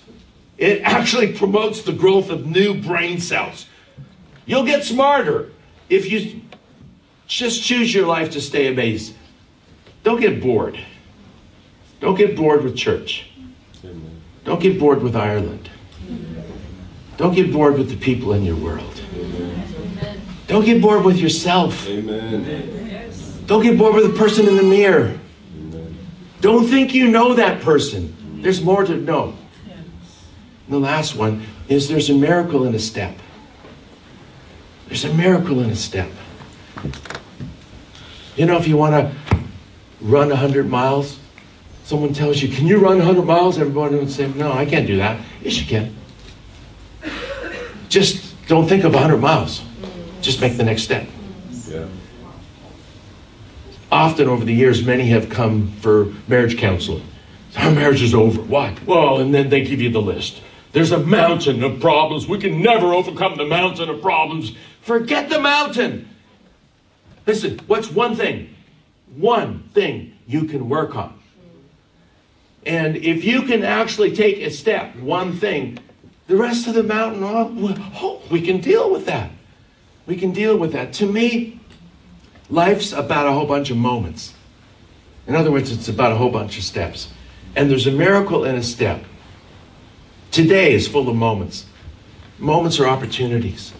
It 0.58 0.82
actually 0.82 1.32
promotes 1.32 1.82
the 1.82 1.92
growth 1.92 2.30
of 2.30 2.46
new 2.46 2.80
brain 2.80 3.20
cells. 3.20 3.66
You'll 4.46 4.64
get 4.64 4.84
smarter 4.84 5.50
if 5.88 6.10
you 6.10 6.42
just 7.26 7.62
choose 7.62 7.94
your 7.94 8.06
life 8.06 8.30
to 8.30 8.40
stay 8.40 8.68
amazed. 8.68 9.14
Don't 10.04 10.20
get 10.20 10.42
bored. 10.42 10.78
Don't 12.00 12.16
get 12.16 12.36
bored 12.36 12.64
with 12.64 12.76
church. 12.76 13.30
Don't 14.44 14.60
get 14.60 14.78
bored 14.78 15.02
with 15.02 15.16
Ireland. 15.16 15.70
Don't 17.16 17.34
get 17.34 17.52
bored 17.52 17.78
with 17.78 17.90
the 17.90 17.96
people 17.96 18.32
in 18.32 18.44
your 18.44 18.56
world. 18.56 19.00
Don't 20.48 20.64
get 20.64 20.82
bored 20.82 21.04
with 21.04 21.18
yourself. 21.18 21.86
Don't 23.46 23.62
get 23.62 23.78
bored 23.78 23.94
with 23.94 24.12
the 24.12 24.18
person 24.18 24.48
in 24.48 24.56
the 24.56 24.62
mirror. 24.62 25.18
Don't 26.40 26.66
think 26.66 26.92
you 26.92 27.08
know 27.08 27.34
that 27.34 27.62
person. 27.62 28.16
There's 28.42 28.60
more 28.60 28.84
to 28.84 28.96
know. 28.96 29.34
And 29.70 30.74
the 30.74 30.80
last 30.80 31.14
one 31.14 31.46
is 31.68 31.88
there's 31.88 32.10
a 32.10 32.14
miracle 32.14 32.64
in 32.64 32.74
a 32.74 32.78
step. 32.78 33.16
There's 34.88 35.04
a 35.04 35.14
miracle 35.14 35.60
in 35.60 35.70
a 35.70 35.76
step. 35.76 36.10
You 38.36 38.46
know, 38.46 38.58
if 38.58 38.66
you 38.66 38.76
want 38.76 38.94
to 38.94 39.38
run 40.00 40.28
100 40.28 40.68
miles, 40.68 41.18
someone 41.84 42.12
tells 42.12 42.42
you, 42.42 42.48
Can 42.48 42.66
you 42.66 42.78
run 42.78 42.98
100 42.98 43.24
miles? 43.24 43.58
Everybody 43.58 43.96
would 43.96 44.10
say, 44.10 44.26
No, 44.26 44.52
I 44.52 44.66
can't 44.66 44.86
do 44.86 44.96
that. 44.96 45.20
Yes, 45.42 45.60
you 45.60 45.66
can. 45.66 45.94
Just 47.88 48.34
don't 48.48 48.66
think 48.66 48.82
of 48.82 48.92
100 48.92 49.18
miles. 49.18 49.62
Just 50.20 50.40
make 50.40 50.56
the 50.56 50.64
next 50.64 50.82
step. 50.82 51.06
Yeah. 51.68 51.86
Often 53.90 54.28
over 54.28 54.44
the 54.44 54.54
years, 54.54 54.84
many 54.84 55.06
have 55.08 55.28
come 55.28 55.70
for 55.80 56.12
marriage 56.26 56.58
counseling. 56.58 57.06
Our 57.56 57.70
marriage 57.70 58.02
is 58.02 58.14
over. 58.14 58.40
Why? 58.42 58.76
Well, 58.86 59.18
and 59.18 59.34
then 59.34 59.50
they 59.50 59.62
give 59.62 59.80
you 59.80 59.90
the 59.90 60.00
list. 60.00 60.42
There's 60.72 60.90
a 60.92 60.98
mountain 60.98 61.62
of 61.62 61.80
problems. 61.80 62.26
We 62.26 62.38
can 62.38 62.62
never 62.62 62.94
overcome 62.94 63.36
the 63.36 63.44
mountain 63.44 63.90
of 63.90 64.00
problems. 64.00 64.54
Forget 64.80 65.28
the 65.28 65.38
mountain. 65.38 66.08
Listen, 67.26 67.60
what's 67.66 67.90
one 67.90 68.16
thing? 68.16 68.54
One 69.16 69.64
thing 69.74 70.14
you 70.26 70.44
can 70.44 70.68
work 70.68 70.96
on. 70.96 71.18
And 72.64 72.96
if 72.96 73.24
you 73.24 73.42
can 73.42 73.64
actually 73.64 74.14
take 74.14 74.38
a 74.38 74.50
step, 74.50 74.96
one 74.96 75.36
thing, 75.36 75.78
the 76.28 76.36
rest 76.36 76.66
of 76.68 76.74
the 76.74 76.82
mountain, 76.82 77.22
oh, 77.22 77.46
we- 77.46 77.74
oh, 78.00 78.22
we 78.30 78.40
can 78.40 78.60
deal 78.60 78.90
with 78.90 79.04
that. 79.06 79.30
We 80.06 80.16
can 80.16 80.32
deal 80.32 80.56
with 80.56 80.72
that. 80.72 80.92
To 80.94 81.06
me, 81.06 81.60
life's 82.48 82.92
about 82.92 83.26
a 83.26 83.32
whole 83.32 83.46
bunch 83.46 83.70
of 83.70 83.76
moments. 83.76 84.32
In 85.26 85.34
other 85.34 85.50
words, 85.50 85.70
it's 85.70 85.88
about 85.88 86.12
a 86.12 86.16
whole 86.16 86.30
bunch 86.30 86.56
of 86.56 86.64
steps. 86.64 87.08
And 87.54 87.70
there's 87.70 87.86
a 87.86 87.92
miracle 87.92 88.44
in 88.44 88.56
a 88.56 88.62
step. 88.62 89.04
Today 90.30 90.72
is 90.72 90.88
full 90.88 91.08
of 91.08 91.16
moments. 91.16 91.66
Moments 92.38 92.80
are 92.80 92.86
opportunities. 92.86 93.72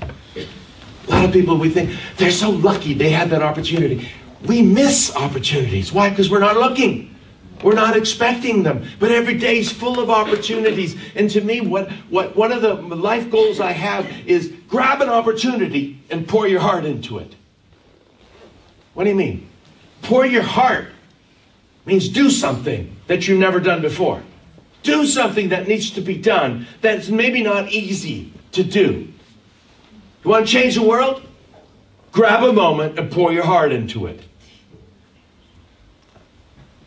A 0.00 1.10
lot 1.10 1.24
of 1.24 1.32
people, 1.32 1.58
we 1.58 1.68
think 1.68 1.98
they're 2.16 2.30
so 2.30 2.50
lucky 2.50 2.94
they 2.94 3.10
had 3.10 3.30
that 3.30 3.42
opportunity. 3.42 4.08
We 4.46 4.62
miss 4.62 5.14
opportunities. 5.14 5.92
Why? 5.92 6.10
Because 6.10 6.30
we're 6.30 6.38
not 6.38 6.56
looking. 6.56 7.14
We're 7.62 7.74
not 7.74 7.96
expecting 7.96 8.62
them. 8.62 8.86
But 8.98 9.10
every 9.10 9.38
day 9.38 9.58
is 9.58 9.72
full 9.72 9.98
of 9.98 10.10
opportunities. 10.10 10.96
And 11.14 11.30
to 11.30 11.40
me, 11.40 11.60
what, 11.60 11.90
what 12.10 12.36
one 12.36 12.52
of 12.52 12.62
the 12.62 12.74
life 12.74 13.30
goals 13.30 13.58
I 13.58 13.72
have 13.72 14.06
is 14.26 14.52
grab 14.68 15.00
an 15.00 15.08
opportunity 15.08 15.98
and 16.10 16.28
pour 16.28 16.46
your 16.46 16.60
heart 16.60 16.84
into 16.84 17.18
it. 17.18 17.34
What 18.92 19.04
do 19.04 19.10
you 19.10 19.16
mean? 19.16 19.48
Pour 20.02 20.24
your 20.24 20.42
heart 20.42 20.88
means 21.86 22.08
do 22.08 22.30
something 22.30 22.96
that 23.06 23.28
you've 23.28 23.38
never 23.38 23.60
done 23.60 23.82
before. 23.82 24.22
Do 24.82 25.06
something 25.06 25.48
that 25.48 25.68
needs 25.68 25.90
to 25.92 26.00
be 26.00 26.16
done 26.16 26.66
that's 26.80 27.08
maybe 27.08 27.42
not 27.42 27.70
easy 27.70 28.32
to 28.52 28.62
do. 28.62 29.12
You 30.24 30.30
want 30.30 30.46
to 30.46 30.52
change 30.52 30.74
the 30.74 30.82
world? 30.82 31.26
Grab 32.12 32.44
a 32.44 32.52
moment 32.52 32.98
and 32.98 33.10
pour 33.10 33.32
your 33.32 33.44
heart 33.44 33.72
into 33.72 34.06
it. 34.06 34.22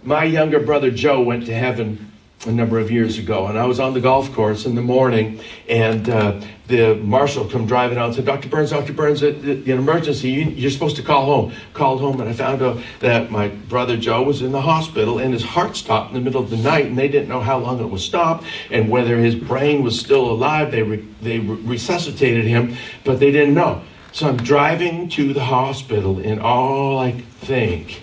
My 0.04 0.24
younger 0.24 0.60
brother 0.60 0.90
Joe 0.90 1.22
went 1.22 1.46
to 1.48 1.54
heaven 1.54 2.07
a 2.46 2.52
number 2.52 2.78
of 2.78 2.92
years 2.92 3.18
ago, 3.18 3.48
and 3.48 3.58
I 3.58 3.66
was 3.66 3.80
on 3.80 3.94
the 3.94 4.00
golf 4.00 4.32
course 4.34 4.66
in 4.66 4.76
the 4.76 4.82
morning, 4.82 5.40
and 5.68 6.08
uh, 6.08 6.40
the 6.68 6.96
marshal 6.96 7.46
come 7.46 7.66
driving 7.66 7.98
out 7.98 8.08
and 8.08 8.16
said, 8.16 8.26
"Dr. 8.26 8.48
Burns, 8.48 8.70
Dr. 8.70 8.94
Burns, 8.94 9.24
uh, 9.24 9.28
an 9.28 9.70
emergency. 9.70 10.30
You, 10.30 10.44
you're 10.44 10.70
supposed 10.70 10.98
to 10.98 11.02
call 11.04 11.26
home." 11.26 11.54
Called 11.74 12.00
home, 12.00 12.22
and 12.22 12.30
I 12.30 12.34
found 12.34 12.62
out 12.62 12.78
that 13.00 13.32
my 13.32 13.48
brother 13.48 13.98
Joe 13.98 14.22
was 14.22 14.44
in 14.44 14.52
the 14.52 14.62
hospital, 14.62 15.18
and 15.18 15.34
his 15.34 15.44
heart 15.44 15.76
stopped 15.76 16.10
in 16.10 16.14
the 16.14 16.22
middle 16.22 16.42
of 16.42 16.52
the 16.52 16.58
night, 16.58 16.86
and 16.86 16.98
they 16.98 17.08
didn't 17.08 17.28
know 17.28 17.42
how 17.42 17.58
long 17.58 17.80
it 17.80 17.90
was 17.90 18.04
stopped 18.04 18.46
and 18.70 18.90
whether 18.90 19.18
his 19.18 19.36
brain 19.36 19.82
was 19.82 20.00
still 20.00 20.30
alive. 20.30 20.72
They 20.72 20.84
re- 20.84 21.08
they 21.22 21.40
re- 21.40 21.56
resuscitated 21.64 22.46
him, 22.46 22.78
but 23.04 23.20
they 23.20 23.32
didn't 23.32 23.56
know. 23.56 23.82
So 24.12 24.28
I'm 24.28 24.38
driving 24.38 25.10
to 25.10 25.34
the 25.34 25.44
hospital, 25.44 26.20
and 26.20 26.40
all 26.40 27.00
I 27.00 27.12
think, 27.12 28.02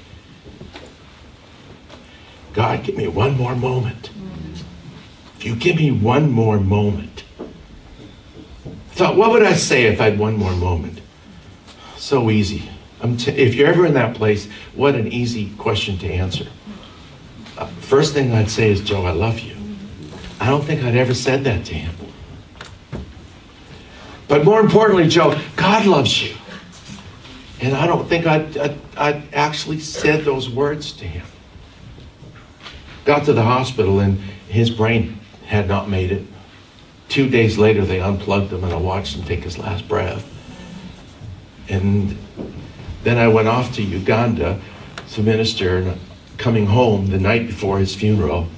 God, 2.54 2.84
give 2.84 2.96
me 2.96 3.08
one 3.08 3.36
more 3.36 3.54
moment. 3.54 4.10
If 5.36 5.44
you 5.44 5.56
give 5.56 5.76
me 5.76 5.90
one 5.90 6.30
more 6.30 6.58
moment. 6.58 7.24
I 8.94 8.94
thought, 8.94 9.16
what 9.16 9.32
would 9.32 9.42
I 9.42 9.54
say 9.54 9.86
if 9.86 10.00
I 10.00 10.10
had 10.10 10.18
one 10.18 10.36
more 10.36 10.52
moment? 10.52 11.00
So 11.96 12.30
easy. 12.30 12.70
T- 13.18 13.32
if 13.32 13.54
you're 13.54 13.66
ever 13.66 13.84
in 13.84 13.94
that 13.94 14.14
place, 14.14 14.48
what 14.74 14.94
an 14.94 15.08
easy 15.08 15.50
question 15.58 15.98
to 15.98 16.08
answer. 16.08 16.46
Uh, 17.58 17.66
first 17.66 18.14
thing 18.14 18.32
I'd 18.32 18.48
say 18.48 18.70
is, 18.70 18.80
Joe, 18.80 19.04
I 19.04 19.10
love 19.10 19.40
you. 19.40 19.56
I 20.40 20.46
don't 20.46 20.64
think 20.64 20.82
I'd 20.82 20.96
ever 20.96 21.12
said 21.12 21.44
that 21.44 21.64
to 21.66 21.74
him. 21.74 21.94
But 24.28 24.44
more 24.44 24.60
importantly, 24.60 25.08
Joe, 25.08 25.38
God 25.56 25.86
loves 25.86 26.22
you. 26.22 26.34
And 27.60 27.74
I 27.74 27.86
don't 27.86 28.08
think 28.08 28.26
I'd, 28.26 28.56
I'd, 28.56 28.78
I'd 28.96 29.34
actually 29.34 29.80
said 29.80 30.24
those 30.24 30.48
words 30.48 30.92
to 30.92 31.04
him. 31.04 31.26
Got 33.04 33.24
to 33.26 33.32
the 33.32 33.42
hospital 33.42 34.00
and 34.00 34.18
his 34.48 34.70
brain 34.70 35.20
had 35.46 35.68
not 35.68 35.88
made 35.88 36.10
it. 36.10 36.24
Two 37.08 37.28
days 37.28 37.58
later, 37.58 37.84
they 37.84 38.00
unplugged 38.00 38.52
him 38.52 38.64
and 38.64 38.72
I 38.72 38.76
watched 38.76 39.16
him 39.16 39.24
take 39.24 39.44
his 39.44 39.58
last 39.58 39.86
breath. 39.88 40.30
And 41.68 42.16
then 43.02 43.18
I 43.18 43.28
went 43.28 43.48
off 43.48 43.74
to 43.74 43.82
Uganda 43.82 44.60
to 45.12 45.22
minister, 45.22 45.78
and 45.78 46.00
coming 46.38 46.66
home 46.66 47.06
the 47.08 47.18
night 47.18 47.46
before 47.46 47.78
his 47.78 47.94
funeral. 47.94 48.48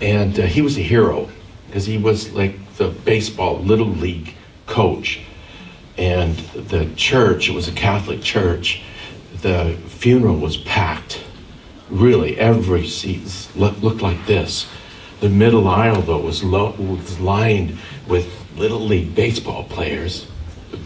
And 0.00 0.38
uh, 0.38 0.42
he 0.42 0.60
was 0.60 0.76
a 0.76 0.82
hero 0.82 1.30
because 1.66 1.86
he 1.86 1.96
was 1.96 2.32
like 2.32 2.74
the 2.76 2.88
baseball 2.88 3.58
little 3.60 3.86
league 3.86 4.34
coach. 4.66 5.20
And 5.96 6.36
the 6.36 6.86
church, 6.96 7.48
it 7.48 7.54
was 7.54 7.68
a 7.68 7.72
Catholic 7.72 8.22
church, 8.22 8.82
the 9.40 9.76
funeral 9.86 10.36
was 10.36 10.56
packed. 10.56 11.22
Really, 11.90 12.38
every 12.38 12.86
seat 12.86 13.48
looked, 13.56 14.02
like 14.02 14.26
this. 14.26 14.66
The 15.20 15.28
middle 15.28 15.68
aisle, 15.68 16.02
though, 16.02 16.20
was, 16.20 16.42
lo- 16.42 16.74
was 16.78 17.20
lined 17.20 17.78
with 18.08 18.32
little 18.56 18.80
league 18.80 19.14
baseball 19.14 19.64
players, 19.64 20.26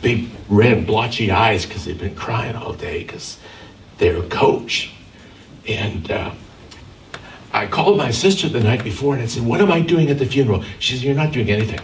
big 0.02 0.28
red 0.48 0.86
blotchy 0.86 1.30
eyes 1.30 1.66
because 1.66 1.84
they'd 1.84 1.98
been 1.98 2.14
crying 2.14 2.56
all 2.56 2.72
day 2.72 3.04
because 3.04 3.38
they're 3.98 4.18
a 4.18 4.28
coach. 4.28 4.92
And 5.66 6.10
uh, 6.10 6.32
I 7.52 7.66
called 7.66 7.98
my 7.98 8.10
sister 8.10 8.48
the 8.48 8.60
night 8.60 8.84
before 8.84 9.14
and 9.14 9.22
I 9.22 9.26
said, 9.26 9.44
What 9.44 9.60
am 9.60 9.70
I 9.70 9.80
doing 9.80 10.10
at 10.10 10.18
the 10.18 10.26
funeral? 10.26 10.64
She 10.78 10.96
said, 10.96 11.04
You're 11.04 11.14
not 11.14 11.32
doing 11.32 11.50
anything. 11.50 11.80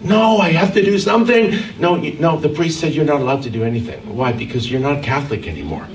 No, 0.00 0.38
I 0.38 0.50
have 0.52 0.74
to 0.74 0.84
do 0.84 0.98
something. 0.98 1.56
No, 1.78 1.96
you, 1.96 2.12
no, 2.18 2.38
the 2.38 2.48
priest 2.50 2.80
said 2.80 2.94
you're 2.94 3.06
not 3.06 3.20
allowed 3.20 3.42
to 3.44 3.50
do 3.50 3.64
anything. 3.64 4.16
Why? 4.16 4.32
Because 4.32 4.70
you're 4.70 4.80
not 4.80 5.02
Catholic 5.02 5.46
anymore. 5.46 5.86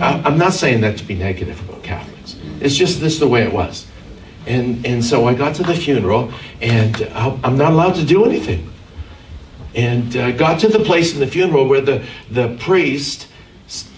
I'm 0.00 0.38
not 0.38 0.52
saying 0.52 0.80
that 0.80 0.98
to 0.98 1.04
be 1.04 1.14
negative 1.14 1.60
about 1.68 1.82
Catholics. 1.82 2.36
It's 2.60 2.74
just 2.74 3.00
this 3.00 3.18
the 3.18 3.28
way 3.28 3.42
it 3.42 3.52
was. 3.52 3.86
And, 4.46 4.84
and 4.84 5.04
so 5.04 5.26
I 5.26 5.34
got 5.34 5.54
to 5.56 5.62
the 5.62 5.74
funeral 5.74 6.32
and 6.60 7.00
I'm 7.14 7.56
not 7.56 7.72
allowed 7.72 7.94
to 7.96 8.04
do 8.04 8.24
anything. 8.24 8.70
And 9.74 10.16
uh, 10.16 10.32
got 10.32 10.60
to 10.60 10.68
the 10.68 10.80
place 10.80 11.14
in 11.14 11.20
the 11.20 11.26
funeral 11.26 11.66
where 11.66 11.80
the, 11.80 12.04
the 12.30 12.56
priest, 12.60 13.28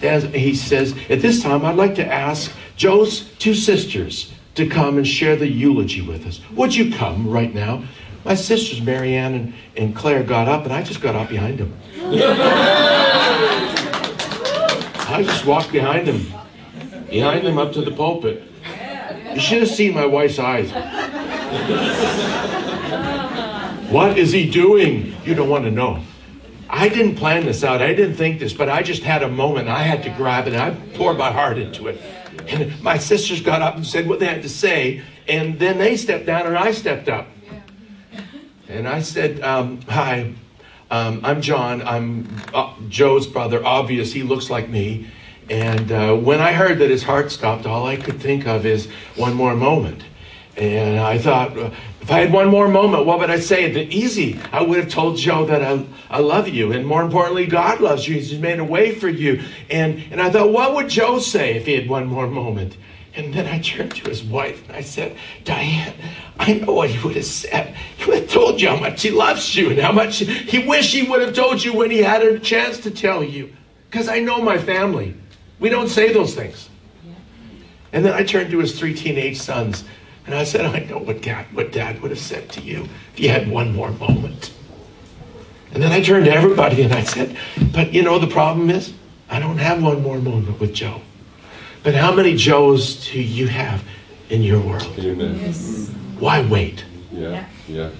as 0.01 0.23
he 0.23 0.55
says, 0.55 0.95
at 1.09 1.21
this 1.21 1.41
time 1.41 1.65
I'd 1.65 1.75
like 1.75 1.95
to 1.95 2.05
ask 2.05 2.51
Joe's 2.75 3.31
two 3.35 3.53
sisters 3.53 4.33
to 4.55 4.67
come 4.67 4.97
and 4.97 5.07
share 5.07 5.35
the 5.35 5.47
eulogy 5.47 6.01
with 6.01 6.25
us. 6.25 6.41
Would 6.53 6.75
you 6.75 6.93
come 6.95 7.29
right 7.29 7.53
now? 7.53 7.83
My 8.25 8.33
sisters, 8.33 8.81
Marianne 8.81 9.33
and, 9.35 9.53
and 9.77 9.95
Claire, 9.95 10.23
got 10.23 10.47
up, 10.47 10.63
and 10.63 10.73
I 10.73 10.83
just 10.83 10.99
got 10.99 11.15
up 11.15 11.29
behind 11.29 11.59
them. 11.59 11.73
I 15.17 15.23
just 15.23 15.47
walked 15.47 15.71
behind 15.71 16.07
him, 16.07 16.31
behind 17.09 17.47
him 17.47 17.57
up 17.57 17.73
to 17.73 17.81
the 17.81 17.89
pulpit. 17.89 18.43
You 19.33 19.39
should 19.39 19.61
have 19.61 19.69
seen 19.71 19.95
my 19.95 20.05
wife's 20.05 20.37
eyes. 20.37 20.71
What 23.91 24.19
is 24.19 24.31
he 24.31 24.47
doing? 24.47 25.15
You 25.25 25.33
don't 25.33 25.49
want 25.49 25.63
to 25.63 25.71
know. 25.71 26.03
I 26.69 26.87
didn't 26.87 27.15
plan 27.15 27.47
this 27.47 27.63
out. 27.63 27.81
I 27.81 27.95
didn't 27.95 28.13
think 28.13 28.39
this, 28.39 28.53
but 28.53 28.69
I 28.69 28.83
just 28.83 29.01
had 29.01 29.23
a 29.23 29.27
moment. 29.27 29.69
I 29.69 29.81
had 29.81 30.03
to 30.03 30.11
grab 30.11 30.45
it. 30.45 30.53
And 30.53 30.61
I 30.61 30.69
poured 30.95 31.17
my 31.17 31.31
heart 31.31 31.57
into 31.57 31.87
it. 31.87 31.99
And 32.47 32.79
my 32.83 32.99
sisters 32.99 33.41
got 33.41 33.63
up 33.63 33.75
and 33.75 33.87
said 33.87 34.07
what 34.07 34.19
they 34.19 34.27
had 34.27 34.43
to 34.43 34.49
say. 34.49 35.01
And 35.27 35.57
then 35.57 35.79
they 35.79 35.97
stepped 35.97 36.27
down 36.27 36.45
and 36.45 36.55
I 36.55 36.73
stepped 36.73 37.09
up. 37.09 37.27
And 38.69 38.87
I 38.87 39.01
said, 39.01 39.41
um, 39.41 39.81
Hi, 39.89 40.35
um, 40.89 41.21
I'm 41.23 41.41
John. 41.41 41.81
I'm 41.81 42.27
uh, 42.53 42.73
Joe's 42.87 43.27
brother. 43.27 43.63
Obvious, 43.65 44.13
he 44.13 44.23
looks 44.23 44.49
like 44.49 44.69
me. 44.69 45.07
And 45.49 45.91
uh, 45.91 46.15
when 46.15 46.41
I 46.41 46.53
heard 46.53 46.79
that 46.79 46.89
his 46.89 47.03
heart 47.03 47.31
stopped, 47.31 47.65
all 47.65 47.85
I 47.85 47.95
could 47.95 48.19
think 48.19 48.47
of 48.47 48.65
is 48.65 48.87
one 49.15 49.33
more 49.33 49.55
moment. 49.55 50.03
And 50.57 50.99
I 50.99 51.17
thought, 51.17 51.57
uh, 51.57 51.71
if 52.01 52.11
I 52.11 52.19
had 52.19 52.33
one 52.33 52.47
more 52.47 52.67
moment, 52.67 53.05
what 53.05 53.19
would 53.19 53.29
I 53.29 53.39
say? 53.39 53.71
The 53.71 53.93
easy. 53.93 54.39
I 54.51 54.61
would 54.61 54.79
have 54.79 54.89
told 54.89 55.17
Joe 55.17 55.45
that 55.45 55.61
I, 55.61 55.85
I 56.09 56.19
love 56.19 56.47
you. 56.47 56.71
And 56.71 56.85
more 56.85 57.01
importantly, 57.01 57.45
God 57.45 57.79
loves 57.79 58.07
you. 58.07 58.15
He's 58.15 58.37
made 58.39 58.59
a 58.59 58.63
way 58.63 58.95
for 58.95 59.07
you. 59.07 59.43
And, 59.69 60.03
and 60.11 60.21
I 60.21 60.29
thought, 60.29 60.51
what 60.51 60.73
would 60.73 60.89
Joe 60.89 61.19
say 61.19 61.55
if 61.55 61.65
he 61.65 61.73
had 61.73 61.89
one 61.89 62.07
more 62.07 62.27
moment? 62.27 62.77
And 63.17 63.33
then 63.33 63.47
I 63.47 63.57
turned 63.57 63.95
to 63.95 64.09
his 64.09 64.23
wife 64.23 64.67
and 64.67 64.77
I 64.77 64.81
said, 64.81 65.17
Diane, 65.43 65.95
I 66.39 66.53
know 66.53 66.71
what 66.73 66.91
he 66.91 67.03
would 67.05 67.15
have 67.15 67.25
said. 67.25 67.75
He 67.97 68.05
would 68.05 68.21
have 68.21 68.29
told 68.29 68.61
you 68.61 68.69
how 68.69 68.79
much 68.79 69.01
he 69.01 69.09
loves 69.09 69.55
you 69.55 69.71
and 69.71 69.79
how 69.79 69.91
much 69.91 70.19
he 70.19 70.59
wished 70.59 70.93
he 70.93 71.01
would 71.01 71.21
have 71.21 71.33
told 71.33 71.63
you 71.63 71.73
when 71.73 71.89
he 71.89 71.97
had 71.97 72.21
a 72.21 72.37
chance 72.37 72.77
to 72.81 72.91
tell 72.91 73.23
you. 73.23 73.51
Because 73.89 74.07
I 74.07 74.19
know 74.19 74.39
my 74.39 74.59
family. 74.59 75.15
We 75.59 75.69
don't 75.69 75.87
say 75.87 76.13
those 76.13 76.35
things. 76.35 76.69
And 77.91 78.05
then 78.05 78.13
I 78.13 78.23
turned 78.23 78.51
to 78.51 78.59
his 78.59 78.77
three 78.77 78.93
teenage 78.93 79.39
sons 79.39 79.83
and 80.27 80.35
I 80.35 80.43
said, 80.43 80.65
I 80.65 80.81
know 80.81 80.99
what 80.99 81.23
dad, 81.23 81.47
what 81.55 81.71
dad 81.71 81.99
would 82.03 82.11
have 82.11 82.19
said 82.19 82.49
to 82.49 82.61
you 82.61 82.87
if 83.13 83.19
you 83.19 83.29
had 83.29 83.49
one 83.49 83.73
more 83.73 83.89
moment. 83.89 84.53
And 85.71 85.81
then 85.81 85.91
I 85.91 86.01
turned 86.01 86.25
to 86.25 86.31
everybody 86.31 86.83
and 86.83 86.93
I 86.93 87.01
said, 87.01 87.35
But 87.73 87.93
you 87.93 88.03
know, 88.03 88.19
the 88.19 88.27
problem 88.27 88.69
is, 88.69 88.93
I 89.27 89.39
don't 89.39 89.57
have 89.57 89.81
one 89.81 90.03
more 90.03 90.19
moment 90.19 90.59
with 90.59 90.75
Joe. 90.75 91.01
But 91.87 91.95
how 91.95 92.13
many 92.13 92.35
Joes 92.35 93.07
do 93.09 93.21
you 93.21 93.47
have 93.47 93.81
in 94.29 94.43
your 94.43 94.59
world? 94.59 94.93
Amen. 94.99 95.53
Why 96.19 96.45
wait? 96.45 96.83
Yeah. 97.13 97.45
Yeah. 97.65 97.91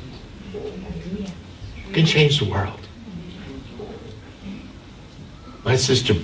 You 0.53 1.93
can 1.93 2.05
change 2.05 2.39
the 2.39 2.51
world. 2.51 2.85
My 5.63 5.77
sister 5.77 6.15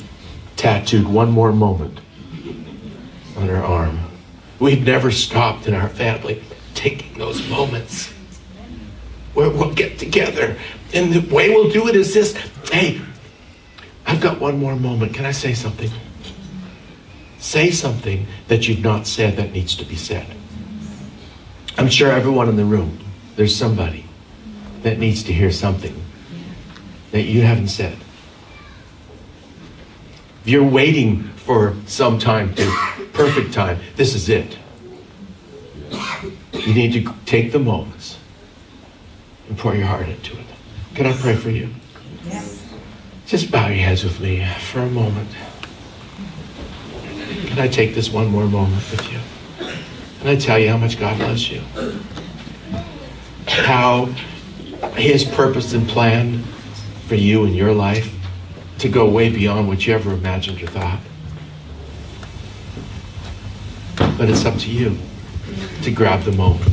tattooed 0.57 1.07
one 1.07 1.31
more 1.31 1.53
moment 1.53 2.01
on 3.37 3.47
her 3.47 3.63
arm. 3.63 3.97
We've 4.59 4.85
never 4.85 5.09
stopped 5.09 5.65
in 5.65 5.73
our 5.73 5.87
family 5.87 6.43
taking 6.73 7.17
those 7.17 7.47
moments 7.47 8.11
where 9.35 9.49
we'll 9.49 9.73
get 9.73 9.97
together. 9.99 10.57
And 10.93 11.13
the 11.13 11.33
way 11.33 11.51
we'll 11.51 11.71
do 11.71 11.87
it 11.87 11.95
is 11.95 12.13
this 12.13 12.35
hey, 12.73 12.99
I've 14.05 14.19
got 14.19 14.41
one 14.41 14.59
more 14.59 14.75
moment. 14.75 15.13
Can 15.13 15.25
I 15.25 15.31
say 15.31 15.53
something? 15.53 15.89
Say 17.43 17.71
something 17.71 18.25
that 18.47 18.69
you've 18.69 18.79
not 18.79 19.05
said 19.05 19.35
that 19.35 19.51
needs 19.51 19.75
to 19.75 19.83
be 19.83 19.97
said. 19.97 20.25
I'm 21.77 21.89
sure 21.89 22.09
everyone 22.09 22.47
in 22.47 22.55
the 22.55 22.63
room, 22.63 22.99
there's 23.35 23.53
somebody 23.53 24.05
that 24.83 24.97
needs 24.97 25.23
to 25.23 25.33
hear 25.33 25.51
something 25.51 25.93
that 27.11 27.23
you 27.23 27.41
haven't 27.41 27.67
said. 27.67 27.97
If 30.41 30.47
you're 30.47 30.63
waiting 30.63 31.23
for 31.35 31.75
some 31.85 32.17
time 32.17 32.55
to 32.55 32.65
perfect 33.11 33.53
time, 33.53 33.77
this 33.97 34.15
is 34.15 34.29
it. 34.29 34.57
You 36.53 36.73
need 36.73 36.93
to 36.93 37.13
take 37.25 37.51
the 37.51 37.59
moments 37.59 38.19
and 39.49 39.57
pour 39.57 39.75
your 39.75 39.87
heart 39.87 40.07
into 40.07 40.39
it. 40.39 40.45
Can 40.95 41.07
I 41.07 41.11
pray 41.11 41.35
for 41.35 41.49
you? 41.49 41.71
Yes. 42.23 42.65
Just 43.25 43.51
bow 43.51 43.67
your 43.67 43.83
heads 43.85 44.05
with 44.05 44.21
me 44.21 44.47
for 44.71 44.79
a 44.79 44.89
moment. 44.89 45.27
Can 47.47 47.59
I 47.59 47.67
take 47.67 47.95
this 47.95 48.09
one 48.09 48.27
more 48.27 48.45
moment 48.45 48.83
with 48.91 49.11
you? 49.11 49.19
Can 50.19 50.27
I 50.27 50.35
tell 50.35 50.57
you 50.57 50.69
how 50.69 50.77
much 50.77 50.99
God 50.99 51.19
loves 51.19 51.51
you? 51.51 51.61
How 53.47 54.05
His 54.95 55.23
purpose 55.23 55.73
and 55.73 55.87
plan 55.87 56.43
for 57.07 57.15
you 57.15 57.45
and 57.45 57.55
your 57.55 57.73
life 57.73 58.13
to 58.79 58.89
go 58.89 59.09
way 59.09 59.29
beyond 59.29 59.67
what 59.67 59.85
you 59.85 59.93
ever 59.93 60.13
imagined 60.13 60.61
or 60.61 60.67
thought. 60.67 60.99
But 64.17 64.29
it's 64.29 64.45
up 64.45 64.57
to 64.59 64.69
you. 64.69 64.97
to 65.83 65.91
grab 65.91 66.23
the 66.23 66.31
moment. 66.31 66.71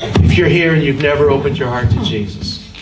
If 0.00 0.36
you're 0.36 0.48
here 0.48 0.74
and 0.74 0.82
you've 0.82 1.02
never 1.02 1.30
opened 1.30 1.58
your 1.58 1.68
heart 1.68 1.90
to 1.90 2.02
Jesus, 2.02 2.72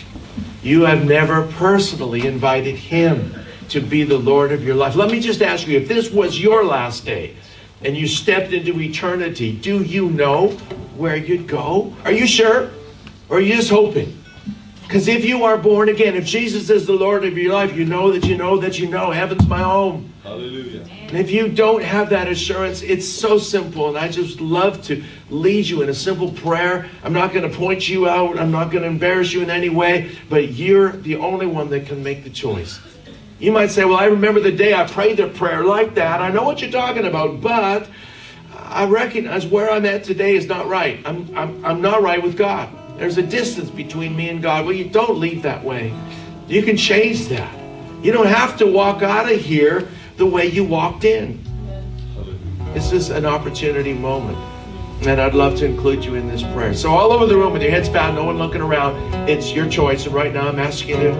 you 0.63 0.81
have 0.83 1.05
never 1.05 1.47
personally 1.53 2.25
invited 2.25 2.75
Him 2.75 3.33
to 3.69 3.81
be 3.81 4.03
the 4.03 4.17
Lord 4.17 4.51
of 4.51 4.63
your 4.63 4.75
life. 4.75 4.95
Let 4.95 5.11
me 5.11 5.19
just 5.19 5.41
ask 5.41 5.67
you 5.67 5.77
if 5.77 5.87
this 5.87 6.11
was 6.11 6.39
your 6.39 6.63
last 6.63 7.05
day 7.05 7.35
and 7.83 7.95
you 7.95 8.07
stepped 8.07 8.53
into 8.53 8.79
eternity, 8.79 9.55
do 9.55 9.83
you 9.83 10.09
know 10.09 10.49
where 10.95 11.15
you'd 11.15 11.47
go? 11.47 11.95
Are 12.03 12.11
you 12.11 12.27
sure? 12.27 12.71
Or 13.29 13.37
are 13.37 13.41
you 13.41 13.55
just 13.55 13.69
hoping? 13.69 14.17
Because 14.87 15.09
if 15.09 15.25
you 15.25 15.43
are 15.43 15.57
born 15.57 15.89
again, 15.89 16.15
if 16.15 16.23
Jesus 16.25 16.69
is 16.69 16.87
the 16.87 16.93
Lord 16.93 17.25
of 17.25 17.37
your 17.37 17.51
life, 17.51 17.75
you 17.75 17.83
know 17.83 18.09
that 18.13 18.25
you 18.25 18.37
know 18.37 18.57
that 18.57 18.79
you 18.79 18.87
know 18.87 19.11
heaven's 19.11 19.45
my 19.45 19.61
home. 19.61 20.13
Hallelujah. 20.23 20.85
And 21.01 21.17
if 21.17 21.29
you 21.29 21.49
don't 21.49 21.83
have 21.83 22.09
that 22.11 22.29
assurance, 22.29 22.81
it's 22.81 23.05
so 23.05 23.37
simple. 23.37 23.89
And 23.89 23.97
I 23.97 24.07
just 24.07 24.39
love 24.39 24.81
to 24.83 25.03
lead 25.29 25.67
you 25.67 25.81
in 25.81 25.89
a 25.89 25.93
simple 25.93 26.31
prayer. 26.31 26.89
I'm 27.03 27.11
not 27.11 27.33
going 27.33 27.49
to 27.49 27.57
point 27.57 27.89
you 27.89 28.07
out, 28.07 28.39
I'm 28.39 28.51
not 28.51 28.71
going 28.71 28.83
to 28.83 28.89
embarrass 28.89 29.33
you 29.33 29.41
in 29.41 29.49
any 29.49 29.67
way, 29.67 30.15
but 30.29 30.53
you're 30.53 30.93
the 30.93 31.17
only 31.17 31.47
one 31.47 31.69
that 31.71 31.85
can 31.85 32.01
make 32.01 32.23
the 32.23 32.29
choice. 32.29 32.79
You 33.39 33.51
might 33.51 33.67
say, 33.67 33.85
Well, 33.85 33.97
I 33.97 34.05
remember 34.05 34.39
the 34.39 34.51
day 34.51 34.73
I 34.73 34.85
prayed 34.87 35.17
the 35.17 35.27
prayer 35.27 35.63
like 35.63 35.95
that. 35.95 36.21
I 36.21 36.29
know 36.29 36.43
what 36.43 36.61
you're 36.61 36.71
talking 36.71 37.05
about, 37.05 37.41
but 37.41 37.87
I 38.55 38.85
recognize 38.85 39.45
where 39.45 39.71
I'm 39.71 39.85
at 39.85 40.03
today 40.03 40.35
is 40.35 40.47
not 40.47 40.67
right. 40.67 40.99
I'm, 41.05 41.35
I'm, 41.37 41.65
I'm 41.65 41.81
not 41.81 42.01
right 42.01 42.21
with 42.21 42.35
God. 42.35 42.69
There's 42.97 43.17
a 43.17 43.23
distance 43.23 43.69
between 43.69 44.15
me 44.15 44.29
and 44.29 44.41
God. 44.41 44.65
Well, 44.65 44.73
you 44.73 44.89
don't 44.89 45.19
leave 45.19 45.43
that 45.43 45.63
way. 45.63 45.93
You 46.47 46.63
can 46.63 46.77
change 46.77 47.27
that. 47.27 47.53
You 48.03 48.11
don't 48.11 48.27
have 48.27 48.57
to 48.57 48.65
walk 48.65 49.03
out 49.03 49.31
of 49.31 49.39
here 49.39 49.87
the 50.17 50.25
way 50.25 50.47
you 50.47 50.63
walked 50.63 51.03
in. 51.03 51.43
This 52.73 52.91
is 52.91 53.09
an 53.09 53.25
opportunity 53.25 53.93
moment. 53.93 54.37
And 55.01 55.21
I'd 55.21 55.35
love 55.35 55.57
to 55.59 55.65
include 55.65 56.03
you 56.03 56.15
in 56.15 56.27
this 56.27 56.41
prayer. 56.41 56.73
So, 56.73 56.91
all 56.91 57.11
over 57.11 57.27
the 57.27 57.37
room 57.37 57.53
with 57.53 57.61
your 57.61 57.69
heads 57.69 57.87
bowed, 57.87 58.15
no 58.15 58.23
one 58.25 58.39
looking 58.39 58.61
around, 58.61 59.29
it's 59.29 59.51
your 59.51 59.69
choice. 59.69 60.07
And 60.07 60.15
right 60.15 60.33
now, 60.33 60.47
I'm 60.47 60.59
asking 60.59 61.01
you 61.01 61.11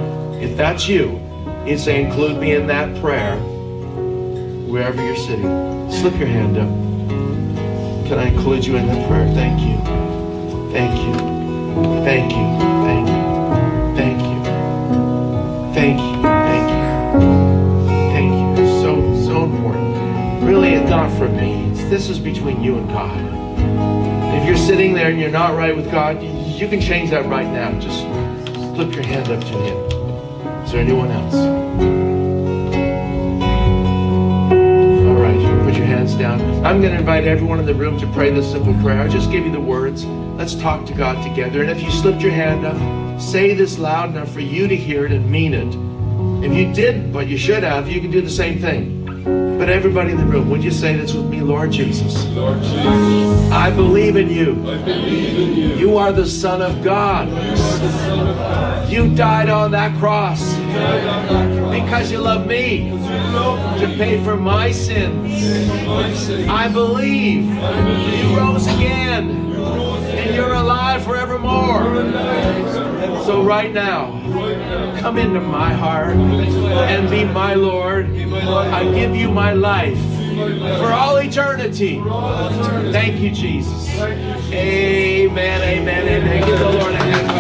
if 0.42 0.58
that's 0.58 0.88
you, 0.88 1.20
you 1.68 1.78
say, 1.78 2.04
include 2.04 2.40
me 2.40 2.56
in 2.56 2.68
that 2.68 3.00
prayer, 3.02 3.38
wherever 4.68 5.04
you're 5.04 5.18
sitting. 5.18 5.92
Slip 5.92 6.18
your 6.18 6.28
hand 6.28 6.58
up. 6.58 6.70
Can 8.08 8.20
I 8.20 8.28
include 8.28 8.66
you 8.66 8.78
in 8.78 8.88
that 8.88 9.08
prayer? 9.10 9.28
Thank 9.34 9.60
you. 9.60 9.76
Thank 10.72 10.98
you. 10.98 11.14
Thank 12.06 12.32
you. 12.32 12.38
Thank 12.86 13.10
you. 13.10 13.24
Thank 13.98 14.22
you. 14.22 14.44
Thank 15.74 16.00
you. 16.00 16.22
Thank 16.22 16.70
you. 16.72 17.28
Thank 18.14 18.60
you. 18.60 18.66
So, 18.82 19.26
so 19.26 19.44
important. 19.44 20.44
Really, 20.44 20.74
it's 20.74 20.90
not 20.90 21.12
for 21.18 21.28
me. 21.28 21.70
It's, 21.72 21.84
this 21.90 22.08
is 22.10 22.18
between 22.18 22.64
you 22.64 22.78
and 22.78 22.88
God. 22.90 23.20
If 24.40 24.48
you're 24.48 24.56
sitting 24.56 24.94
there 24.94 25.10
and 25.10 25.20
you're 25.20 25.30
not 25.30 25.58
right 25.58 25.76
with 25.76 25.92
God, 25.92 26.24
you, 26.24 26.30
you 26.30 26.70
can 26.70 26.80
change 26.80 27.10
that 27.10 27.26
right 27.26 27.48
now. 27.48 27.78
Just 27.80 28.00
slip 28.74 28.94
your 28.94 29.04
hand 29.04 29.30
up 29.30 29.42
to 29.42 29.48
Him. 29.48 29.97
Is 30.68 30.74
there 30.74 30.82
anyone 30.82 31.10
else? 31.10 31.34
All 35.06 35.16
right, 35.16 35.64
put 35.64 35.76
your 35.78 35.86
hands 35.86 36.14
down. 36.16 36.42
I'm 36.66 36.82
going 36.82 36.92
to 36.92 37.00
invite 37.00 37.24
everyone 37.24 37.62
in 37.62 37.66
the 37.66 37.74
room 37.74 37.98
to 38.02 38.08
pray 38.08 38.32
this 38.32 38.52
simple 38.52 38.74
prayer. 38.82 39.02
I'll 39.02 39.08
just 39.08 39.32
give 39.32 39.46
you 39.46 39.52
the 39.54 39.62
words. 39.62 40.04
Let's 40.04 40.56
talk 40.56 40.86
to 40.88 40.94
God 40.94 41.24
together. 41.24 41.62
And 41.62 41.72
if 41.72 41.82
you 41.82 41.90
slipped 41.90 42.22
your 42.22 42.34
hand 42.34 42.66
up, 42.66 43.22
say 43.22 43.54
this 43.54 43.80
loud 43.80 44.10
enough 44.10 44.30
for 44.30 44.42
you 44.42 44.68
to 44.68 44.76
hear 44.76 45.06
it 45.06 45.14
and 45.14 45.32
mean 45.32 45.54
it. 45.54 45.74
If 46.46 46.54
you 46.54 46.74
did, 46.74 47.14
but 47.14 47.28
you 47.28 47.38
should 47.38 47.64
have, 47.64 47.90
you 47.90 48.02
can 48.02 48.12
do 48.12 48.20
the 48.20 48.30
same 48.30 48.60
thing. 48.60 48.97
But 49.58 49.70
everybody 49.70 50.12
in 50.12 50.18
the 50.18 50.26
room, 50.26 50.50
would 50.50 50.64
you 50.64 50.72
say 50.72 50.96
this 50.96 51.14
with 51.14 51.26
me, 51.26 51.42
Lord 51.42 51.72
Jesus? 51.72 52.26
Lord 52.28 52.62
Jesus, 52.62 53.52
I 53.52 53.72
believe 53.72 54.16
in 54.16 54.30
you. 54.30 54.52
I 54.70 54.78
believe 54.78 55.38
in 55.40 55.54
you. 55.56 55.76
You 55.76 55.98
are 55.98 56.12
the 56.12 56.26
Son 56.28 56.62
of 56.62 56.84
God. 56.84 57.28
You 57.28 57.58
Son 57.58 58.28
of 58.28 58.36
God. 58.36 58.90
You 58.90 59.14
died 59.16 59.50
on 59.50 59.72
that 59.72 59.98
cross 60.00 60.42
You 60.58 60.64
on 60.64 60.72
that 60.72 61.60
cross. 61.60 61.84
because 61.84 62.12
you 62.12 62.20
love 62.20 62.48
me 62.48 62.88
you 62.88 62.96
love 62.96 63.80
to 63.82 63.88
pay 63.98 64.24
for 64.24 64.38
my 64.38 64.72
sins. 64.72 65.86
My 65.86 66.14
sins. 66.14 66.48
I 66.48 66.70
believe 66.70 67.50
I 67.58 67.82
believe 67.84 68.32
you 68.32 68.38
rose 68.38 68.66
again 68.68 69.47
and 70.28 70.36
you're 70.36 70.54
alive 70.54 71.04
forevermore. 71.04 71.84
So 73.24 73.44
right 73.44 73.74
now, 73.74 74.12
come 75.00 75.18
into 75.18 75.40
my 75.40 75.74
heart 75.74 76.16
and 76.16 77.10
be 77.10 77.24
my 77.24 77.54
Lord. 77.54 78.08
I 78.10 78.84
give 78.94 79.16
you 79.16 79.32
my 79.32 79.54
life 79.54 80.00
for 80.80 80.92
all 80.92 81.18
eternity. 81.18 82.02
Thank 82.92 83.20
you, 83.22 83.32
Jesus. 83.32 83.90
Amen, 84.52 85.62
amen, 85.62 86.08
amen. 86.08 86.48
Give 86.48 86.60
the 86.60 86.70
Lord 86.70 86.94
a 86.94 87.37